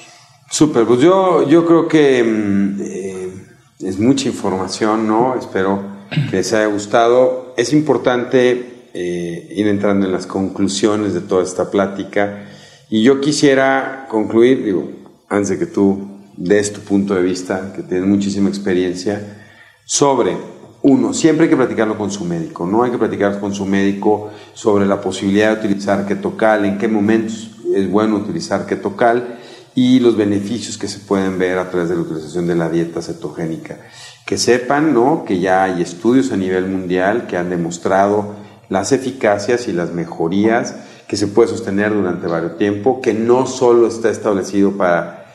Súper, 0.50 0.84
pues 0.84 1.00
yo, 1.00 1.48
yo 1.48 1.64
creo 1.66 1.88
que 1.88 2.22
mm, 2.22 2.80
eh, 2.80 3.32
es 3.80 3.98
mucha 3.98 4.28
información, 4.28 5.06
¿no? 5.06 5.36
Espero 5.38 5.82
que 6.30 6.36
les 6.36 6.52
haya 6.52 6.66
gustado. 6.66 7.54
Es 7.56 7.72
importante 7.72 8.73
eh, 8.94 9.52
ir 9.56 9.66
entrando 9.66 10.06
en 10.06 10.12
las 10.12 10.24
conclusiones 10.24 11.14
de 11.14 11.20
toda 11.20 11.42
esta 11.42 11.68
plática. 11.68 12.46
Y 12.88 13.02
yo 13.02 13.20
quisiera 13.20 14.06
concluir, 14.08 14.64
digo, 14.64 14.88
antes 15.28 15.48
de 15.48 15.58
que 15.58 15.66
tú 15.66 16.08
des 16.36 16.72
tu 16.72 16.80
punto 16.80 17.14
de 17.14 17.22
vista, 17.22 17.72
que 17.74 17.82
tienes 17.82 18.06
muchísima 18.06 18.48
experiencia, 18.48 19.42
sobre, 19.84 20.36
uno, 20.82 21.12
siempre 21.12 21.44
hay 21.44 21.50
que 21.50 21.56
platicarlo 21.56 21.98
con 21.98 22.12
su 22.12 22.24
médico, 22.24 22.66
no 22.66 22.84
hay 22.84 22.92
que 22.92 22.98
platicar 22.98 23.40
con 23.40 23.52
su 23.52 23.66
médico 23.66 24.30
sobre 24.52 24.86
la 24.86 25.00
posibilidad 25.00 25.56
de 25.56 25.66
utilizar 25.66 26.06
ketocal, 26.06 26.64
en 26.64 26.78
qué 26.78 26.86
momentos 26.86 27.50
es 27.74 27.90
bueno 27.90 28.14
utilizar 28.14 28.64
ketocal 28.64 29.40
y 29.74 29.98
los 29.98 30.16
beneficios 30.16 30.78
que 30.78 30.86
se 30.86 31.00
pueden 31.00 31.36
ver 31.36 31.58
a 31.58 31.68
través 31.68 31.88
de 31.88 31.96
la 31.96 32.02
utilización 32.02 32.46
de 32.46 32.54
la 32.54 32.68
dieta 32.68 33.02
cetogénica. 33.02 33.78
Que 34.24 34.38
sepan 34.38 34.94
¿no? 34.94 35.24
que 35.26 35.40
ya 35.40 35.64
hay 35.64 35.82
estudios 35.82 36.30
a 36.30 36.36
nivel 36.36 36.66
mundial 36.66 37.26
que 37.26 37.36
han 37.36 37.50
demostrado 37.50 38.43
las 38.68 38.92
eficacias 38.92 39.68
y 39.68 39.72
las 39.72 39.92
mejorías 39.92 40.74
que 41.08 41.16
se 41.16 41.26
puede 41.26 41.48
sostener 41.48 41.92
durante 41.92 42.26
varios 42.26 42.56
tiempo, 42.56 43.00
que 43.00 43.14
no 43.14 43.46
solo 43.46 43.86
está 43.86 44.10
establecido 44.10 44.72
para 44.72 45.26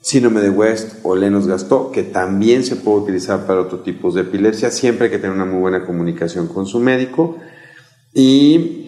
síndrome 0.00 0.40
de 0.40 0.50
West 0.50 1.00
o 1.02 1.16
Lennox-Gastaut, 1.16 1.92
que 1.92 2.02
también 2.02 2.64
se 2.64 2.76
puede 2.76 2.98
utilizar 2.98 3.46
para 3.46 3.60
otros 3.60 3.82
tipos 3.82 4.14
de 4.14 4.22
epilepsia, 4.22 4.70
siempre 4.70 5.06
hay 5.06 5.10
que 5.10 5.18
tener 5.18 5.34
una 5.34 5.44
muy 5.44 5.60
buena 5.60 5.84
comunicación 5.84 6.48
con 6.48 6.66
su 6.66 6.80
médico. 6.80 7.38
Y 8.14 8.86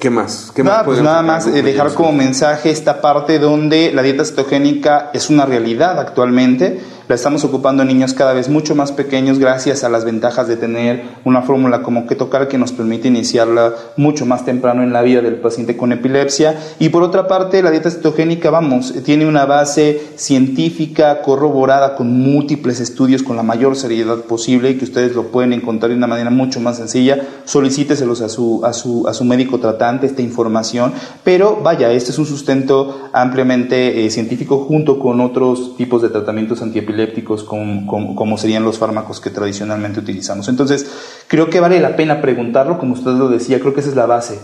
¿Qué 0.00 0.10
más? 0.10 0.52
¿Qué 0.54 0.62
nada, 0.62 0.84
pues 0.84 1.02
nada 1.02 1.22
más 1.22 1.46
eh, 1.48 1.62
dejar 1.62 1.92
como 1.92 2.12
mensaje 2.12 2.70
esta 2.70 3.00
parte 3.00 3.38
donde 3.38 3.92
la 3.92 4.02
dieta 4.02 4.24
cetogénica 4.24 5.10
es 5.12 5.28
una 5.28 5.44
realidad 5.44 5.98
actualmente 5.98 6.80
la 7.08 7.14
estamos 7.14 7.42
ocupando 7.42 7.82
en 7.82 7.88
niños 7.88 8.12
cada 8.12 8.34
vez 8.34 8.50
mucho 8.50 8.74
más 8.74 8.92
pequeños 8.92 9.38
gracias 9.38 9.82
a 9.82 9.88
las 9.88 10.04
ventajas 10.04 10.46
de 10.46 10.58
tener 10.58 11.04
una 11.24 11.40
fórmula 11.40 11.80
como 11.80 12.06
Ketocal 12.06 12.48
que 12.48 12.58
nos 12.58 12.72
permite 12.72 13.08
iniciarla 13.08 13.72
mucho 13.96 14.26
más 14.26 14.44
temprano 14.44 14.82
en 14.82 14.92
la 14.92 15.00
vida 15.00 15.22
del 15.22 15.36
paciente 15.36 15.74
con 15.74 15.92
epilepsia. 15.92 16.58
Y 16.78 16.90
por 16.90 17.02
otra 17.02 17.26
parte, 17.26 17.62
la 17.62 17.70
dieta 17.70 17.90
cetogénica, 17.90 18.50
vamos, 18.50 18.92
tiene 19.04 19.26
una 19.26 19.46
base 19.46 20.02
científica 20.16 21.22
corroborada 21.22 21.96
con 21.96 22.12
múltiples 22.12 22.78
estudios 22.78 23.22
con 23.22 23.36
la 23.36 23.42
mayor 23.42 23.74
seriedad 23.74 24.18
posible 24.18 24.70
y 24.70 24.74
que 24.74 24.84
ustedes 24.84 25.14
lo 25.14 25.28
pueden 25.28 25.54
encontrar 25.54 25.88
de 25.88 25.96
una 25.96 26.08
manera 26.08 26.28
mucho 26.28 26.60
más 26.60 26.76
sencilla. 26.76 27.26
Solicíteselos 27.46 28.20
a 28.20 28.28
su, 28.28 28.60
a 28.66 28.74
su, 28.74 29.08
a 29.08 29.14
su 29.14 29.24
médico 29.24 29.58
tratante 29.60 30.04
esta 30.04 30.20
información. 30.20 30.92
Pero 31.24 31.58
vaya, 31.62 31.90
este 31.90 32.10
es 32.10 32.18
un 32.18 32.26
sustento 32.26 33.08
ampliamente 33.14 34.04
eh, 34.04 34.10
científico 34.10 34.66
junto 34.68 34.98
con 34.98 35.22
otros 35.22 35.74
tipos 35.78 36.02
de 36.02 36.10
tratamientos 36.10 36.60
antiepilépticos 36.60 36.97
como, 37.44 38.38
serían 38.38 38.64
los 38.64 38.78
fármacos 38.78 39.20
que 39.20 39.30
tradicionalmente 39.30 40.00
utilizamos. 40.00 40.48
Entonces, 40.48 40.86
creo 41.26 41.50
que 41.50 41.60
vale 41.60 41.80
la 41.80 41.96
pena 41.96 42.20
preguntarlo, 42.20 42.78
como 42.78 42.94
usted 42.94 43.12
lo 43.12 43.28
decía, 43.28 43.60
creo 43.60 43.74
que 43.74 43.80
esa 43.80 43.90
es 43.90 43.96
la 43.96 44.06
base 44.06 44.38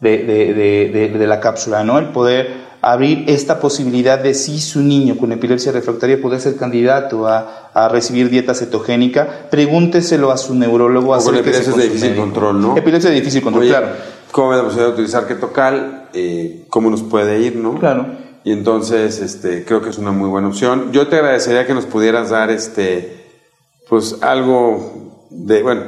de, 0.00 1.24
la 1.26 1.40
cápsula, 1.40 1.84
¿no? 1.84 1.98
El 1.98 2.06
poder 2.06 2.70
abrir 2.82 3.24
esta 3.28 3.60
posibilidad 3.60 4.18
de 4.18 4.32
si 4.32 4.58
su 4.58 4.80
niño 4.80 5.18
con 5.18 5.32
epilepsia 5.32 5.70
refractaria 5.72 6.20
puede 6.20 6.40
ser 6.40 6.56
candidato 6.56 7.26
a, 7.28 7.88
recibir 7.90 8.30
dieta 8.30 8.54
cetogénica, 8.54 9.48
pregúnteselo 9.50 10.32
a 10.32 10.36
su 10.36 10.54
neurólogo. 10.54 11.14
O 11.14 11.22
con 11.22 11.36
epilepsia 11.36 11.72
de 11.72 11.84
difícil 11.84 12.16
control, 12.16 12.60
¿no? 12.60 12.76
Epilepsia 12.76 13.10
de 13.10 13.16
difícil 13.16 13.42
control, 13.42 13.68
claro. 13.68 13.88
¿Cómo 14.32 14.52
es 14.52 14.58
la 14.58 14.64
posibilidad 14.64 14.88
de 14.88 14.94
utilizar 14.94 15.26
ketocal? 15.26 16.08
Eh, 16.12 16.64
¿Cómo 16.68 16.90
nos 16.90 17.02
puede 17.02 17.40
ir, 17.40 17.56
no? 17.56 17.78
Claro. 17.78 18.29
Y 18.44 18.52
entonces, 18.52 19.20
este, 19.20 19.64
creo 19.64 19.82
que 19.82 19.90
es 19.90 19.98
una 19.98 20.12
muy 20.12 20.28
buena 20.28 20.48
opción. 20.48 20.92
Yo 20.92 21.08
te 21.08 21.16
agradecería 21.16 21.66
que 21.66 21.74
nos 21.74 21.86
pudieras 21.86 22.30
dar, 22.30 22.50
este, 22.50 23.26
pues 23.88 24.22
algo 24.22 25.26
de, 25.30 25.62
bueno, 25.62 25.82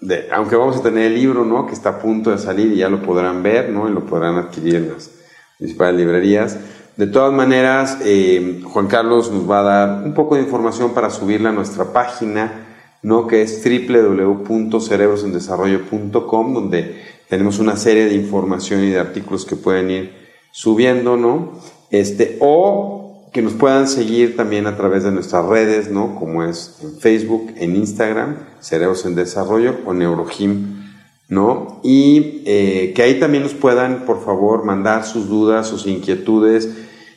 de, 0.00 0.28
aunque 0.32 0.56
vamos 0.56 0.76
a 0.76 0.82
tener 0.82 1.06
el 1.06 1.14
libro, 1.14 1.44
¿no? 1.44 1.66
Que 1.66 1.72
está 1.72 1.90
a 1.90 1.98
punto 1.98 2.30
de 2.30 2.38
salir 2.38 2.72
y 2.72 2.76
ya 2.76 2.90
lo 2.90 3.00
podrán 3.00 3.42
ver, 3.42 3.70
¿no? 3.70 3.88
Y 3.88 3.92
lo 3.92 4.04
podrán 4.04 4.36
adquirir 4.36 4.76
en 4.76 4.92
las 4.92 5.10
principales 5.58 5.96
librerías. 5.96 6.58
De 6.96 7.06
todas 7.06 7.32
maneras, 7.32 7.98
eh, 8.04 8.60
Juan 8.64 8.86
Carlos 8.86 9.32
nos 9.32 9.50
va 9.50 9.60
a 9.60 9.62
dar 9.62 10.02
un 10.04 10.12
poco 10.14 10.34
de 10.36 10.42
información 10.42 10.94
para 10.94 11.10
subirla 11.10 11.48
a 11.48 11.52
nuestra 11.52 11.92
página, 11.92 12.66
¿no? 13.02 13.26
Que 13.26 13.42
es 13.42 13.60
www.cerebrosendesarrollo.com, 13.64 16.54
donde 16.54 17.02
tenemos 17.28 17.58
una 17.58 17.76
serie 17.76 18.04
de 18.04 18.14
información 18.14 18.84
y 18.84 18.90
de 18.90 19.00
artículos 19.00 19.44
que 19.44 19.56
pueden 19.56 19.90
ir 19.90 20.12
subiendo, 20.52 21.16
¿no? 21.16 21.58
Este, 22.00 22.38
o 22.40 23.30
que 23.32 23.40
nos 23.40 23.52
puedan 23.52 23.86
seguir 23.86 24.36
también 24.36 24.66
a 24.66 24.76
través 24.76 25.04
de 25.04 25.12
nuestras 25.12 25.46
redes, 25.46 25.92
¿no? 25.92 26.16
Como 26.16 26.42
es 26.42 26.76
en 26.82 26.98
Facebook, 26.98 27.52
en 27.56 27.76
Instagram, 27.76 28.36
Cerebros 28.58 29.06
en 29.06 29.14
Desarrollo 29.14 29.76
o 29.86 29.94
Neurogym, 29.94 30.90
¿no? 31.28 31.80
Y 31.84 32.42
eh, 32.46 32.92
que 32.96 33.02
ahí 33.02 33.20
también 33.20 33.44
nos 33.44 33.54
puedan, 33.54 34.06
por 34.06 34.24
favor, 34.24 34.64
mandar 34.64 35.04
sus 35.04 35.28
dudas, 35.28 35.68
sus 35.68 35.86
inquietudes. 35.86 36.68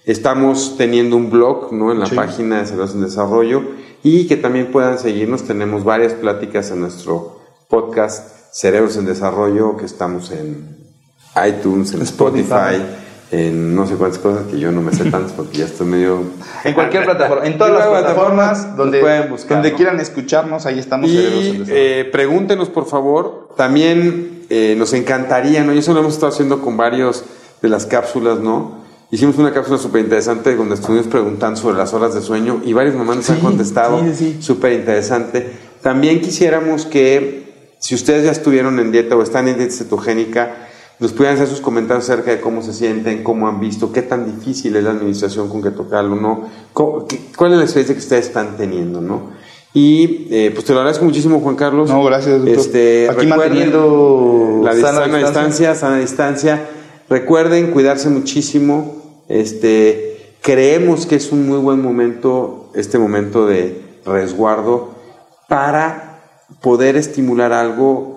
Estamos 0.05 0.75
teniendo 0.77 1.17
un 1.17 1.31
blog, 1.31 1.73
¿no? 1.73 1.91
En 1.91 1.99
la 1.99 2.07
página 2.07 2.59
de 2.59 2.67
Cerebros 2.67 2.93
en 2.93 3.01
Desarrollo 3.01 3.63
y 4.03 4.27
que 4.27 4.37
también 4.37 4.71
puedan 4.71 4.99
seguirnos. 4.99 5.41
Tenemos 5.41 5.83
varias 5.83 6.13
pláticas 6.13 6.69
en 6.69 6.81
nuestro 6.81 7.39
podcast 7.67 8.53
Cerebros 8.53 8.95
en 8.95 9.05
Desarrollo, 9.05 9.75
que 9.75 9.85
estamos 9.85 10.29
en 10.29 10.77
iTunes, 11.35 11.93
en 11.93 12.03
Spotify 12.03 13.06
en 13.31 13.75
no 13.75 13.85
sé 13.85 13.95
cuántas 13.95 14.19
cosas 14.19 14.47
que 14.47 14.59
yo 14.59 14.71
no 14.71 14.81
me 14.81 14.93
sé 14.93 15.03
tantas 15.11 15.33
porque 15.33 15.59
ya 15.59 15.65
estoy 15.65 15.87
medio... 15.87 16.23
En 16.63 16.73
cualquier 16.73 17.05
plataforma, 17.05 17.45
en 17.45 17.57
todas 17.57 17.73
las 17.73 17.87
plataformas 17.87 18.77
donde, 18.77 18.99
pueden 18.99 19.29
buscar, 19.29 19.57
donde 19.57 19.73
quieran 19.73 19.99
escucharnos, 19.99 20.65
ahí 20.65 20.79
estamos. 20.79 21.09
Y 21.09 21.63
eh, 21.67 22.07
pregúntenos 22.11 22.69
por 22.69 22.87
favor, 22.87 23.49
también 23.57 24.45
eh, 24.49 24.75
nos 24.77 24.93
encantaría, 24.93 25.63
¿no? 25.63 25.73
Y 25.73 25.79
eso 25.79 25.93
lo 25.93 25.99
hemos 25.99 26.13
estado 26.13 26.31
haciendo 26.31 26.61
con 26.61 26.77
varios 26.77 27.25
de 27.61 27.69
las 27.69 27.85
cápsulas, 27.85 28.39
¿no? 28.39 28.77
Hicimos 29.09 29.37
una 29.37 29.53
cápsula 29.53 29.77
súper 29.77 30.01
interesante 30.01 30.53
donde 30.55 30.75
estuvimos 30.75 31.07
preguntando 31.07 31.59
sobre 31.59 31.77
las 31.77 31.93
horas 31.93 32.13
de 32.13 32.21
sueño 32.21 32.61
y 32.65 32.73
varios 32.73 32.95
mamás 32.95 33.15
nos 33.17 33.29
han 33.29 33.39
contestado, 33.39 34.01
súper 34.41 34.73
interesante. 34.73 35.49
También 35.81 36.19
quisiéramos 36.19 36.85
que, 36.85 37.73
si 37.79 37.95
ustedes 37.95 38.25
ya 38.25 38.31
estuvieron 38.31 38.79
en 38.79 38.91
dieta 38.91 39.15
o 39.15 39.21
están 39.21 39.47
en 39.47 39.57
dieta 39.57 39.73
cetogénica, 39.73 40.66
nos 40.99 41.13
pueden 41.13 41.35
hacer 41.35 41.47
sus 41.47 41.61
comentarios 41.61 42.09
acerca 42.09 42.31
de 42.31 42.41
cómo 42.41 42.61
se 42.61 42.73
sienten, 42.73 43.23
cómo 43.23 43.47
han 43.47 43.59
visto, 43.59 43.91
qué 43.91 44.01
tan 44.01 44.25
difícil 44.25 44.75
es 44.75 44.83
la 44.83 44.91
administración 44.91 45.47
con 45.47 45.61
que 45.61 45.69
tocarlo, 45.69 46.15
¿no? 46.15 46.49
¿Cuál 46.73 47.51
es 47.51 47.57
la 47.57 47.63
experiencia 47.63 47.93
que 47.93 48.01
ustedes 48.01 48.27
están 48.27 48.57
teniendo, 48.57 48.99
no? 48.99 49.31
Y 49.73 50.27
eh, 50.31 50.49
pues 50.51 50.65
te 50.65 50.73
lo 50.73 50.79
agradezco 50.79 51.05
muchísimo, 51.05 51.39
Juan 51.39 51.55
Carlos. 51.55 51.89
No, 51.89 52.03
gracias, 52.03 52.37
doctor. 52.39 52.57
Este, 52.57 53.09
Aquí 53.11 53.27
manteniendo 53.27 54.61
la 54.63 54.75
sana, 54.75 55.17
distancia. 55.17 55.75
sana 55.75 55.99
distancia. 55.99 56.67
Recuerden 57.09 57.71
cuidarse 57.71 58.09
muchísimo. 58.09 59.23
Este, 59.27 60.33
creemos 60.41 61.05
que 61.05 61.15
es 61.15 61.31
un 61.31 61.47
muy 61.47 61.59
buen 61.59 61.79
momento, 61.79 62.71
este 62.73 62.97
momento 62.97 63.45
de 63.45 63.79
resguardo, 64.03 64.95
para 65.47 66.21
poder 66.61 66.95
estimular 66.95 67.53
algo 67.53 68.16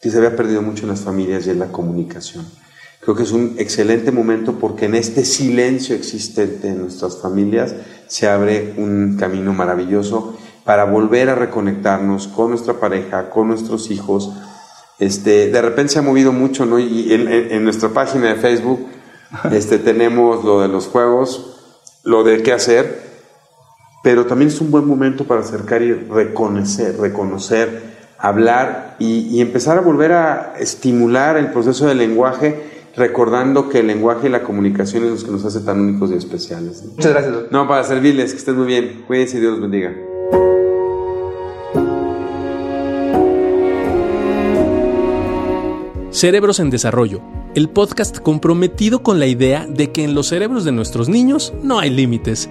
que 0.00 0.10
se 0.10 0.18
había 0.18 0.36
perdido 0.36 0.62
mucho 0.62 0.84
en 0.84 0.90
las 0.90 1.00
familias 1.00 1.46
y 1.46 1.50
en 1.50 1.58
la 1.58 1.72
comunicación. 1.72 2.46
Creo 3.00 3.16
que 3.16 3.22
es 3.22 3.32
un 3.32 3.54
excelente 3.58 4.12
momento 4.12 4.58
porque 4.58 4.86
en 4.86 4.94
este 4.94 5.24
silencio 5.24 5.94
existente 5.94 6.68
en 6.68 6.82
nuestras 6.82 7.18
familias 7.18 7.74
se 8.06 8.28
abre 8.28 8.74
un 8.76 9.16
camino 9.18 9.52
maravilloso 9.52 10.36
para 10.64 10.84
volver 10.84 11.30
a 11.30 11.34
reconectarnos 11.34 12.28
con 12.28 12.50
nuestra 12.50 12.74
pareja, 12.74 13.30
con 13.30 13.48
nuestros 13.48 13.90
hijos. 13.90 14.32
Este, 14.98 15.50
de 15.50 15.62
repente 15.62 15.94
se 15.94 15.98
ha 15.98 16.02
movido 16.02 16.32
mucho, 16.32 16.66
¿no? 16.66 16.78
Y 16.78 17.12
en, 17.12 17.64
nuestra 17.64 17.88
página 17.88 18.28
de 18.28 18.34
Facebook 18.34 18.86
este, 19.52 19.78
tenemos 19.78 20.44
lo 20.44 20.60
de 20.60 20.68
los 20.68 20.86
juegos, 20.86 21.56
lo 22.04 22.22
de 22.22 22.42
qué 22.42 22.52
hacer, 22.52 23.02
pero 24.02 24.26
también 24.26 24.50
es 24.50 24.60
un 24.60 24.70
buen 24.70 24.86
momento 24.86 25.24
para 25.24 25.40
acercar 25.40 25.80
y 25.82 25.92
reconocer, 25.92 26.98
reconocer, 26.98 27.99
hablar 28.20 28.96
y, 28.98 29.28
y 29.30 29.40
empezar 29.40 29.78
a 29.78 29.80
volver 29.80 30.12
a 30.12 30.54
estimular 30.58 31.36
el 31.36 31.52
proceso 31.52 31.86
del 31.86 31.98
lenguaje 31.98 32.70
recordando 32.96 33.68
que 33.68 33.80
el 33.80 33.86
lenguaje 33.86 34.26
y 34.26 34.30
la 34.30 34.42
comunicación 34.42 35.04
es 35.04 35.20
lo 35.20 35.26
que 35.26 35.32
nos 35.32 35.44
hace 35.44 35.60
tan 35.60 35.80
únicos 35.80 36.10
y 36.10 36.14
especiales. 36.14 36.84
Muchas 36.84 37.12
gracias. 37.12 37.34
No, 37.50 37.68
para 37.68 37.84
servirles, 37.84 38.32
que 38.32 38.38
estén 38.38 38.56
muy 38.56 38.66
bien. 38.66 39.04
Cuídense 39.06 39.38
y 39.38 39.40
Dios 39.40 39.52
los 39.52 39.62
bendiga. 39.62 39.94
Cerebros 46.10 46.58
en 46.58 46.70
Desarrollo, 46.70 47.22
el 47.54 47.70
podcast 47.70 48.18
comprometido 48.18 49.02
con 49.02 49.20
la 49.20 49.26
idea 49.26 49.66
de 49.66 49.92
que 49.92 50.02
en 50.04 50.14
los 50.14 50.26
cerebros 50.26 50.64
de 50.64 50.72
nuestros 50.72 51.08
niños 51.08 51.54
no 51.62 51.78
hay 51.78 51.90
límites. 51.90 52.50